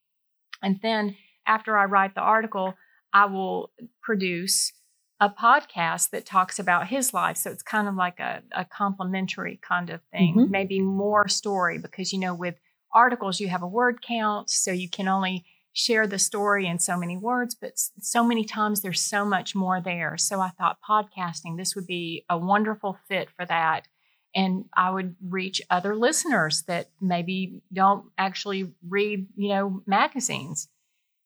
And 0.63 0.79
then 0.83 1.17
after 1.47 1.77
I 1.77 1.85
write 1.87 2.15
the 2.15 2.21
article, 2.21 2.75
I 3.13 3.25
will 3.27 3.73
produce 4.03 4.73
a 5.21 5.29
podcast 5.31 6.11
that 6.11 6.27
talks 6.27 6.59
about 6.61 6.87
his 6.87 7.13
life. 7.13 7.39
So 7.39 7.51
it's 7.51 7.63
kind 7.63 7.89
of 7.89 7.97
like 7.97 8.21
a, 8.21 8.43
a 8.53 8.65
complementary 8.65 9.59
kind 9.67 9.91
of 9.91 10.01
thing, 10.13 10.37
mm-hmm. 10.37 10.51
maybe 10.51 10.81
more 10.81 11.27
story, 11.27 11.79
because, 11.79 12.13
you 12.13 12.21
know, 12.21 12.35
with 12.35 12.55
articles, 12.95 13.41
you 13.41 13.49
have 13.49 13.63
a 13.63 13.69
word 13.69 14.01
count. 14.07 14.51
So 14.51 14.71
you 14.71 14.89
can 14.89 15.09
only 15.09 15.45
share 15.79 16.09
the 16.09 16.19
story 16.19 16.67
in 16.67 16.81
so 16.81 16.97
many 16.97 17.17
words, 17.17 17.55
but 17.55 17.79
so 18.01 18.25
many 18.25 18.45
times 18.45 18.81
there's 18.81 19.01
so 19.01 19.25
much 19.25 19.55
more 19.55 19.81
there. 19.81 20.17
So 20.19 20.41
I 20.41 20.49
thought 20.49 20.79
podcasting, 20.87 21.57
this 21.57 21.77
would 21.77 21.87
be 21.87 22.25
a 22.29 22.37
wonderful 22.37 22.99
fit 23.07 23.29
for 23.31 23.47
that. 23.47 23.87
And 24.35 24.65
I 24.77 24.91
would 24.91 25.15
reach 25.25 25.63
other 25.71 25.95
listeners 25.95 26.65
that 26.67 26.91
maybe 27.01 27.63
don't 27.73 28.07
actually 28.19 28.73
read, 28.89 29.29
you 29.37 29.51
know, 29.51 29.83
magazines. 29.87 30.69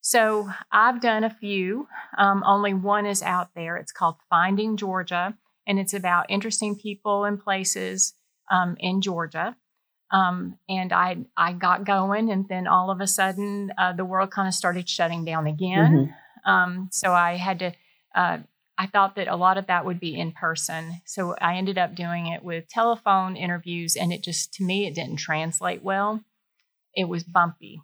So 0.03 0.51
I've 0.71 1.01
done 1.01 1.25
a 1.25 1.31
few. 1.31 1.89
Um, 2.19 2.43
only 2.45 2.75
one 2.75 3.07
is 3.07 3.23
out 3.23 3.55
there. 3.57 3.79
It's 3.79 3.93
called 3.93 4.17
Finding 4.29 4.77
Georgia, 4.77 5.35
and 5.67 5.79
it's 5.79 5.95
about 5.95 6.27
interesting 6.29 6.77
people 6.77 7.25
and 7.25 7.41
places 7.41 8.13
um, 8.51 8.77
in 8.79 9.01
Georgia. 9.01 9.57
Um, 10.13 10.59
and 10.69 10.93
I 10.93 11.19
I 11.37 11.55
got 11.55 11.85
going, 11.85 12.31
and 12.31 12.47
then 12.49 12.67
all 12.67 12.91
of 12.91 13.01
a 13.01 13.07
sudden, 13.07 13.73
uh, 13.79 13.93
the 13.93 14.05
world 14.05 14.31
kind 14.31 14.47
of 14.47 14.55
started 14.55 14.89
shutting 14.89 15.25
down 15.25 15.47
again. 15.47 16.13
Mm-hmm. 16.47 16.51
Um, 16.51 16.89
so 16.93 17.13
I 17.13 17.37
had 17.37 17.59
to. 17.61 17.73
Uh, 18.15 18.39
I 18.79 18.87
thought 18.87 19.17
that 19.17 19.29
a 19.29 19.37
lot 19.37 19.59
of 19.59 19.67
that 19.67 19.85
would 19.85 20.01
be 20.01 20.19
in 20.19 20.33
person, 20.33 21.01
so 21.07 21.35
I 21.41 21.57
ended 21.57 21.79
up 21.79 21.95
doing 21.95 22.27
it 22.27 22.45
with 22.45 22.69
telephone 22.69 23.37
interviews, 23.37 23.97
and 23.97 24.13
it 24.13 24.23
just 24.23 24.53
to 24.55 24.65
me 24.65 24.87
it 24.87 24.95
didn't 24.95 25.17
translate 25.17 25.83
well. 25.83 26.23
It 26.95 27.09
was 27.09 27.25
bumpy. 27.25 27.81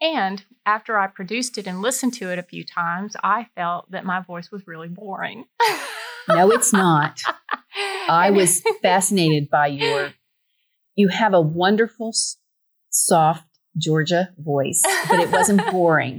And 0.00 0.44
after 0.66 0.98
I 0.98 1.06
produced 1.06 1.56
it 1.58 1.66
and 1.66 1.80
listened 1.80 2.14
to 2.14 2.30
it 2.30 2.38
a 2.38 2.42
few 2.42 2.64
times, 2.64 3.16
I 3.22 3.48
felt 3.54 3.90
that 3.90 4.04
my 4.04 4.20
voice 4.20 4.50
was 4.50 4.66
really 4.66 4.88
boring. 4.88 5.46
no, 6.28 6.50
it's 6.52 6.72
not. 6.72 7.20
I 8.08 8.30
was 8.30 8.62
fascinated 8.82 9.48
by 9.48 9.68
your 9.68 10.12
you 10.96 11.08
have 11.08 11.34
a 11.34 11.40
wonderful, 11.40 12.12
soft 12.90 13.44
Georgia 13.76 14.30
voice, 14.38 14.82
but 15.08 15.20
it 15.20 15.30
wasn't 15.30 15.64
boring. 15.70 16.18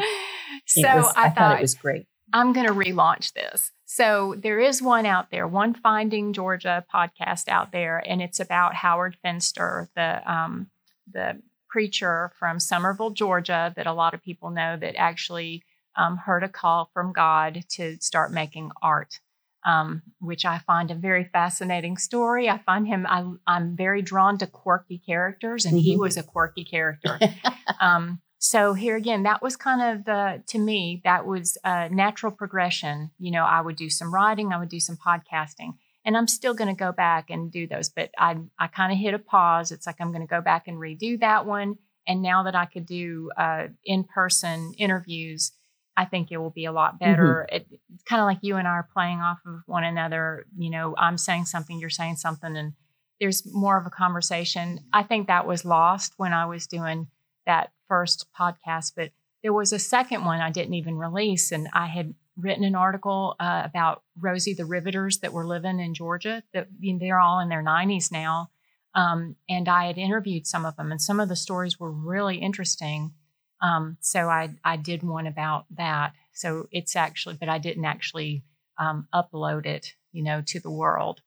so 0.66 0.82
was, 0.82 1.14
I, 1.16 1.26
I 1.26 1.30
thought, 1.30 1.36
thought 1.36 1.58
it 1.58 1.62
was 1.62 1.76
great. 1.76 2.06
I'm 2.32 2.54
going 2.54 2.68
to 2.68 2.74
relaunch 2.74 3.34
this. 3.34 3.72
So 3.86 4.36
there 4.38 4.60
is 4.60 4.82
one 4.82 5.06
out 5.06 5.32
there, 5.32 5.48
one 5.48 5.74
Finding 5.74 6.34
Georgia 6.34 6.86
podcast 6.94 7.48
out 7.48 7.72
there, 7.72 8.04
and 8.06 8.22
it's 8.22 8.40
about 8.40 8.76
Howard 8.76 9.18
Finster, 9.22 9.90
the 9.96 10.32
um, 10.32 10.70
the 11.12 11.42
preacher 11.70 12.32
from 12.38 12.60
Summerville, 12.60 13.12
Georgia, 13.12 13.74
that 13.76 13.88
a 13.88 13.94
lot 13.94 14.14
of 14.14 14.22
people 14.22 14.50
know 14.50 14.78
that 14.78 14.96
actually 14.98 15.64
um, 15.96 16.18
heard 16.18 16.44
a 16.44 16.50
call 16.50 16.90
from 16.94 17.14
God 17.14 17.64
to 17.72 17.98
start 18.00 18.32
making 18.32 18.72
art 18.82 19.20
um, 19.68 20.02
which 20.20 20.46
I 20.46 20.60
find 20.60 20.90
a 20.90 20.96
very 20.96 21.26
fascinating 21.26 21.98
story. 21.98 22.50
I 22.50 22.58
find 22.60 22.88
him, 22.88 23.06
I, 23.06 23.26
am 23.48 23.76
very 23.76 24.02
drawn 24.02 24.38
to 24.38 24.48
quirky 24.48 24.98
characters, 24.98 25.66
and 25.66 25.76
mm-hmm. 25.76 25.84
he 25.84 25.98
was 25.98 26.16
a 26.16 26.24
quirky 26.24 26.64
character. 26.64 27.20
um, 27.82 28.22
so 28.40 28.74
here 28.74 28.96
again, 28.96 29.24
that 29.24 29.42
was 29.42 29.58
kind 29.58 29.82
of 29.82 30.06
the, 30.06 30.42
to 30.48 30.58
me, 30.58 31.02
that 31.04 31.28
was 31.28 31.58
a 31.66 31.90
natural 31.90 32.32
progression. 32.32 33.12
You 33.20 33.32
know, 33.32 33.44
I 33.44 33.60
would 33.60 33.76
do 33.76 33.90
some 33.90 34.14
writing, 34.14 34.54
I 34.54 34.58
would 34.58 34.70
do 34.70 34.80
some 34.80 34.96
podcasting, 34.96 35.74
and 36.06 36.16
I'm 36.16 36.28
still 36.30 36.54
going 36.54 36.74
to 36.74 36.80
go 36.80 36.94
back 36.94 37.30
and 37.30 37.52
do 37.52 37.68
those, 37.68 37.90
but 37.90 38.10
I, 38.18 38.38
I 38.58 38.68
kind 38.68 38.94
of 38.94 38.98
hit 38.98 39.14
a 39.14 39.20
pause. 39.20 39.74
It's 39.74 39.86
like 39.86 39.98
I'm 40.00 40.14
going 40.14 40.26
to 40.26 40.28
go 40.28 40.40
back 40.40 40.70
and 40.70 40.78
redo 40.78 41.20
that 41.20 41.46
one. 41.46 41.76
And 42.08 42.22
now 42.22 42.44
that 42.44 42.56
I 42.56 42.68
could 42.68 42.86
do 42.86 43.32
uh, 43.36 43.68
in 43.84 44.06
person 44.06 44.72
interviews, 44.78 45.52
I 45.98 46.06
think 46.06 46.32
it 46.32 46.38
will 46.38 46.52
be 46.52 46.66
a 46.66 46.72
lot 46.72 47.00
better. 47.00 47.48
Mm-hmm. 47.50 47.56
It, 47.56 47.68
it's 47.92 48.04
kind 48.04 48.22
of 48.22 48.28
like 48.28 48.38
you 48.42 48.56
and 48.56 48.68
I 48.68 48.72
are 48.72 48.90
playing 48.94 49.20
off 49.20 49.40
of 49.48 49.62
one 49.66 49.84
another. 49.84 50.46
You 50.56 50.70
know, 50.70 50.94
I'm 50.96 51.18
saying 51.18 51.46
something, 51.46 51.80
you're 51.80 51.90
saying 51.90 52.18
something, 52.18 52.56
and 52.56 52.74
there's 53.20 53.52
more 53.52 53.80
of 53.80 53.88
a 53.88 53.90
conversation. 53.90 54.80
I 54.94 55.02
think 55.02 55.28
that 55.28 55.48
was 55.48 55.66
lost 55.66 56.14
when 56.18 56.34
I 56.34 56.46
was 56.46 56.68
doing 56.68 57.08
that 57.48 57.72
first 57.88 58.28
podcast, 58.40 58.94
but 58.96 59.12
there 59.42 59.54
was 59.54 59.74
a 59.74 59.80
second 59.80 60.24
one 60.24 60.40
I 60.40 60.52
didn't 60.52 60.76
even 60.76 60.98
release, 60.98 61.52
and 61.52 61.68
I 61.74 61.88
had 61.88 62.14
written 62.38 62.64
an 62.64 62.76
article 62.76 63.36
uh, 63.40 63.64
about 63.66 64.04
Rosie 64.20 64.54
the 64.54 64.66
Riveters 64.66 65.20
that 65.20 65.34
were 65.34 65.48
living 65.48 65.80
in 65.80 65.96
Georgia. 65.96 66.44
That 66.54 66.68
you 66.80 66.94
know, 66.94 67.00
they're 67.00 67.20
all 67.20 67.40
in 67.40 67.50
their 67.50 67.64
90s 67.64 68.12
now, 68.12 68.52
um, 68.94 69.36
and 69.50 69.68
I 69.68 69.88
had 69.88 69.98
interviewed 69.98 70.46
some 70.46 70.64
of 70.64 70.76
them, 70.76 70.92
and 70.92 71.02
some 71.02 71.20
of 71.20 71.28
the 71.28 71.36
stories 71.36 71.80
were 71.80 71.92
really 71.92 72.38
interesting. 72.38 73.14
Um, 73.62 73.98
so 74.02 74.30
I, 74.30 74.56
I 74.64 74.78
did 74.78 75.04
one 75.04 75.28
about 75.28 75.66
that. 75.78 76.14
So 76.34 76.68
it's 76.72 76.96
actually, 76.96 77.36
but 77.40 77.50
I 77.50 77.58
didn't 77.58 77.86
actually 77.86 78.44
um, 78.80 79.08
upload 79.14 79.66
it, 79.66 79.94
you 80.12 80.24
know, 80.24 80.44
to 80.48 80.60
the 80.60 80.72
world. 80.72 81.22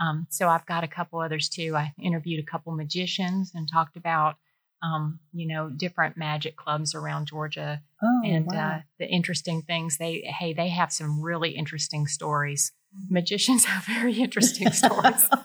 Um, 0.00 0.26
so 0.30 0.48
I've 0.48 0.66
got 0.66 0.84
a 0.84 0.88
couple 0.88 1.20
others 1.20 1.48
too. 1.48 1.76
I 1.76 1.92
interviewed 2.02 2.42
a 2.42 2.50
couple 2.50 2.74
magicians 2.74 3.52
and 3.54 3.68
talked 3.70 3.96
about, 3.96 4.36
um, 4.82 5.20
you 5.32 5.46
know, 5.46 5.70
different 5.70 6.16
magic 6.16 6.56
clubs 6.56 6.94
around 6.94 7.26
Georgia 7.26 7.82
oh, 8.02 8.20
and 8.24 8.46
wow. 8.46 8.76
uh, 8.76 8.80
the 8.98 9.06
interesting 9.06 9.62
things. 9.62 9.98
They, 9.98 10.22
hey, 10.38 10.52
they 10.52 10.68
have 10.68 10.92
some 10.92 11.20
really 11.20 11.50
interesting 11.50 12.06
stories. 12.06 12.72
Mm-hmm. 12.96 13.14
Magicians 13.14 13.64
have 13.66 13.84
very 13.84 14.14
interesting 14.14 14.70
stories. 14.72 15.28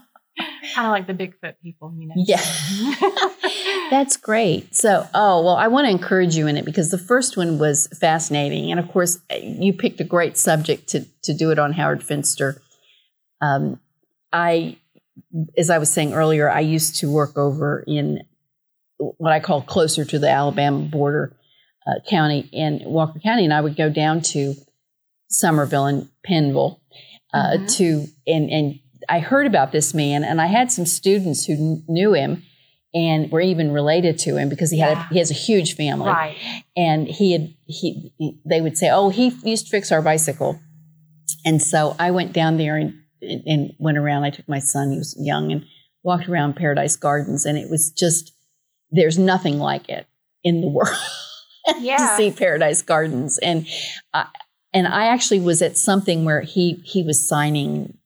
kind 0.74 0.88
of 0.88 0.92
like 0.92 1.08
the 1.08 1.14
Bigfoot 1.14 1.56
people, 1.62 1.94
you 1.98 2.08
know. 2.08 2.14
Yeah. 2.18 2.42
That's 3.90 4.18
great. 4.18 4.76
So, 4.76 5.08
oh, 5.14 5.44
well, 5.44 5.56
I 5.56 5.68
want 5.68 5.86
to 5.86 5.92
encourage 5.92 6.36
you 6.36 6.48
in 6.48 6.58
it 6.58 6.66
because 6.66 6.92
the 6.92 6.98
first 6.98 7.38
one 7.38 7.58
was 7.58 7.88
fascinating. 8.00 8.72
And 8.72 8.80
of 8.80 8.88
course, 8.90 9.20
you 9.42 9.74
picked 9.74 10.00
a 10.00 10.04
great 10.04 10.38
subject 10.38 10.88
to, 10.90 11.06
to 11.24 11.34
do 11.34 11.52
it 11.52 11.60
on 11.60 11.74
Howard 11.74 12.04
Finster. 12.04 12.62
Um, 13.42 13.80
I, 14.32 14.78
as 15.58 15.70
I 15.70 15.78
was 15.78 15.92
saying 15.92 16.14
earlier, 16.14 16.50
I 16.50 16.60
used 16.60 16.98
to 16.98 17.12
work 17.12 17.38
over 17.38 17.84
in 17.88 18.24
what 18.98 19.32
I 19.32 19.40
call 19.40 19.62
closer 19.62 20.06
to 20.06 20.20
the 20.20 20.30
Alabama 20.30 20.80
border 20.80 21.36
uh, 21.88 22.00
county 22.08 22.48
in 22.52 22.82
Walker 22.86 23.20
County. 23.20 23.46
And 23.46 23.54
I 23.54 23.62
would 23.62 23.76
go 23.76 23.90
down 23.90 24.22
to 24.22 24.54
Summerville 25.30 25.86
and 25.86 26.10
Pennville 26.28 26.80
uh, 27.34 27.38
mm-hmm. 27.38 27.66
to, 27.66 28.06
and, 28.28 28.50
and 28.50 28.80
I 29.10 29.20
heard 29.20 29.48
about 29.48 29.72
this 29.72 29.94
man, 29.94 30.24
and 30.24 30.40
I 30.40 30.46
had 30.46 30.72
some 30.72 30.86
students 30.86 31.46
who 31.46 31.56
kn- 31.56 31.84
knew 31.88 32.14
him 32.14 32.44
and 32.94 33.32
were 33.32 33.42
even 33.42 33.72
related 33.72 34.18
to 34.20 34.38
him 34.38 34.50
because 34.50 34.72
he 34.72 34.78
yeah. 34.78 34.94
had 34.94 34.98
a, 34.98 35.14
he 35.14 35.20
has 35.20 35.32
a 35.32 35.36
huge 35.36 35.76
family. 35.76 36.08
Right. 36.08 36.38
And 36.76 37.08
he 37.08 37.34
had 37.34 37.54
he, 37.66 38.14
he, 38.18 38.40
they 38.46 38.62
would 38.62 38.78
say, 38.78 38.90
"Oh, 38.90 39.10
he 39.10 39.30
used 39.44 39.66
to 39.66 39.72
fix 39.72 39.92
our 39.92 40.02
bicycle." 40.02 40.60
And 41.46 41.62
so 41.62 41.96
I 42.00 42.12
went 42.12 42.34
down 42.34 42.58
there 42.58 42.78
and 42.78 42.94
and 43.22 43.74
went 43.80 43.98
around. 43.98 44.24
I 44.24 44.30
took 44.30 44.48
my 44.48 44.60
son; 44.60 44.92
he 44.92 44.98
was 44.98 45.16
young, 45.20 45.52
and 45.52 45.66
walked 46.04 46.28
around 46.30 46.56
Paradise 46.56 46.96
Gardens, 46.96 47.46
and 47.46 47.58
it 47.58 47.70
was 47.70 47.92
just 47.92 48.34
there's 48.92 49.20
nothing 49.20 49.60
like 49.60 49.90
it 49.90 50.08
in 50.44 50.62
the 50.62 50.68
world. 50.70 50.96
Yeah. 51.80 51.98
to 51.98 52.16
see 52.16 52.32
Paradise 52.32 52.82
Gardens, 52.82 53.38
and 53.40 53.68
I, 54.14 54.26
and 54.74 54.88
I 54.88 55.06
actually 55.08 55.40
was 55.40 55.62
at 55.62 55.78
something 55.78 56.26
where 56.26 56.42
he 56.42 56.82
he 56.86 57.04
was 57.04 57.28
signing 57.28 57.99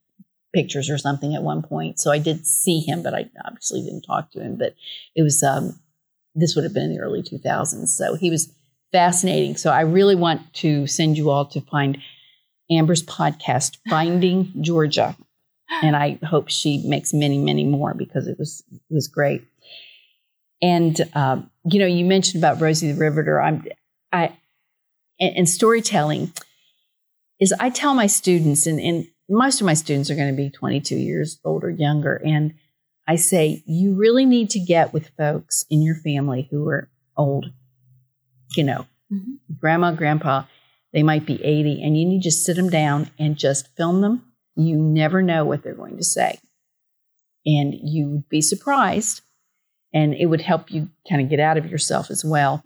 pictures 0.53 0.89
or 0.89 0.97
something 0.97 1.35
at 1.35 1.43
one 1.43 1.61
point. 1.61 1.99
So 1.99 2.11
I 2.11 2.19
did 2.19 2.45
see 2.45 2.79
him, 2.79 3.03
but 3.03 3.13
I 3.13 3.29
obviously 3.45 3.81
didn't 3.81 4.03
talk 4.03 4.31
to 4.31 4.41
him. 4.41 4.55
But 4.57 4.75
it 5.15 5.23
was 5.23 5.41
um, 5.43 5.79
this 6.35 6.55
would 6.55 6.63
have 6.63 6.73
been 6.73 6.83
in 6.83 6.93
the 6.93 7.01
early 7.01 7.23
2000s. 7.23 7.87
So 7.87 8.15
he 8.15 8.29
was 8.29 8.53
fascinating. 8.91 9.57
So 9.57 9.71
I 9.71 9.81
really 9.81 10.15
want 10.15 10.53
to 10.55 10.87
send 10.87 11.17
you 11.17 11.29
all 11.29 11.45
to 11.47 11.61
find 11.61 11.97
Amber's 12.71 13.03
podcast, 13.03 13.77
Finding 13.89 14.53
Georgia, 14.61 15.15
and 15.81 15.95
I 15.95 16.19
hope 16.23 16.49
she 16.49 16.83
makes 16.85 17.13
many, 17.13 17.37
many 17.37 17.65
more 17.65 17.93
because 17.93 18.27
it 18.27 18.37
was 18.37 18.63
it 18.71 18.93
was 18.93 19.07
great. 19.07 19.43
And 20.61 20.99
um, 21.13 21.49
you 21.65 21.79
know, 21.79 21.85
you 21.85 22.05
mentioned 22.05 22.41
about 22.41 22.61
Rosie 22.61 22.91
the 22.91 22.99
Riveter. 22.99 23.41
I'm 23.41 23.65
I 24.11 24.37
and, 25.19 25.37
and 25.37 25.49
storytelling 25.49 26.31
is 27.39 27.53
I 27.59 27.69
tell 27.69 27.93
my 27.93 28.07
students 28.07 28.67
and, 28.67 28.79
and 28.79 29.07
most 29.29 29.61
of 29.61 29.65
my 29.65 29.73
students 29.73 30.09
are 30.09 30.15
going 30.15 30.35
to 30.35 30.37
be 30.37 30.49
22 30.49 30.95
years 30.95 31.39
old 31.43 31.63
or 31.63 31.69
younger. 31.69 32.21
And 32.25 32.53
I 33.07 33.15
say, 33.15 33.63
you 33.65 33.95
really 33.95 34.25
need 34.25 34.49
to 34.51 34.59
get 34.59 34.93
with 34.93 35.11
folks 35.17 35.65
in 35.69 35.81
your 35.81 35.95
family 35.95 36.47
who 36.49 36.67
are 36.69 36.89
old, 37.17 37.51
you 38.55 38.63
know, 38.63 38.85
mm-hmm. 39.11 39.33
grandma, 39.59 39.91
grandpa, 39.91 40.43
they 40.93 41.03
might 41.03 41.25
be 41.25 41.43
80, 41.43 41.81
and 41.83 41.97
you 41.97 42.05
need 42.05 42.21
to 42.23 42.31
sit 42.31 42.55
them 42.55 42.69
down 42.69 43.09
and 43.17 43.37
just 43.37 43.75
film 43.75 44.01
them. 44.01 44.31
You 44.55 44.77
never 44.77 45.23
know 45.23 45.43
what 45.43 45.63
they're 45.63 45.73
going 45.73 45.97
to 45.97 46.03
say. 46.03 46.37
And 47.45 47.73
you 47.73 48.09
would 48.09 48.29
be 48.29 48.41
surprised, 48.41 49.21
and 49.93 50.13
it 50.13 50.27
would 50.27 50.41
help 50.41 50.71
you 50.71 50.89
kind 51.09 51.21
of 51.21 51.29
get 51.29 51.39
out 51.39 51.57
of 51.57 51.69
yourself 51.69 52.11
as 52.11 52.23
well. 52.23 52.63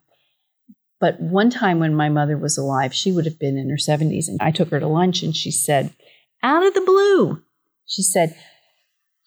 But 0.99 1.20
one 1.22 1.49
time 1.49 1.80
when 1.80 1.95
my 1.95 2.10
mother 2.10 2.38
was 2.38 2.58
alive, 2.58 2.93
she 2.93 3.12
would 3.12 3.26
have 3.26 3.39
been 3.39 3.58
in 3.58 3.70
her 3.70 3.78
70s, 3.78 4.28
and 4.28 4.38
I 4.41 4.51
took 4.51 4.70
her 4.70 4.80
to 4.80 4.88
lunch, 4.88 5.24
and 5.24 5.36
she 5.36 5.49
said, 5.49 5.95
out 6.44 6.66
of 6.66 6.74
the 6.74 6.82
blue, 6.82 7.42
she 7.86 8.02
said, 8.02 8.36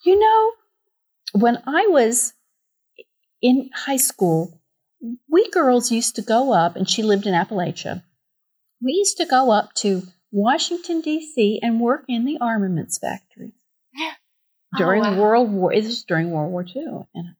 You 0.05 0.19
know, 0.19 0.51
when 1.33 1.57
I 1.65 1.87
was 1.87 2.33
in 3.41 3.69
high 3.73 3.97
school, 3.97 4.59
we 5.29 5.49
girls 5.49 5.91
used 5.91 6.15
to 6.15 6.21
go 6.21 6.53
up, 6.53 6.75
and 6.75 6.89
she 6.89 7.03
lived 7.03 7.25
in 7.25 7.33
Appalachia. 7.33 8.03
We 8.81 8.93
used 8.93 9.17
to 9.17 9.25
go 9.25 9.51
up 9.51 9.73
to 9.75 10.03
Washington, 10.31 11.01
D.C., 11.01 11.59
and 11.61 11.79
work 11.79 12.05
in 12.07 12.25
the 12.25 12.37
armaments 12.39 12.97
factories 12.97 13.53
during 14.77 15.05
oh, 15.05 15.11
wow. 15.11 15.19
World 15.19 15.51
War. 15.51 15.73
This 15.73 15.85
was 15.85 16.03
during 16.03 16.31
World 16.31 16.51
War 16.51 16.63
II. 16.63 17.07
And 17.15 17.35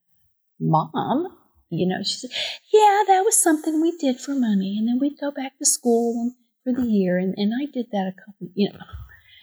mom, 0.59 1.28
you 1.69 1.88
know, 1.88 2.03
she 2.03 2.13
said, 2.13 2.32
"Yeah, 2.74 3.03
that 3.07 3.22
was 3.24 3.41
something 3.41 3.82
we 3.82 3.95
did 3.97 4.19
for 4.19 4.34
money, 4.34 4.78
and 4.78 4.88
then 4.88 4.99
we'd 4.99 5.19
go 5.19 5.32
back 5.32 5.57
to 5.59 5.65
school 5.65 6.22
and 6.22 6.34
for 6.63 6.74
the 6.74 6.88
year, 6.88 7.17
and, 7.17 7.34
and 7.38 7.53
I 7.59 7.65
did 7.72 7.88
that 7.91 8.11
a 8.13 8.19
couple, 8.19 8.49
you 8.53 8.72
know, 8.72 8.80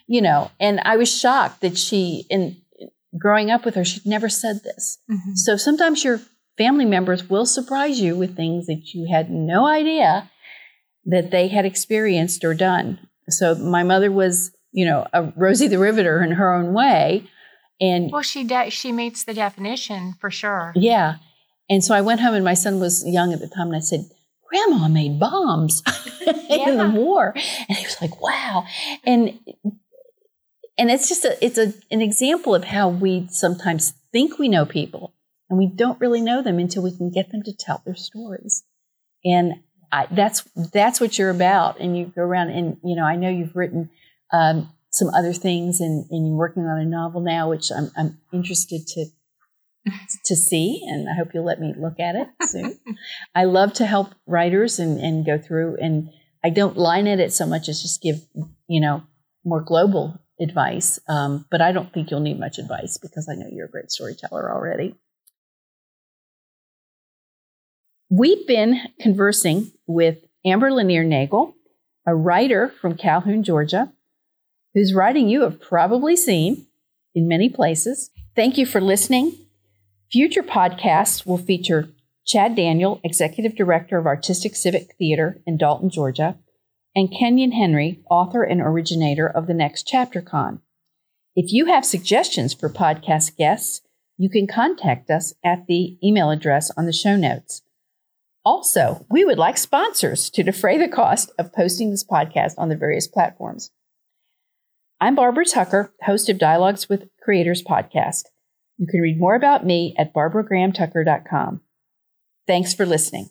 you 0.09 0.21
know." 0.21 0.51
And 0.59 0.81
I 0.81 0.97
was 0.97 1.09
shocked 1.09 1.61
that 1.61 1.77
she, 1.77 2.25
in 2.29 2.57
growing 3.17 3.49
up 3.49 3.63
with 3.63 3.75
her, 3.75 3.85
she'd 3.85 4.05
never 4.05 4.27
said 4.27 4.61
this. 4.63 4.97
Mm-hmm. 5.09 5.35
So 5.35 5.55
sometimes 5.55 6.03
your 6.03 6.19
family 6.57 6.85
members 6.85 7.29
will 7.29 7.45
surprise 7.45 8.01
you 8.01 8.15
with 8.15 8.35
things 8.35 8.67
that 8.67 8.93
you 8.93 9.07
had 9.09 9.31
no 9.31 9.65
idea 9.65 10.29
that 11.05 11.31
they 11.31 11.47
had 11.47 11.65
experienced 11.65 12.43
or 12.43 12.53
done. 12.53 12.99
So 13.29 13.55
my 13.55 13.83
mother 13.83 14.11
was, 14.11 14.51
you 14.71 14.85
know, 14.85 15.07
a 15.13 15.31
Rosie 15.35 15.67
the 15.67 15.79
Riveter 15.79 16.21
in 16.21 16.31
her 16.31 16.53
own 16.53 16.73
way. 16.73 17.23
And 17.81 18.11
well, 18.11 18.21
she 18.21 18.43
de- 18.43 18.69
she 18.69 18.91
meets 18.91 19.23
the 19.23 19.33
definition 19.33 20.15
for 20.19 20.29
sure. 20.29 20.73
Yeah. 20.75 21.15
And 21.69 21.83
so 21.83 21.95
I 21.95 22.01
went 22.01 22.19
home 22.19 22.33
and 22.33 22.43
my 22.43 22.55
son 22.55 22.79
was 22.79 23.03
young 23.07 23.31
at 23.31 23.39
the 23.39 23.47
time 23.47 23.67
and 23.67 23.75
I 23.75 23.79
said, 23.79 24.01
Grandma 24.49 24.87
made 24.87 25.19
bombs 25.19 25.83
in 26.49 26.77
the 26.77 26.91
war. 26.93 27.33
And 27.35 27.77
he 27.77 27.85
was 27.85 28.01
like, 28.01 28.19
wow. 28.21 28.65
And 29.05 29.39
and 30.79 30.89
it's 30.89 31.09
just 31.09 31.25
a 31.25 31.37
it's 31.45 31.57
a 31.57 31.73
an 31.91 32.01
example 32.01 32.55
of 32.55 32.63
how 32.63 32.87
we 32.87 33.27
sometimes 33.29 33.93
think 34.11 34.39
we 34.39 34.47
know 34.47 34.65
people 34.65 35.13
and 35.49 35.59
we 35.59 35.67
don't 35.67 35.99
really 35.99 36.21
know 36.21 36.41
them 36.41 36.57
until 36.57 36.81
we 36.81 36.95
can 36.95 37.11
get 37.11 37.31
them 37.31 37.43
to 37.43 37.53
tell 37.53 37.83
their 37.85 37.95
stories. 37.95 38.63
And 39.25 39.55
I, 39.91 40.07
that's 40.09 40.47
that's 40.73 41.01
what 41.01 41.19
you're 41.19 41.31
about. 41.31 41.79
And 41.79 41.97
you 41.97 42.05
go 42.05 42.21
around 42.21 42.51
and 42.51 42.77
you 42.83 42.95
know 42.95 43.03
I 43.03 43.17
know 43.17 43.29
you've 43.29 43.55
written 43.55 43.89
um, 44.31 44.71
some 44.91 45.09
other 45.09 45.33
things 45.33 45.81
and, 45.81 46.05
and 46.09 46.27
you're 46.27 46.37
working 46.37 46.63
on 46.63 46.79
a 46.79 46.85
novel 46.85 47.21
now, 47.21 47.49
which 47.49 47.71
I'm 47.71 47.91
I'm 47.97 48.17
interested 48.31 48.87
to 48.87 49.05
to 50.25 50.35
see, 50.35 50.85
and 50.87 51.09
I 51.09 51.15
hope 51.15 51.33
you'll 51.33 51.45
let 51.45 51.59
me 51.59 51.73
look 51.77 51.99
at 51.99 52.15
it 52.15 52.27
soon. 52.47 52.79
I 53.35 53.43
love 53.45 53.73
to 53.73 53.85
help 53.85 54.13
writers 54.27 54.79
and, 54.79 54.99
and 54.99 55.25
go 55.25 55.37
through, 55.37 55.77
and 55.81 56.09
I 56.43 56.51
don't 56.51 56.77
line 56.77 57.07
edit 57.07 57.33
so 57.33 57.45
much 57.45 57.67
as 57.67 57.81
just 57.81 58.01
give, 58.01 58.17
you 58.67 58.79
know, 58.79 59.03
more 59.43 59.61
global 59.61 60.19
advice. 60.39 60.99
Um, 61.07 61.45
but 61.51 61.61
I 61.61 61.71
don't 61.71 61.91
think 61.93 62.11
you'll 62.11 62.19
need 62.19 62.39
much 62.39 62.57
advice 62.57 62.97
because 62.97 63.27
I 63.29 63.35
know 63.35 63.47
you're 63.51 63.65
a 63.65 63.71
great 63.71 63.91
storyteller 63.91 64.51
already. 64.51 64.95
We've 68.09 68.47
been 68.47 68.79
conversing 68.99 69.71
with 69.85 70.17
Amber 70.45 70.71
Lanier 70.71 71.03
Nagle, 71.03 71.55
a 72.07 72.15
writer 72.15 72.69
from 72.81 72.97
Calhoun, 72.97 73.43
Georgia, 73.43 73.93
whose 74.73 74.93
writing 74.93 75.29
you 75.29 75.41
have 75.41 75.61
probably 75.61 76.15
seen 76.15 76.65
in 77.13 77.27
many 77.27 77.49
places. 77.49 78.09
Thank 78.35 78.57
you 78.57 78.65
for 78.65 78.81
listening. 78.81 79.33
Future 80.11 80.41
podcasts 80.41 81.25
will 81.25 81.37
feature 81.37 81.89
Chad 82.25 82.55
Daniel, 82.55 82.99
Executive 83.03 83.55
Director 83.55 83.97
of 83.97 84.07
Artistic 84.07 84.55
Civic 84.55 84.95
Theater 84.97 85.41
in 85.45 85.57
Dalton, 85.57 85.89
Georgia, 85.89 86.37
and 86.95 87.11
Kenyon 87.11 87.51
Henry, 87.51 88.01
author 88.09 88.43
and 88.43 88.61
originator 88.61 89.27
of 89.27 89.47
the 89.47 89.53
Next 89.53 89.87
Chapter 89.87 90.21
Con. 90.21 90.61
If 91.35 91.53
you 91.53 91.65
have 91.67 91.85
suggestions 91.85 92.53
for 92.53 92.69
podcast 92.69 93.37
guests, 93.37 93.81
you 94.17 94.29
can 94.29 94.47
contact 94.47 95.09
us 95.09 95.33
at 95.43 95.67
the 95.67 95.97
email 96.03 96.29
address 96.29 96.71
on 96.75 96.85
the 96.85 96.93
show 96.93 97.15
notes. 97.15 97.61
Also, 98.43 99.05
we 99.09 99.23
would 99.23 99.37
like 99.37 99.57
sponsors 99.57 100.29
to 100.31 100.43
defray 100.43 100.77
the 100.77 100.87
cost 100.87 101.31
of 101.37 101.53
posting 101.53 101.91
this 101.91 102.03
podcast 102.03 102.55
on 102.57 102.69
the 102.69 102.75
various 102.75 103.07
platforms. 103.07 103.71
I'm 104.99 105.15
Barbara 105.15 105.45
Tucker, 105.45 105.93
host 106.01 106.29
of 106.29 106.37
Dialogues 106.37 106.89
with 106.89 107.09
Creators 107.21 107.63
podcast. 107.63 108.23
You 108.77 108.87
can 108.87 108.99
read 108.99 109.19
more 109.19 109.35
about 109.35 109.65
me 109.65 109.95
at 109.97 110.13
barbaragrahamtucker.com. 110.13 111.61
Thanks 112.47 112.73
for 112.73 112.85
listening. 112.85 113.29